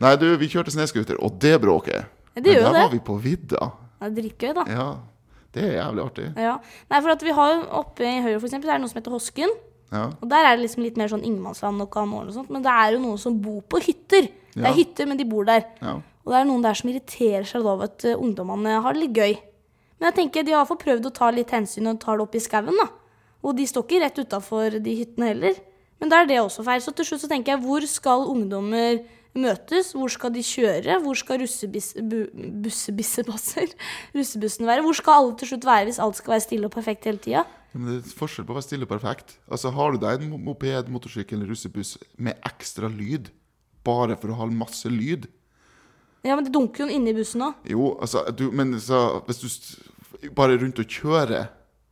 Nei, 0.00 0.16
du, 0.16 0.36
vi 0.36 0.46
kjørte 0.48 0.70
snøscooter, 0.70 1.16
og 1.20 1.38
det 1.40 1.60
bråket. 1.60 2.06
Det 2.36 2.44
Men 2.46 2.62
der 2.62 2.70
var 2.72 2.88
vi 2.94 2.98
på 3.00 3.18
vidda. 3.20 3.72
Det 4.00 4.06
er 4.06 4.22
dritgøy, 4.22 4.54
da. 4.54 4.64
Ja, 4.70 4.86
det 5.52 5.64
er 5.64 5.72
jævlig 5.82 6.04
artig. 6.06 6.28
Ja. 6.38 6.54
Nei, 6.88 7.00
for 7.00 7.10
at 7.10 7.22
vi 7.26 7.32
har 7.32 7.66
oppe 7.82 8.06
i 8.06 8.22
Høyre, 8.22 8.38
for 8.40 8.46
eksempel, 8.46 8.70
så 8.70 8.70
er 8.70 8.78
det 8.78 8.80
noe 8.86 8.88
som 8.94 9.02
heter 9.02 9.10
Hosken. 9.18 9.50
Ja. 9.92 10.04
Og 10.22 10.28
der 10.30 10.44
er 10.46 10.54
det 10.56 10.62
liksom 10.68 10.84
litt 10.84 10.96
mer 10.96 11.08
sånn 11.10 11.24
ingenmannsland 11.26 11.82
og 11.82 11.90
kanålen 11.90 12.28
og 12.30 12.34
sånt. 12.36 12.50
Men 12.50 12.62
det 12.62 12.70
er 12.70 12.92
jo 12.94 13.00
noen 13.02 13.18
som 13.18 13.40
bor 13.42 13.60
på 13.62 13.80
hytter. 13.82 14.28
Det 14.54 14.62
Ja. 14.62 14.68
er 14.70 14.74
hytter, 14.76 15.06
men 15.06 15.16
de 15.18 15.24
bor 15.24 15.44
der. 15.44 15.64
ja. 15.82 16.00
Og 16.26 16.32
det 16.34 16.40
er 16.40 16.44
noen 16.44 16.62
der 16.62 16.74
som 16.74 16.90
irriterer 16.90 17.44
seg 17.48 17.64
over 17.64 17.84
at 17.84 18.04
eh, 18.04 18.14
ungdommene 18.14 18.82
har 18.82 18.92
det 18.92 19.00
litt 19.08 19.16
gøy. 19.16 19.38
Men 19.98 20.12
jeg 20.12 20.16
tenker 20.20 20.44
de 20.44 20.52
har 20.52 20.66
fått 20.66 20.84
prøvd 20.84 21.06
å 21.08 21.12
ta 21.14 21.30
litt 21.30 21.50
hensyn 21.50 21.86
og 21.88 21.98
tar 22.00 22.16
det 22.18 22.22
opp 22.26 22.34
i 22.34 22.38
skauen, 22.38 22.76
da. 22.76 22.88
Og 23.42 23.56
de 23.56 23.64
står 23.66 23.82
ikke 23.88 24.00
rett 24.04 24.18
utafor 24.20 24.70
de 24.82 24.94
hyttene 25.00 25.26
heller. 25.32 25.54
Men 25.98 26.08
da 26.12 26.20
er 26.22 26.26
det 26.26 26.36
også 26.38 26.62
feil. 26.64 26.80
Så 26.80 26.92
til 26.94 27.04
slutt 27.08 27.20
så 27.24 27.28
tenker 27.28 27.52
jeg, 27.56 27.62
hvor 27.64 27.80
skal 27.88 28.26
ungdommer 28.28 29.00
møtes? 29.34 29.92
Hvor 29.96 30.08
skal 30.12 30.30
de 30.30 30.40
kjøre? 30.44 31.00
Hvor 31.02 31.14
skal 31.16 31.38
russebissebasser 31.40 33.72
russebussen 34.16 34.66
være? 34.68 34.84
Hvor 34.84 34.96
skal 34.96 35.18
alle 35.20 35.36
til 35.40 35.52
slutt 35.52 35.66
være 35.68 35.88
hvis 35.88 36.00
alt 36.02 36.18
skal 36.20 36.36
være 36.36 36.44
stille 36.46 36.68
og 36.70 36.74
perfekt 36.74 37.08
hele 37.08 37.20
tida? 37.22 37.44
Men 37.72 37.86
det 37.86 37.96
er 38.00 38.14
forskjell 38.18 38.46
på 38.48 38.54
å 38.54 38.56
være 38.58 38.66
stille 38.66 38.86
og 38.86 38.90
perfekt. 38.90 39.36
Altså, 39.50 39.70
Har 39.74 39.92
du 39.94 39.98
deg 40.02 40.22
en 40.24 40.32
moped, 40.42 40.88
motorsykkel 40.90 41.38
eller 41.38 41.52
russebuss 41.52 41.96
med 42.18 42.40
ekstra 42.48 42.88
lyd, 42.90 43.30
bare 43.86 44.16
for 44.20 44.32
å 44.32 44.40
ha 44.42 44.46
masse 44.52 44.90
lyd 44.90 45.28
Ja, 46.26 46.34
men 46.36 46.44
det 46.44 46.52
dunker 46.52 46.84
jo 46.84 46.92
inne 46.92 47.14
i 47.14 47.16
bussen 47.16 47.40
òg. 47.46 47.54
Jo, 47.70 47.94
altså, 48.02 48.26
du, 48.36 48.50
men 48.52 48.74
så, 48.82 49.22
hvis 49.24 49.40
du 49.40 50.28
bare 50.36 50.58
rundt 50.60 50.82
og 50.82 50.84
kjører 50.90 51.46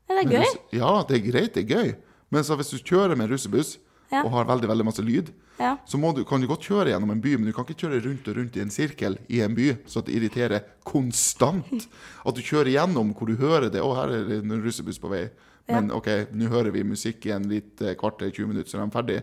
Ja, 0.09 0.19
det 0.19 0.25
er 0.27 0.33
gøy. 0.43 0.59
Ja, 0.77 0.91
det 1.09 1.17
er 1.17 1.25
greit, 1.31 1.55
det 1.55 1.63
er 1.65 1.71
gøy. 1.79 1.95
Men 2.35 2.45
så 2.45 2.57
hvis 2.59 2.75
du 2.75 2.79
kjører 2.83 3.17
med 3.17 3.29
en 3.29 3.37
russebuss 3.37 3.79
Ja. 4.11 4.23
og 4.25 4.31
har 4.33 4.47
veldig 4.49 4.69
veldig 4.69 4.85
masse 4.89 5.03
lyd, 5.05 5.33
Ja. 5.61 5.77
så 5.85 5.99
må 6.01 6.15
du, 6.17 6.23
kan 6.25 6.41
du 6.41 6.47
godt 6.49 6.65
kjøre 6.65 6.93
gjennom 6.93 7.11
en 7.13 7.21
by, 7.21 7.35
men 7.37 7.45
du 7.47 7.53
kan 7.53 7.65
ikke 7.67 7.83
kjøre 7.89 8.03
rundt 8.05 8.29
og 8.29 8.37
rundt 8.39 8.57
i 8.57 8.61
en 8.63 8.71
sirkel 8.71 9.19
i 9.29 9.41
en 9.45 9.55
by, 9.55 9.77
så 9.87 10.01
det 10.05 10.15
irriterer 10.17 10.63
konstant. 10.85 11.89
At 12.27 12.35
du 12.37 12.41
kjører 12.41 12.71
gjennom 12.73 13.13
hvor 13.15 13.29
du 13.29 13.37
hører 13.37 13.69
det. 13.73 13.81
'Å, 13.83 13.95
her 13.97 14.09
er 14.17 14.25
det 14.29 14.39
en 14.45 14.63
russebuss 14.65 15.01
på 15.01 15.11
vei.' 15.13 15.29
Men 15.69 15.91
OK, 15.93 16.07
nå 16.33 16.49
hører 16.49 16.73
vi 16.73 16.83
musikk 16.89 17.27
i 17.29 17.35
en 17.35 17.45
litt 17.51 17.83
eh, 17.83 17.93
kvarter, 18.01 18.31
20 18.33 18.49
minutter, 18.49 18.71
så 18.71 18.79
er 18.81 18.87
de 18.87 18.95
ferdig. 18.95 19.19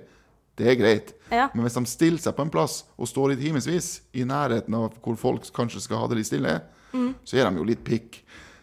Det 0.56 0.68
er 0.72 0.78
greit. 0.80 1.10
Men 1.54 1.66
hvis 1.66 1.74
de 1.76 1.82
stiller 1.90 2.22
seg 2.22 2.36
på 2.38 2.46
en 2.46 2.52
plass 2.54 2.84
og 2.96 3.10
står 3.10 3.34
i 3.34 3.40
timevis 3.42 3.88
i 4.16 4.24
nærheten 4.24 4.78
av 4.78 4.94
hvor 5.04 5.18
folk 5.20 5.50
kanskje 5.56 5.82
skal 5.84 6.04
ha 6.04 6.08
det 6.12 6.22
litt 6.22 6.30
stille, 6.32 6.60
Mm. 6.96 7.10
så 7.28 7.36
er 7.42 7.50
de 7.50 7.58
jo 7.60 7.66
litt 7.68 7.82
pikk. 7.84 8.22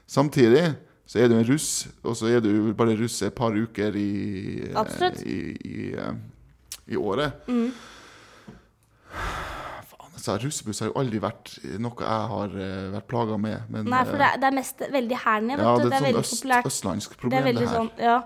Samtidig 0.09 0.63
så 1.05 1.19
er 1.21 1.29
du 1.29 1.35
en 1.37 1.45
russ, 1.45 1.89
og 2.03 2.15
så 2.17 2.31
er 2.33 2.41
du 2.41 2.73
bare 2.73 2.95
russ 2.97 3.19
et 3.27 3.35
par 3.37 3.53
uker 3.53 3.93
i, 3.93 4.71
eh, 4.71 5.19
i, 5.27 5.37
i, 5.69 5.93
eh, 5.93 6.15
i 6.89 6.97
året. 6.97 7.43
Faen, 7.45 7.69
altså, 10.23 10.47
russebuss 10.47 10.81
har 10.85 10.89
jo 10.93 10.95
aldri 11.03 11.19
vært 11.23 11.51
noe 11.83 11.99
jeg 11.99 12.29
har 12.33 12.55
eh, 12.67 12.91
vært 12.95 13.07
plaga 13.11 13.39
med. 13.39 13.65
Men, 13.69 13.89
Nei, 13.91 14.05
for 14.07 14.15
eh, 14.15 14.23
det 14.23 14.29
er, 14.29 14.39
det 14.39 14.47
er 14.51 14.57
mest 14.61 14.79
veldig 14.95 15.19
her 15.25 15.41
nede, 15.49 15.63
ja, 15.67 15.75
du. 15.77 15.83
det 15.83 15.91
Det 15.91 15.99
er 15.99 16.07
er 16.07 16.09
et 16.09 16.15
sånt 16.15 16.15
sånn 16.15 16.23
øst, 16.23 16.37
populært. 16.43 16.71
østlandsk 16.73 17.11
Det 17.17 17.19
problem, 17.25 17.47
er 17.47 17.53
det 17.59 17.67
her. 17.69 17.75
sånn, 17.77 17.91
ja. 17.99 18.21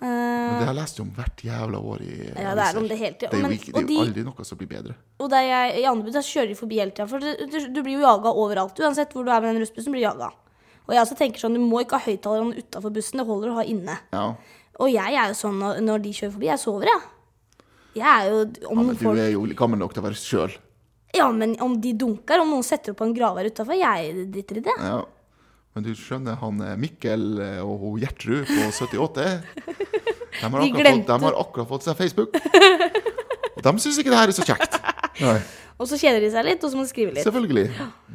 Men 0.00 0.08
Eh, 0.10 0.58
det 0.60 0.64
har 0.64 0.70
jeg 0.72 0.76
lest 0.80 1.00
om 1.02 1.08
hvert 1.12 1.42
jævla 1.44 1.78
år 1.92 2.00
i 2.00 2.12
Ja, 2.32 2.54
det 2.56 2.62
er 2.64 2.78
om 2.80 2.86
det 2.88 2.96
hele 2.96 3.16
tida. 3.20 3.28
Det 3.30 3.36
er 3.36 3.42
jo, 3.44 3.56
ikke, 3.58 3.72
det 3.74 3.80
er 3.82 3.86
de- 3.90 3.98
aldri 4.00 4.22
noe 4.24 4.44
som 4.48 4.56
blir 4.56 4.68
bedre. 4.70 4.94
Og 5.20 5.28
der 5.28 5.42
jeg, 5.44 5.74
i 5.82 5.84
Andebu 5.90 6.10
da 6.14 6.22
kjører 6.24 6.48
de 6.48 6.54
forbi 6.56 6.78
hele 6.80 6.90
tida. 6.96 7.06
For 7.06 7.18
du, 7.20 7.26
du, 7.52 7.58
du 7.68 7.82
blir 7.84 7.98
jo 7.98 8.06
jaga 8.06 8.32
overalt. 8.32 8.80
Uansett 8.80 9.12
hvor 9.12 9.26
du 9.26 9.30
er 9.30 9.42
med 9.44 9.52
den 9.54 9.60
russebussen, 9.60 9.92
blir 9.92 10.00
du 10.00 10.06
jaga. 10.08 10.30
Og 10.88 10.94
jeg 10.96 11.02
også 11.04 11.18
tenker 11.20 11.38
sånn, 11.44 11.52
du 11.52 11.60
må 11.60 11.82
ikke 11.84 12.00
ha 12.00 12.06
høyttalerne 12.08 12.56
utafor 12.64 12.90
bussen, 12.96 13.20
det 13.20 13.26
holder 13.28 13.52
å 13.52 13.58
ha 13.60 13.64
inne. 13.68 13.98
Ja. 14.16 14.24
Og 14.80 14.88
jeg 14.88 15.14
er 15.20 15.28
jo 15.28 15.36
sånn 15.36 15.60
når, 15.60 15.82
når 15.84 15.98
de 16.06 16.12
kjører 16.16 16.32
forbi, 16.38 16.48
jeg 16.48 16.58
sover, 16.64 16.88
jeg. 16.88 17.02
Jeg 18.00 18.08
er 18.08 18.30
jo 18.32 18.40
om 18.72 18.80
ja, 18.80 18.82
men 18.86 18.96
du 18.96 19.04
folk 19.04 19.18
er 19.20 19.30
jo 19.36 19.44
gammel 19.60 19.78
nok 19.84 19.92
til 19.92 20.00
å 20.00 20.06
være 20.08 20.16
sjøl. 20.16 20.56
Ja, 21.16 21.26
men 21.34 21.56
om 21.62 21.74
de 21.82 21.92
dunker, 21.98 22.42
om 22.42 22.52
noen 22.52 22.66
setter 22.66 22.94
opp 22.94 23.00
en 23.04 23.14
graver 23.16 23.48
utafor, 23.50 23.74
jeg 23.78 24.26
driter 24.30 24.60
i 24.60 24.66
det. 24.68 24.76
Ja. 24.78 25.00
Men 25.74 25.86
du 25.86 25.90
skjønner, 25.94 26.36
han 26.40 26.60
eh, 26.66 26.76
Mikkel 26.80 27.24
eh, 27.38 27.58
og 27.62 27.78
hun 27.82 28.00
Gjertrud 28.02 28.48
på 28.48 28.68
78 28.74 29.26
de 30.40 30.50
har, 30.50 30.60
De 30.60 30.70
akkurat 30.70 30.96
fått, 30.96 31.06
de 31.06 31.18
har 31.24 31.38
akkurat 31.44 31.68
fått 31.70 31.86
seg 31.86 31.98
Facebook. 31.98 32.38
Og 33.56 33.62
de 33.66 33.72
syns 33.82 33.98
ikke 34.00 34.12
det 34.12 34.18
her 34.18 34.32
er 34.32 34.36
så 34.36 34.46
kjekt. 34.46 34.78
Nei, 35.24 35.36
Og 35.80 35.88
så 35.90 35.98
kjeder 36.00 36.24
de 36.24 36.30
seg 36.32 36.46
litt, 36.46 36.64
og 36.64 36.72
så 36.72 36.78
må 36.78 36.86
de 36.86 36.90
skrive 36.90 37.14
litt. 37.14 37.26
selvfølgelig. 37.26 37.66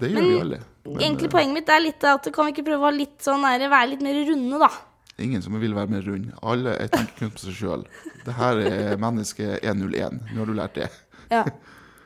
Det 0.02 0.10
gjør 0.12 0.26
vi 0.28 0.39
alle. 0.41 0.60
Men 0.88 1.06
Egentlig 1.06 1.30
eh, 1.30 1.36
poenget 1.38 1.60
mitt 1.60 1.72
er 1.72 1.84
litt 1.84 2.10
at 2.12 2.28
kan 2.36 2.50
vi 2.50 2.56
ikke 2.56 2.68
prøve 2.72 2.89
å 2.89 2.93
litt 2.96 3.18
sånn 3.24 3.46
der, 3.48 3.68
være 3.72 3.91
litt 3.93 4.04
mer 4.06 4.20
runde, 4.32 4.60
da? 4.66 4.74
ingen 5.22 5.39
som 5.39 5.56
vil 5.62 5.72
være 5.76 5.88
mer 5.93 6.04
rund. 6.04 6.32
Alle 6.43 6.74
er 6.76 6.89
tenker 6.91 7.30
på 7.32 7.39
seg 7.46 7.56
sjøl. 7.56 7.86
Det 8.26 8.34
her 8.36 8.60
er 8.68 8.98
menneske 9.00 9.54
101. 9.62 10.20
Nå 10.34 10.41
har 10.41 10.50
du 10.50 10.56
lært 10.58 10.76
det. 10.76 10.89
Ja, 11.32 11.46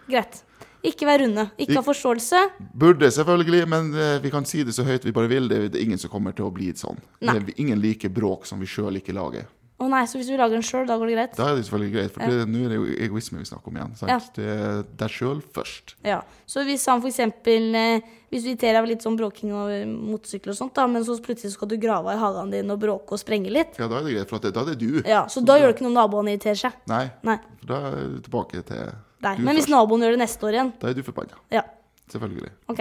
greit. 0.10 0.44
Ikke 0.86 1.08
være 1.08 1.26
runde. 1.26 1.46
Ikke 1.60 1.76
ha 1.80 1.84
forståelse. 1.84 2.42
Burde 2.80 3.12
selvfølgelig, 3.12 3.66
men 3.68 3.94
eh, 3.94 4.18
vi 4.24 4.32
kan 4.32 4.48
si 4.48 4.64
det 4.64 4.76
så 4.78 4.86
høyt 4.88 5.06
vi 5.06 5.16
bare 5.16 5.32
vil. 5.32 5.50
Det, 5.52 5.76
er 5.76 5.84
ingen 5.84 6.00
som 6.00 6.12
kommer 6.12 6.36
til 6.36 6.48
å 6.48 6.54
bli 6.56 6.72
sånn. 6.78 7.00
Det 7.20 7.36
er 7.36 7.56
ingen 7.60 7.82
liker 7.84 8.12
bråk 8.14 8.48
som 8.48 8.62
vi 8.64 8.70
sjøl 8.70 9.02
ikke 9.02 9.16
lager. 9.18 9.48
Å 9.80 9.88
nei, 9.88 10.02
så 10.12 10.20
hvis 10.20 10.28
vi 10.28 10.36
lager 10.36 10.58
den 10.58 10.66
sjøl, 10.66 10.84
da 10.90 10.98
går 11.00 11.08
det 11.08 11.14
greit? 11.16 11.36
Da 11.38 11.46
er 11.48 11.56
det 11.56 11.64
selvfølgelig 11.64 11.92
greit, 11.94 12.12
for 12.12 12.28
det, 12.28 12.48
nå 12.52 12.64
er 12.66 12.74
det 12.74 12.80
jo 12.82 12.88
egoisme 13.06 13.40
vi 13.40 13.48
snakker 13.48 13.72
om 13.72 13.78
igjen. 13.80 13.94
Ja. 14.12 14.18
Det 14.36 14.48
er 14.52 14.82
deg 15.00 15.14
sjøl 15.14 15.40
først. 15.56 15.94
Ja. 16.04 16.18
Så 16.52 16.66
hvis 16.68 16.84
han 16.92 17.04
eksempel 17.08 17.76
eh, 17.80 18.10
Hvis 18.30 18.44
du 18.44 18.50
irriterer 18.52 18.76
deg 18.76 18.84
av 18.84 18.90
litt 18.92 19.06
sånn 19.06 19.16
bråking 19.18 19.54
over 19.56 19.86
motorsykkel 19.88 20.52
og 20.52 20.58
sånt, 20.60 20.76
da, 20.76 20.84
men 20.92 21.06
så 21.08 21.16
plutselig 21.24 21.56
skal 21.56 21.72
du 21.72 21.80
grave 21.82 22.14
i 22.14 22.20
hagen 22.20 22.52
din 22.54 22.76
og 22.76 22.82
bråke 22.84 23.16
og 23.16 23.22
sprenge 23.24 23.50
litt, 23.50 23.80
Ja, 23.80 23.88
da 23.90 24.02
er 24.02 24.06
det 24.06 24.18
greit, 24.18 24.30
for 24.30 24.44
da 24.44 24.52
er 24.52 24.74
det 24.74 24.80
du. 24.84 25.00
ja, 25.08 25.24
så 25.32 25.42
da 25.42 25.56
gjør 25.58 25.72
det 25.72 25.78
ikke 25.78 25.88
noe 25.88 25.96
om 25.96 26.02
naboene 26.02 26.36
irriterer 26.36 26.60
seg. 26.68 26.76
Nei, 26.92 27.06
Nei. 27.26 27.40
da 27.64 27.80
er 27.88 28.04
du 28.04 28.20
tilbake 28.28 28.62
til 28.68 28.92
nei. 29.22 29.36
du 29.36 29.44
Men 29.44 29.56
hvis 29.60 29.68
naboen 29.70 30.02
gjør 30.02 30.16
det 30.18 30.20
neste 30.24 30.44
år 30.50 30.54
igjen, 30.58 30.74
Da 30.80 30.88
er 30.90 30.94
du 30.94 31.04
forbanna. 31.04 31.38
ja, 31.52 31.64
Selvfølgelig. 32.12 32.50
OK. 32.70 32.80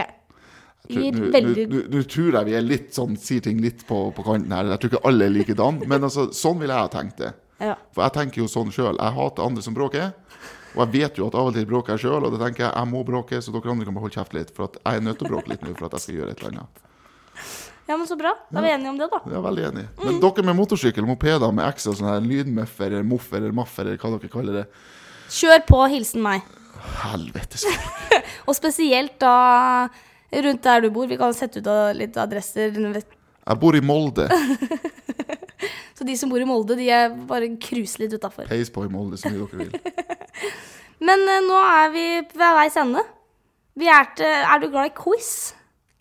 Gir 0.88 1.12
tror- 1.12 1.26
Nå 1.26 1.32
veldig 1.32 1.64
nå- 1.68 1.88
nå 1.92 2.02
tror 2.08 2.32
jeg 2.32 2.44
vi 2.46 2.54
er 2.54 2.62
litt 2.62 2.90
sånn, 2.94 3.16
sier 3.18 3.40
ting 3.42 3.58
litt 3.60 3.86
på, 3.86 4.14
på 4.14 4.24
kanten 4.24 4.50
her. 4.52 4.64
Jeg 4.72 4.80
tror 4.80 4.90
ikke 4.94 5.04
alle 5.06 5.24
er 5.26 5.30
likedan, 5.34 5.82
men 5.86 6.00
altså, 6.02 6.28
sånn 6.32 6.58
ville 6.58 6.72
jeg 6.72 6.80
ha 6.80 6.88
tenkt 6.88 7.16
det. 7.18 7.34
ja. 7.60 7.74
For 7.92 8.04
jeg 8.04 8.12
tenker 8.14 8.40
jo 8.40 8.46
sånn 8.48 8.70
sjøl. 8.72 8.96
Jeg 8.96 9.12
hater 9.18 9.44
andre 9.44 9.62
som 9.62 9.74
bråker. 9.74 10.14
Og 10.76 10.86
jeg 10.86 10.92
vet 11.02 11.16
jo 11.18 11.26
at 11.26 11.34
av 11.34 11.46
og 11.48 11.54
til 11.54 11.66
bråker 11.66 11.96
jeg 11.96 12.06
sjøl, 12.06 12.24
og 12.24 12.32
da 12.38 12.38
tenker 12.46 12.64
jeg 12.68 12.72
jeg 12.74 12.88
må 12.88 13.04
bråke, 13.04 13.36
så 13.42 13.52
dere 13.52 13.70
andre 13.72 13.84
kan 13.84 13.94
bare 13.94 14.04
holde 14.06 14.14
kjeft 14.16 14.32
litt. 14.34 14.50
For 14.54 14.68
jeg 14.72 14.96
er 14.96 15.00
nødt 15.00 15.18
til 15.18 15.26
å 15.28 15.30
bråke 15.32 15.48
litt 15.48 15.60
nå 15.62 15.76
for 15.76 15.86
at 15.86 15.92
jeg 15.92 16.00
skal 16.00 16.14
gjøre 16.14 16.30
et 16.30 16.38
eller 16.40 16.50
annet. 16.52 16.68
ja, 17.88 17.96
men 17.96 18.06
så 18.06 18.16
bra. 18.18 18.32
Da 18.52 18.60
er 18.60 18.62
vi 18.62 18.70
enige 18.76 18.88
om 18.92 18.98
det, 18.98 19.08
da. 19.10 19.20
Er 19.26 19.42
veldig 19.42 19.64
enig. 19.72 19.86
Men 20.04 20.20
dere 20.20 20.44
med 20.44 20.56
motorsykkel, 20.56 21.04
mopeder 21.08 21.52
med 21.52 21.64
ekstra 21.72 21.94
sånn 21.96 22.08
her 22.08 22.20
lydmuffer, 22.20 22.86
eller 22.92 23.02
moffer 23.04 23.36
eller 23.40 23.52
maffer, 23.52 23.82
eller 23.88 23.96
hva 23.98 24.18
dere 24.18 24.28
kaller 24.32 24.52
det. 24.62 24.66
Kjør 25.28 25.64
på, 25.68 25.80
hilsen 25.92 26.22
meg. 26.24 26.44
Helvetes 27.02 27.64
Og 28.48 28.54
spesielt 28.56 29.18
da 29.20 29.88
rundt 30.32 30.62
der 30.64 30.84
du 30.84 30.90
bor. 30.94 31.08
Vi 31.10 31.18
kan 31.20 31.34
sette 31.36 31.60
ut 31.60 31.68
litt 31.96 32.16
adresser. 32.20 32.72
Jeg 32.74 33.60
bor 33.60 33.76
i 33.76 33.80
Molde. 33.84 34.28
Så 35.98 36.06
de 36.06 36.14
som 36.16 36.30
bor 36.30 36.40
i 36.40 36.46
Molde, 36.46 36.76
de 36.78 36.86
er 36.94 37.10
bare 37.28 37.48
cruise 37.60 37.98
litt 38.00 38.12
utafor. 38.14 38.46
Peis 38.48 38.70
på 38.70 38.84
i 38.86 38.90
Molde 38.92 39.18
så 39.18 39.32
mye 39.32 39.48
dere 39.50 39.64
vil. 39.64 39.72
Men 41.08 41.24
uh, 41.26 41.38
nå 41.46 41.58
er 41.58 41.90
vi 41.94 42.04
ved 42.38 42.54
veis 42.58 42.76
ende. 42.78 43.02
Vi 43.78 43.88
er, 43.90 44.06
til, 44.18 44.26
er 44.26 44.62
du 44.62 44.68
glad 44.70 44.90
i 44.90 44.94
quiz? 44.96 45.30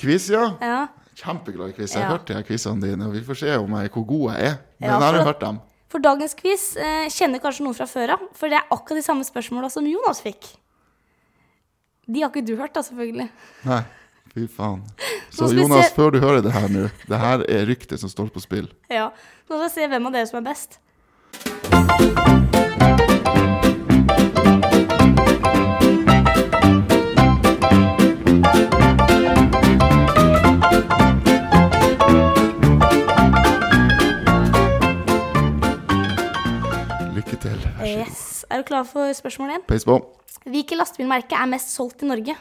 Quiz, 0.02 0.28
ja. 0.34 0.52
Ja. 0.62 0.80
Kjempeglad 1.18 1.74
i 1.74 1.78
quiz. 1.78 1.96
Jeg 1.96 2.04
har 2.04 2.12
Ja. 2.12 2.18
hørt 2.18 2.28
de 2.30 2.38
her 2.38 2.46
quizene 2.46 2.82
dine, 2.86 3.08
og 3.10 3.14
vi 3.18 3.24
får 3.26 3.40
se 3.42 3.56
om 3.58 3.74
jeg, 3.80 3.92
hvor 3.94 4.06
god 4.10 4.26
jeg 4.34 4.52
er. 4.52 4.56
Men 4.80 4.90
Ja, 4.90 4.94
jeg 5.00 5.06
har 5.08 5.18
jo 5.20 5.26
hørt 5.32 5.42
dem. 5.42 5.60
For 5.92 6.04
dagens 6.04 6.36
quiz 6.36 6.74
eh, 6.76 7.08
kjenner 7.14 7.40
kanskje 7.44 7.64
noen 7.64 7.78
fra 7.78 7.88
før 7.88 8.18
av, 8.18 8.26
for 8.36 8.52
det 8.52 8.60
er 8.60 8.74
akkurat 8.74 9.00
de 9.00 9.06
samme 9.06 9.28
spørsmåla 9.28 9.70
som 9.72 9.88
Jonas 9.88 10.20
fikk. 10.24 10.50
De 12.08 12.24
har 12.24 12.32
ikke 12.32 12.44
du 12.48 12.56
hørt, 12.60 12.74
da, 12.76 12.84
selvfølgelig. 12.84 13.28
Nei, 13.68 13.82
fy 14.34 14.48
faen. 14.52 14.84
Så 15.32 15.52
Jonas, 15.56 15.92
før 15.96 16.16
du 16.16 16.20
hører 16.24 16.44
det 16.44 16.54
her 16.56 16.68
nå, 16.72 16.88
det 17.08 17.22
her 17.24 17.44
er 17.48 17.68
ryktet 17.68 18.04
som 18.04 18.12
står 18.12 18.32
på 18.36 18.44
spill. 18.44 18.68
Ja. 18.92 19.10
Nå 19.48 19.56
skal 19.56 19.66
vi 19.68 19.74
se 19.76 19.92
hvem 19.92 20.12
av 20.12 20.20
dere 20.20 20.32
som 20.32 20.42
er 20.42 20.48
best. 20.52 20.80
Yes. 37.88 38.46
Er 38.52 38.62
du 38.62 38.68
klar 38.68 38.86
for 38.88 39.12
spørsmål 39.16 39.56
én? 39.58 39.66
Peis 39.68 39.86
på. 39.88 39.98
Hvilket 40.48 40.80
lastebilmerke 40.80 41.36
er 41.40 41.50
mest 41.52 41.74
solgt 41.76 42.04
i 42.04 42.10
Norge? 42.10 42.36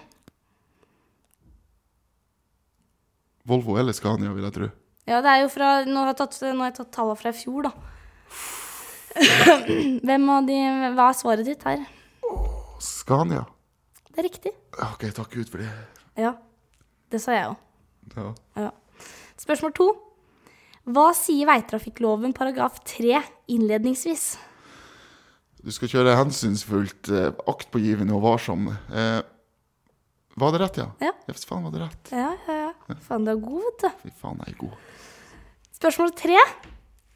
Volvo 3.47 3.77
eller 3.79 3.95
Scania, 3.95 4.33
vil 4.35 4.47
jeg 4.47 4.55
tro. 4.57 4.69
Ja, 5.07 5.21
det 5.23 5.31
er 5.31 5.43
jo 5.45 5.51
fra 5.53 5.69
Nå 5.87 6.01
har 6.03 6.11
jeg 6.11 6.19
tatt, 6.19 6.39
har 6.43 6.65
jeg 6.67 6.77
tatt 6.81 6.91
tallene 6.95 7.19
fra 7.21 7.31
i 7.31 7.37
fjor, 7.39 7.69
da. 7.69 7.75
Hvem 10.07 10.33
av 10.35 10.49
de 10.49 10.57
Hva 10.97 11.11
er 11.13 11.19
svaret 11.21 11.47
ditt 11.47 11.63
her? 11.67 11.85
Scania. 12.83 13.45
Det 14.11 14.19
er 14.23 14.27
riktig. 14.27 14.53
OK, 14.83 15.07
takk 15.15 15.31
Gud 15.33 15.53
for 15.53 15.63
det. 15.63 15.71
Ja. 16.19 16.35
Det 17.13 17.21
sa 17.23 17.37
jeg 17.37 17.53
òg. 17.53 17.63
Ja. 18.17 18.27
Ja. 18.67 18.73
Spørsmål 19.39 19.75
to. 19.77 19.87
Hva 20.87 21.09
sier 21.19 21.49
veitrafikkloven 21.49 22.35
paragraf 22.35 22.79
3 22.87 23.21
innledningsvis? 23.53 24.27
Du 25.67 25.73
skal 25.75 25.91
kjøre 25.91 26.12
hensynsfullt, 26.14 27.09
eh, 27.11 27.33
aktpågivende 27.51 28.14
og 28.14 28.23
varsom. 28.23 28.69
Eh, 28.87 29.23
var 30.39 30.53
det 30.55 30.61
rett, 30.62 30.77
ja? 30.79 30.85
Ja. 31.03 31.11
Yes, 31.29 31.43
faen, 31.49 31.64
var 31.67 31.73
det 31.75 31.81
rett? 31.83 32.12
Ja, 32.14 32.29
ja, 32.47 32.59
ja. 32.69 32.97
Faen, 33.03 33.25
du 33.27 33.33
er 33.33 33.41
god, 33.43 33.64
vet 33.64 33.83
du. 33.83 33.89
Fy 34.05 34.12
faen, 34.21 34.39
jeg 34.47 34.55
er 34.55 34.59
god. 34.61 34.77
Spørsmål 35.75 36.12
tre. 36.17 36.39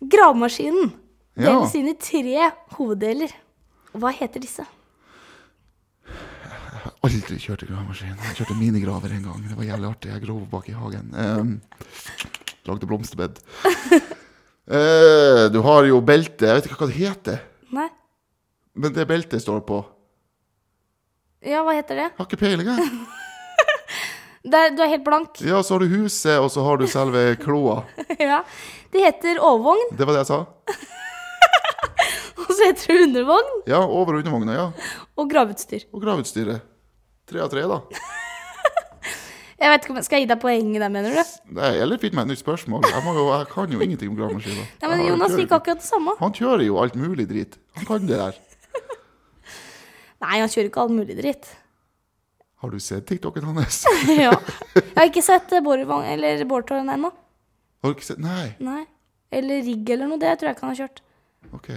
Gravemaskinen 0.00 0.90
Ja. 1.36 1.52
deles 1.52 1.74
inn 1.78 1.88
i 1.92 1.94
tre 1.94 2.50
hoveddeler. 2.74 3.30
Hva 3.94 4.10
heter 4.16 4.40
disse? 4.42 4.64
Jeg 6.08 6.82
har 6.82 6.92
aldri 7.04 7.36
kjørt 7.38 7.66
gravemaskin. 7.68 8.16
Jeg 8.16 8.36
kjørte 8.40 8.56
minigraver 8.58 9.12
en 9.14 9.22
gang. 9.28 9.46
Det 9.46 9.56
var 9.58 9.64
jævlig 9.68 9.90
artig. 9.90 10.10
Jeg 10.10 10.22
grov 10.24 10.42
bak 10.50 10.68
i 10.68 10.72
hagen. 10.72 11.14
Um, 11.14 11.60
lagde 12.66 12.86
blomsterbed. 12.86 13.38
Eh, 14.70 15.48
du 15.50 15.56
har 15.66 15.82
jo 15.88 15.96
belte. 16.00 16.46
Jeg 16.46 16.54
vet 16.60 16.66
ikke 16.68 16.76
hva 16.78 16.86
det 16.86 16.94
heter. 16.94 17.38
Nei. 17.74 17.88
Men 18.74 18.92
det 18.94 19.06
beltet 19.10 19.42
står 19.42 19.60
på. 19.66 19.80
Ja, 21.46 21.62
hva 21.64 21.72
heter 21.78 21.96
det? 21.96 22.08
Har 22.18 22.26
ikke 22.28 22.40
peiling, 22.40 22.68
jeg. 22.68 22.90
Du 24.40 24.54
er 24.56 24.88
helt 24.88 25.04
blank. 25.04 25.36
Ja, 25.44 25.58
så 25.60 25.74
har 25.74 25.82
du 25.84 25.90
huset, 25.92 26.38
og 26.40 26.46
så 26.48 26.62
har 26.64 26.78
du 26.80 26.86
selve 26.88 27.34
kloa. 27.42 27.82
ja. 28.18 28.38
Det 28.90 29.02
heter 29.04 29.36
overvogn, 29.44 29.82
Det 29.98 30.06
var 30.08 30.16
det 30.16 30.22
jeg 30.22 30.30
sa. 30.30 30.38
og 32.40 32.48
så 32.48 32.70
heter 32.70 32.88
det 32.88 33.02
undervogn 33.10 33.50
Ja, 33.68 33.82
over- 33.84 34.16
og 34.16 34.22
undervogna, 34.22 34.54
ja. 34.56 34.64
og 35.20 35.28
graveutstyr. 35.30 35.84
Og 35.92 36.00
graveutstyret. 36.06 36.64
Tre 37.28 37.44
av 37.44 37.52
tre, 37.52 37.66
da. 37.68 37.82
Jeg 39.60 39.68
vet 39.74 39.84
ikke 39.84 39.92
om 39.92 40.00
Skal 40.02 40.16
jeg 40.22 40.24
gi 40.24 40.30
deg 40.32 40.40
poenget 40.40 40.80
der, 40.86 40.92
mener 40.96 41.12
du? 41.20 41.34
Nei, 41.60 41.74
eller 41.84 42.00
finn 42.00 42.14
meg 42.16 42.24
et 42.24 42.32
nytt 42.32 42.40
spørsmål. 42.40 42.86
Jeg, 42.88 43.02
må 43.04 43.12
jo, 43.18 43.26
jeg 43.36 43.48
kan 43.52 43.74
jo 43.76 43.82
ingenting 43.84 44.08
om 44.14 44.16
gravemaskiner. 44.22 44.64
Nei, 44.80 44.88
men 44.88 44.96
Jeg 44.96 45.04
har- 45.04 45.10
Jonas 45.12 45.34
kjører 45.34 45.42
fikk 45.44 45.52
akkurat 45.58 45.82
det 45.84 45.88
samme. 45.90 46.14
Han 46.24 46.32
kjører 46.40 46.64
jo 46.64 46.78
alt 46.80 46.96
mulig 46.96 47.28
drit. 47.28 47.58
Han 47.76 47.84
kan 47.92 48.08
det 48.08 48.16
der. 48.24 48.40
Nei, 50.20 50.36
han 50.42 50.50
kjører 50.52 50.68
ikke 50.68 50.82
all 50.84 50.92
mulig 50.92 51.16
dritt. 51.18 51.48
Har 52.60 52.72
du 52.74 52.80
sett 52.82 53.06
TikToken 53.08 53.46
hans? 53.48 53.82
ja. 54.20 54.34
Jeg 54.76 54.96
har 54.98 55.08
ikke 55.08 55.24
sett 55.24 55.52
Bårdvogn 55.64 56.04
eller 56.12 56.42
Bårtårn 56.48 56.90
ennå. 56.92 57.08
Har 57.80 57.92
du 57.92 57.96
ikke 57.96 58.10
sett? 58.10 58.20
Nei. 58.20 58.50
Nei. 58.60 58.82
Eller 59.32 59.62
rigg 59.64 59.88
eller 59.94 60.10
noe. 60.10 60.20
Det 60.20 60.34
tror 60.36 60.50
jeg 60.50 60.58
ikke 60.58 60.66
han 60.66 60.74
har 60.74 60.80
kjørt. 60.82 61.00
Ok. 61.56 61.70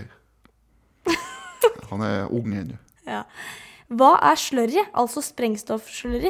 Han 1.93 2.03
er 2.07 2.31
ung 2.31 2.55
ennå. 2.63 2.79
Ja. 3.03 3.25
Hva 3.91 4.13
er 4.29 4.37
slurry? 4.39 4.79
Altså 4.95 5.19
sprengstoffslurry? 5.25 6.29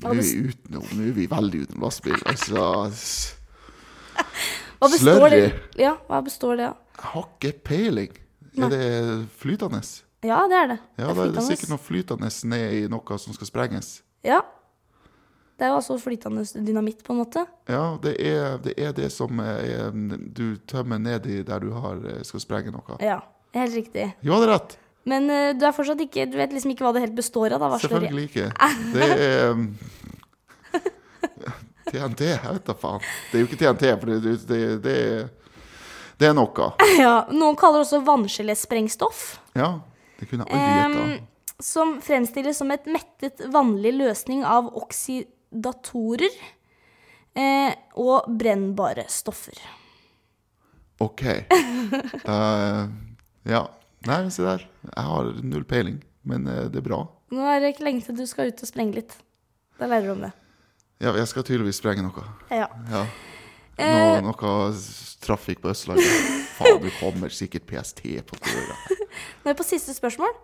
Nå 0.00 0.14
er 0.14 0.16
vi 0.16 0.48
utenom, 0.48 0.86
nå 0.96 1.04
er 1.10 1.12
vi 1.18 1.26
veldig 1.28 1.60
utenom 1.66 1.84
lastebil. 1.84 2.22
Altså? 2.24 2.62
Slurry. 4.96 5.42
Ja, 5.78 5.92
hva 6.08 6.22
består 6.24 6.56
det 6.58 6.70
av? 6.70 6.80
Jeg 6.96 7.10
har 7.12 7.28
ikke 7.28 7.52
peiling. 7.68 8.16
Er 8.58 8.68
det 8.72 9.28
flytende? 9.40 9.80
Ja, 10.22 10.42
det 10.48 10.56
er 10.58 10.66
det. 10.74 10.78
Ja, 10.98 11.06
det 11.06 11.06
er 11.06 11.10
er 11.10 11.14
det 11.14 11.22
flytende. 11.22 11.46
sikkert 11.48 11.70
noe 11.72 11.82
flytende 11.82 12.28
ned 12.52 12.74
i 12.76 12.82
noe 12.92 13.18
som 13.18 13.34
skal 13.36 13.48
sprenges. 13.48 13.92
Ja. 14.26 14.40
Det 15.58 15.66
er 15.66 15.72
jo 15.72 15.78
altså 15.78 15.96
flytende 16.00 16.42
dynamitt, 16.66 17.02
på 17.06 17.14
en 17.14 17.20
måte. 17.22 17.44
Ja, 17.70 17.96
det 18.02 18.16
er 18.18 18.56
det, 18.64 18.72
er 18.76 18.92
det 18.96 19.10
som 19.14 19.38
er, 19.40 19.90
du 20.34 20.56
tømmer 20.66 20.98
ned 20.98 21.26
i 21.30 21.42
der 21.46 21.62
du 21.62 21.72
har, 21.76 22.00
skal 22.26 22.42
sprenge 22.42 22.72
noe. 22.74 22.96
Ja, 23.00 23.20
helt 23.54 23.74
riktig. 23.76 24.08
Jo, 24.26 24.40
det 24.42 24.48
er 24.48 24.54
rett. 24.56 24.78
Men 25.04 25.26
uh, 25.30 25.50
du 25.58 25.64
er 25.66 25.72
fortsatt 25.74 25.98
ikke 25.98 26.28
Du 26.30 26.36
vet 26.38 26.52
liksom 26.54 26.70
ikke 26.70 26.84
hva 26.86 26.92
det 26.94 27.00
helt 27.02 27.16
består 27.18 27.56
av, 27.56 27.64
da? 27.64 27.78
Selvfølgelig 27.82 28.28
ikke. 28.28 28.44
Det 28.94 29.08
er 29.10 29.50
um, 29.50 29.64
TNT, 31.92 32.20
jeg 32.30 32.52
vet 32.54 32.66
da 32.68 32.74
faen. 32.78 33.02
Det 33.30 33.38
er 33.38 33.42
jo 33.42 33.48
ikke 33.50 33.58
TNT, 33.60 33.86
for 33.98 34.12
det, 34.12 34.18
det, 34.22 34.34
det, 34.48 34.60
det, 34.84 34.94
er- 35.02 35.30
det 36.22 36.30
er 36.30 36.38
noe. 36.38 36.70
Ja, 37.02 37.14
Noen 37.34 37.58
kaller 37.58 37.82
det 37.82 37.88
også 37.88 38.02
vanngelésprengstoff. 38.06 39.22
Ja, 39.58 39.74
det 40.20 40.30
kunne 40.30 40.46
jeg 40.46 40.54
aldri 40.54 40.78
gjetta. 40.78 41.04
Eh, 41.10 41.28
som 41.62 41.94
fremstilles 42.02 42.58
som 42.58 42.72
et 42.74 42.88
mettet 42.90 43.42
vannlig 43.54 43.94
løsning 43.98 44.42
av 44.46 44.70
oksidatorer 44.78 46.32
eh, 47.38 47.74
og 47.98 48.26
brennbare 48.38 49.06
stoffer. 49.10 49.58
OK. 51.02 51.22
uh, 52.26 52.86
ja. 53.54 53.62
Nei, 54.02 54.18
se 54.34 54.42
der. 54.42 54.64
Jeg 54.82 55.06
har 55.06 55.28
null 55.46 55.66
peiling, 55.68 56.00
men 56.26 56.46
eh, 56.50 56.64
det 56.70 56.80
er 56.80 56.86
bra. 56.88 57.04
Nå 57.32 57.44
er 57.46 57.60
det 57.62 57.76
ikke 57.76 57.86
lenge 57.86 58.02
til 58.06 58.16
du 58.18 58.24
skal 58.26 58.50
ut 58.50 58.62
og 58.64 58.70
sprenge 58.70 58.98
litt. 58.98 59.14
Da 59.78 59.86
lærer 59.86 60.10
du 60.10 60.14
om 60.16 60.24
det. 60.26 60.32
Ja, 61.02 61.12
jeg 61.14 61.28
skal 61.30 61.46
tydeligvis 61.46 61.78
sprenge 61.78 62.02
noe. 62.02 62.24
Ja. 62.50 62.66
Ja. 62.90 63.04
Eh. 63.82 64.22
Noe, 64.22 64.32
noe 64.32 64.72
trafikk 65.22 65.62
på 65.62 65.72
Østlandet. 65.72 66.28
Faen, 66.58 66.80
du 66.82 66.88
kommer 67.00 67.32
sikkert 67.34 67.66
PST 67.68 68.04
på 68.28 68.38
døra. 68.42 68.78
Nå 69.42 69.50
er 69.50 69.54
vi 69.54 69.58
på 69.58 69.66
siste 69.66 69.94
spørsmål. 69.96 70.34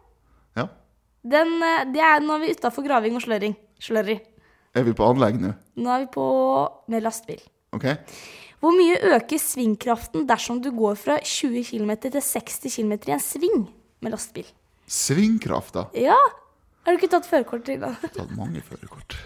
Ja. 0.59 0.69
Den, 1.29 1.57
eh, 1.63 1.85
det 1.95 2.03
er, 2.05 2.23
nå 2.25 2.37
er 2.37 2.45
vi 2.45 2.53
utafor 2.57 2.87
graving 2.87 3.19
og 3.19 3.25
sløring. 3.25 3.57
Slørry. 3.83 4.19
Er 4.77 4.85
vi 4.87 4.95
på 4.97 5.07
anlegg 5.07 5.39
nå? 5.41 5.55
Nå 5.79 5.95
er 5.95 6.05
vi 6.05 6.11
på 6.15 6.27
med 6.93 7.05
lastebil. 7.07 7.41
OK? 7.77 7.87
Hvor 8.59 8.75
mye 8.75 8.99
øker 9.15 9.39
svingkraften 9.39 10.27
dersom 10.27 10.59
du 10.63 10.73
går 10.75 10.97
fra 10.99 11.19
20 11.23 11.63
km 11.71 11.93
til 12.09 12.19
60 12.19 12.75
km 12.75 12.95
i 13.07 13.15
en 13.15 13.23
sving 13.23 13.67
med 14.03 14.15
lastebil? 14.15 14.49
Svingkraft, 14.89 15.75
da. 15.77 15.87
Ja! 15.95 16.19
Har 16.85 16.95
du 16.95 17.03
ikke 17.03 17.11
tatt 17.13 17.29
førerkort 17.29 17.67
til 17.69 17.83
har 17.85 17.99
tatt 18.01 18.31
mange 18.35 18.63
førerkort. 18.65 19.19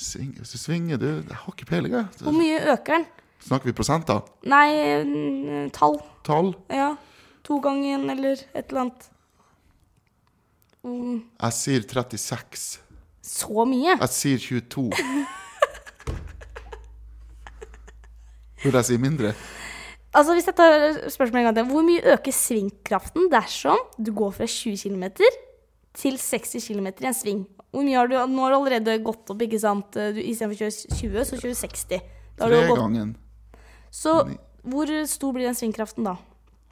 Sving, 0.00 0.32
hvis 0.38 0.54
du 0.54 0.58
svinger, 0.58 0.96
du 0.96 1.06
Jeg 1.20 1.36
har 1.36 1.52
ikke 1.52 1.68
peiling, 1.68 1.92
jeg. 1.94 2.06
Hvor 2.24 2.34
mye 2.34 2.60
øker 2.72 2.96
den? 2.96 3.04
Snakker 3.42 3.66
vi 3.70 3.74
prosenter? 3.74 4.20
Nei, 4.46 4.68
mm, 5.04 5.70
tall. 5.74 5.98
Tall? 6.26 6.52
Ja. 6.70 6.92
To 7.48 7.58
ganger 7.64 8.04
eller 8.14 8.38
et 8.54 8.68
eller 8.70 8.80
annet. 8.84 9.08
Mm, 10.86 11.22
Jeg 11.42 11.52
sier 11.58 11.82
36. 11.86 12.78
så 13.22 13.64
mye? 13.66 13.96
Jeg 13.98 14.08
sier 14.14 14.38
22. 14.38 14.90
Burde 18.62 18.78
jeg 18.78 18.86
si 18.92 18.96
mindre? 19.02 19.32
Altså, 20.12 20.34
hvis 20.36 20.46
jeg 20.46 20.54
tar 20.58 20.74
spørsmålet 21.10 21.40
en 21.40 21.46
gang 21.48 21.56
til. 21.56 21.70
Hvor 21.72 21.86
mye 21.86 22.02
øker 22.14 22.34
svingkraften 22.36 23.30
dersom 23.32 23.80
du 23.98 24.12
går 24.14 24.30
fra 24.36 24.46
20 24.46 24.76
km 24.84 25.04
til 25.98 26.18
60 26.18 26.66
km 26.68 26.86
i 27.02 27.08
en 27.10 27.16
sving? 27.16 27.42
Hvor 27.72 27.82
mye 27.86 27.96
har 27.96 28.06
du, 28.10 28.14
nå 28.28 28.44
har 28.44 28.52
du 28.52 28.58
allerede 28.60 28.98
gått 29.02 29.30
opp, 29.32 29.40
ikke 29.42 29.58
sant? 29.62 29.96
Istedenfor 29.96 30.54
å 30.54 30.60
kjøre 30.60 30.98
20, 31.00 31.24
så 31.30 31.38
kjører 31.40 31.54
du 31.56 31.60
60. 31.62 32.02
Da 32.36 32.44
har 32.44 32.52
Tre 32.52 32.66
gått, 32.68 32.78
gangen. 32.82 33.14
Så 33.92 34.16
hvor 34.62 34.90
stor 35.10 35.34
blir 35.36 35.48
den 35.50 35.58
svingkraften 35.58 36.06
da? 36.06 36.16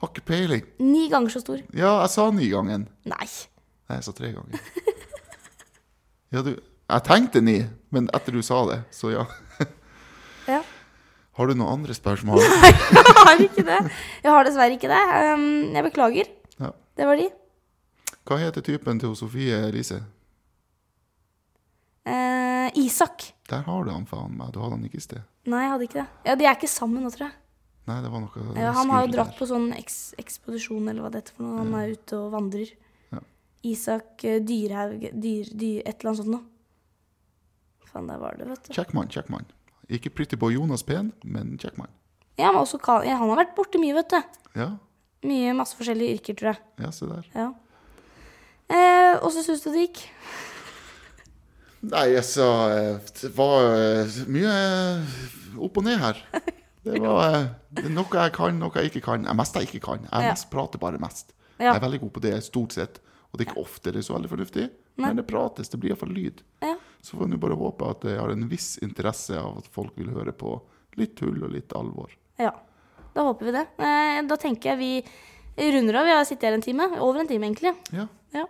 Har 0.00 0.08
ikke 0.14 0.24
peiling. 0.30 0.64
Ni 0.80 1.08
ganger 1.12 1.32
så 1.34 1.42
stor? 1.42 1.60
Ja, 1.76 1.98
jeg 2.04 2.12
sa 2.14 2.28
ni 2.32 2.46
gangen. 2.48 2.86
Nei. 3.04 3.26
Nei, 3.90 3.98
jeg 3.98 4.06
sa 4.06 4.16
tre 4.16 4.32
ganger. 4.36 4.60
Ja, 6.30 6.44
du 6.46 6.52
Jeg 6.54 7.02
tenkte 7.06 7.40
ni, 7.42 7.56
men 7.90 8.04
etter 8.14 8.36
du 8.36 8.38
sa 8.46 8.60
det, 8.68 8.76
så 8.94 9.10
ja. 9.10 9.24
Ja. 10.52 10.60
Har 11.34 11.50
du 11.50 11.56
noen 11.58 11.72
andre 11.80 11.94
spørsmål? 11.94 12.38
Nei, 12.62 12.70
Jeg 12.70 13.16
har 13.18 13.42
ikke 13.42 13.64
det. 13.66 13.78
Jeg 14.22 14.30
har 14.30 14.46
dessverre 14.46 14.76
ikke 14.76 14.90
det. 14.90 15.00
Um, 15.34 15.44
jeg 15.74 15.86
beklager. 15.88 16.30
Ja. 16.62 16.70
Det 16.98 17.06
var 17.10 17.18
de. 17.18 17.26
Hva 18.30 18.38
heter 18.44 18.62
typen 18.66 19.02
til 19.02 19.14
Sofie 19.18 19.58
Elise? 19.68 20.00
Eh, 22.06 22.68
Isak. 22.78 23.26
Der 23.51 23.62
har 23.66 23.84
du 23.84 23.90
han 23.90 24.07
faen 24.07 24.36
meg. 24.38 24.53
Du 24.55 24.61
hadde 24.62 24.76
han 24.78 24.84
ikke 24.86 25.01
i 25.01 25.05
sted. 25.05 25.22
Nei, 25.51 25.64
jeg 25.64 25.70
hadde 25.72 25.86
ikke 25.88 25.98
det. 26.01 26.09
Ja, 26.28 26.34
De 26.38 26.46
er 26.46 26.55
ikke 26.59 26.70
sammen 26.70 27.03
nå, 27.03 27.11
tror 27.14 27.26
jeg. 27.28 27.36
Nei, 27.90 27.96
det 28.05 28.11
var 28.12 28.20
noe 28.22 28.44
Ja, 28.61 28.70
han 28.76 28.90
har 28.92 29.07
jo 29.07 29.12
dratt 29.16 29.32
der. 29.32 29.38
på 29.40 29.46
sånn 29.51 29.70
eks 29.74 29.96
ekspedisjon, 30.20 30.86
eller 30.92 31.03
hva 31.03 31.11
det 31.11 31.22
heter 31.24 31.36
for 31.38 31.46
noe. 31.48 31.59
Han 31.64 31.74
er 31.80 31.94
ute 31.96 32.18
og 32.20 32.28
vandrer. 32.36 32.70
Ja. 33.11 33.22
Isak 33.66 34.24
eh, 34.28 34.38
Dyrhaug 34.46 35.09
dyr, 35.11 35.48
dyr, 35.51 35.80
Et 35.84 35.96
eller 35.96 36.12
annet 36.12 36.20
sånt 36.22 36.30
noe. 36.36 36.44
Faen, 37.90 38.07
der 38.07 38.20
var 38.22 38.36
det, 38.38 38.46
vet 38.53 38.68
du. 38.68 38.74
Kjekkmann, 38.76 39.09
kjekkmann. 39.11 39.48
Ikke 39.90 40.12
Pretty 40.14 40.36
Boy 40.38 40.55
Jonas 40.55 40.84
Pen, 40.86 41.11
men 41.24 41.57
kjekkmann. 41.59 41.90
Ja, 42.38 42.53
men 42.53 42.61
også, 42.62 42.78
ja, 43.05 43.16
han 43.18 43.28
har 43.32 43.40
vært 43.42 43.57
borte 43.57 43.80
mye, 43.82 43.96
vet 43.98 44.14
du. 44.14 44.20
Ja, 44.61 44.70
Mye, 45.26 45.51
masse 45.53 45.76
forskjellige 45.76 46.14
yrker, 46.16 46.36
tror 46.38 46.48
jeg. 46.55 46.61
ja, 46.80 46.88
se 46.96 47.05
der. 47.11 47.26
Ja. 47.34 47.48
Eh, 48.72 49.18
og 49.20 49.28
så 49.34 49.42
syns 49.44 49.61
du 49.61 49.68
det 49.74 49.82
gikk? 49.88 49.98
Nei, 51.83 52.11
altså 52.18 52.47
Det 53.22 53.31
var 53.37 53.70
eh, 53.72 54.16
mye 54.28 54.51
eh, 54.53 55.14
opp 55.64 55.78
og 55.81 55.87
ned 55.87 55.97
her. 56.03 56.18
Det 56.85 56.99
var 57.01 57.39
det 57.70 57.85
er 57.87 57.93
noe 57.93 58.09
jeg 58.24 58.33
kan, 58.37 58.57
noe 58.61 58.72
jeg 58.81 58.91
ikke 58.91 59.03
kan. 59.05 59.24
Det 59.24 59.37
mest 59.37 59.57
jeg 59.57 59.68
ikke 59.68 59.83
kan. 59.85 60.05
Jeg 60.11 60.33
mest 60.33 60.49
prater 60.53 60.81
bare 60.83 61.01
mest. 61.01 61.35
Jeg 61.61 61.68
er 61.72 61.81
veldig 61.83 62.01
god 62.07 62.12
på 62.16 62.22
det, 62.24 62.35
stort 62.45 62.72
sett. 62.76 63.01
Og 63.31 63.39
det 63.39 63.45
er 63.45 63.51
ikke 63.53 63.62
ofte 63.62 63.93
det 63.95 64.01
er 64.01 64.07
så 64.09 64.16
veldig 64.16 64.31
fornuftig, 64.33 64.64
men 64.99 65.16
det 65.20 65.26
prates. 65.28 65.68
Det 65.70 65.78
blir 65.78 65.93
iallfall 65.93 66.11
lyd. 66.16 66.41
Så 67.01 67.16
får 67.16 67.28
vi 67.31 67.39
bare 67.41 67.57
håpe 67.61 67.91
at 67.95 68.07
jeg 68.11 68.18
har 68.18 68.33
en 68.33 68.49
viss 68.51 68.72
interesse 68.83 69.37
av 69.39 69.61
at 69.61 69.68
folk 69.72 69.93
vil 70.01 70.11
høre 70.16 70.33
på 70.37 70.57
litt 70.99 71.14
tull 71.20 71.39
og 71.47 71.53
litt 71.55 71.72
alvor. 71.78 72.11
ja. 72.41 72.51
Da 73.11 73.24
håper 73.26 73.49
vi 73.49 73.53
det. 73.57 73.64
Da 74.31 74.37
tenker 74.39 74.70
jeg 74.70 74.78
vi 74.78 75.70
runder 75.74 75.97
av. 75.99 76.05
Vi 76.07 76.12
har 76.14 76.26
sittet 76.28 76.47
her 76.47 76.55
en 76.55 76.62
time. 76.62 76.85
Over 77.03 77.20
en 77.24 77.26
time, 77.28 77.49
egentlig. 77.49 77.72
Ja. 77.91 78.05
Ja. 78.31 78.45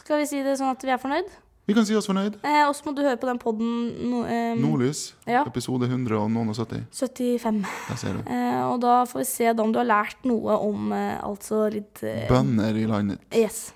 Skal 0.00 0.22
vi 0.22 0.28
si 0.30 0.40
det 0.44 0.54
sånn 0.56 0.72
at 0.72 0.80
vi 0.84 0.94
er 0.94 1.00
fornøyd? 1.02 1.28
Vi 1.66 1.74
kan 1.74 1.86
si 1.86 1.96
oss 1.98 2.06
fornøyd. 2.06 2.36
Eh, 2.46 2.60
og 2.68 2.74
så 2.78 2.86
må 2.86 2.92
du 2.94 3.00
høre 3.02 3.18
på 3.18 3.26
den 3.26 3.40
poden 3.42 3.70
no, 4.10 4.20
eh, 4.22 4.52
Nordlys, 4.54 5.14
Ja. 5.26 5.40
episode 5.48 5.88
170. 5.90 6.84
75. 6.94 7.64
Der 7.88 7.96
ser 7.98 8.12
du. 8.14 8.20
Eh, 8.30 8.60
og 8.70 8.78
da 8.84 9.00
får 9.04 9.18
vi 9.18 9.26
se 9.32 9.50
om 9.50 9.72
du 9.74 9.80
har 9.82 9.88
lært 9.88 10.22
noe 10.30 10.54
om 10.62 10.92
eh, 10.94 11.18
altså 11.26 11.64
litt 11.74 12.04
eh, 12.06 12.28
Bønder 12.30 12.78
i 12.78 12.86
landet. 12.86 13.18
Yes. 13.34 13.72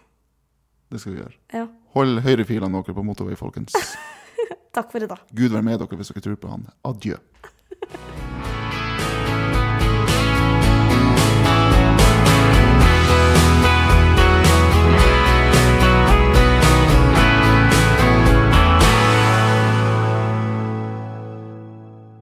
Det 0.91 1.01
skal 1.03 1.16
vi 1.16 1.22
gjøre. 1.24 1.34
Ja. 1.53 1.66
Hold 1.97 2.22
høyrefilene 2.22 2.70
dere 2.82 2.95
på 2.95 3.03
motorvei, 3.07 3.34
folkens. 3.38 3.74
Takk 4.76 4.93
for 4.95 5.03
i 5.03 5.11
dag. 5.11 5.18
Gud 5.34 5.51
være 5.51 5.66
med 5.66 5.82
dere 5.82 5.99
hvis 5.99 6.14
dere 6.14 6.22
tror 6.28 6.38
på 6.38 6.55
han. 6.55 6.68
Adjø. 6.86 7.18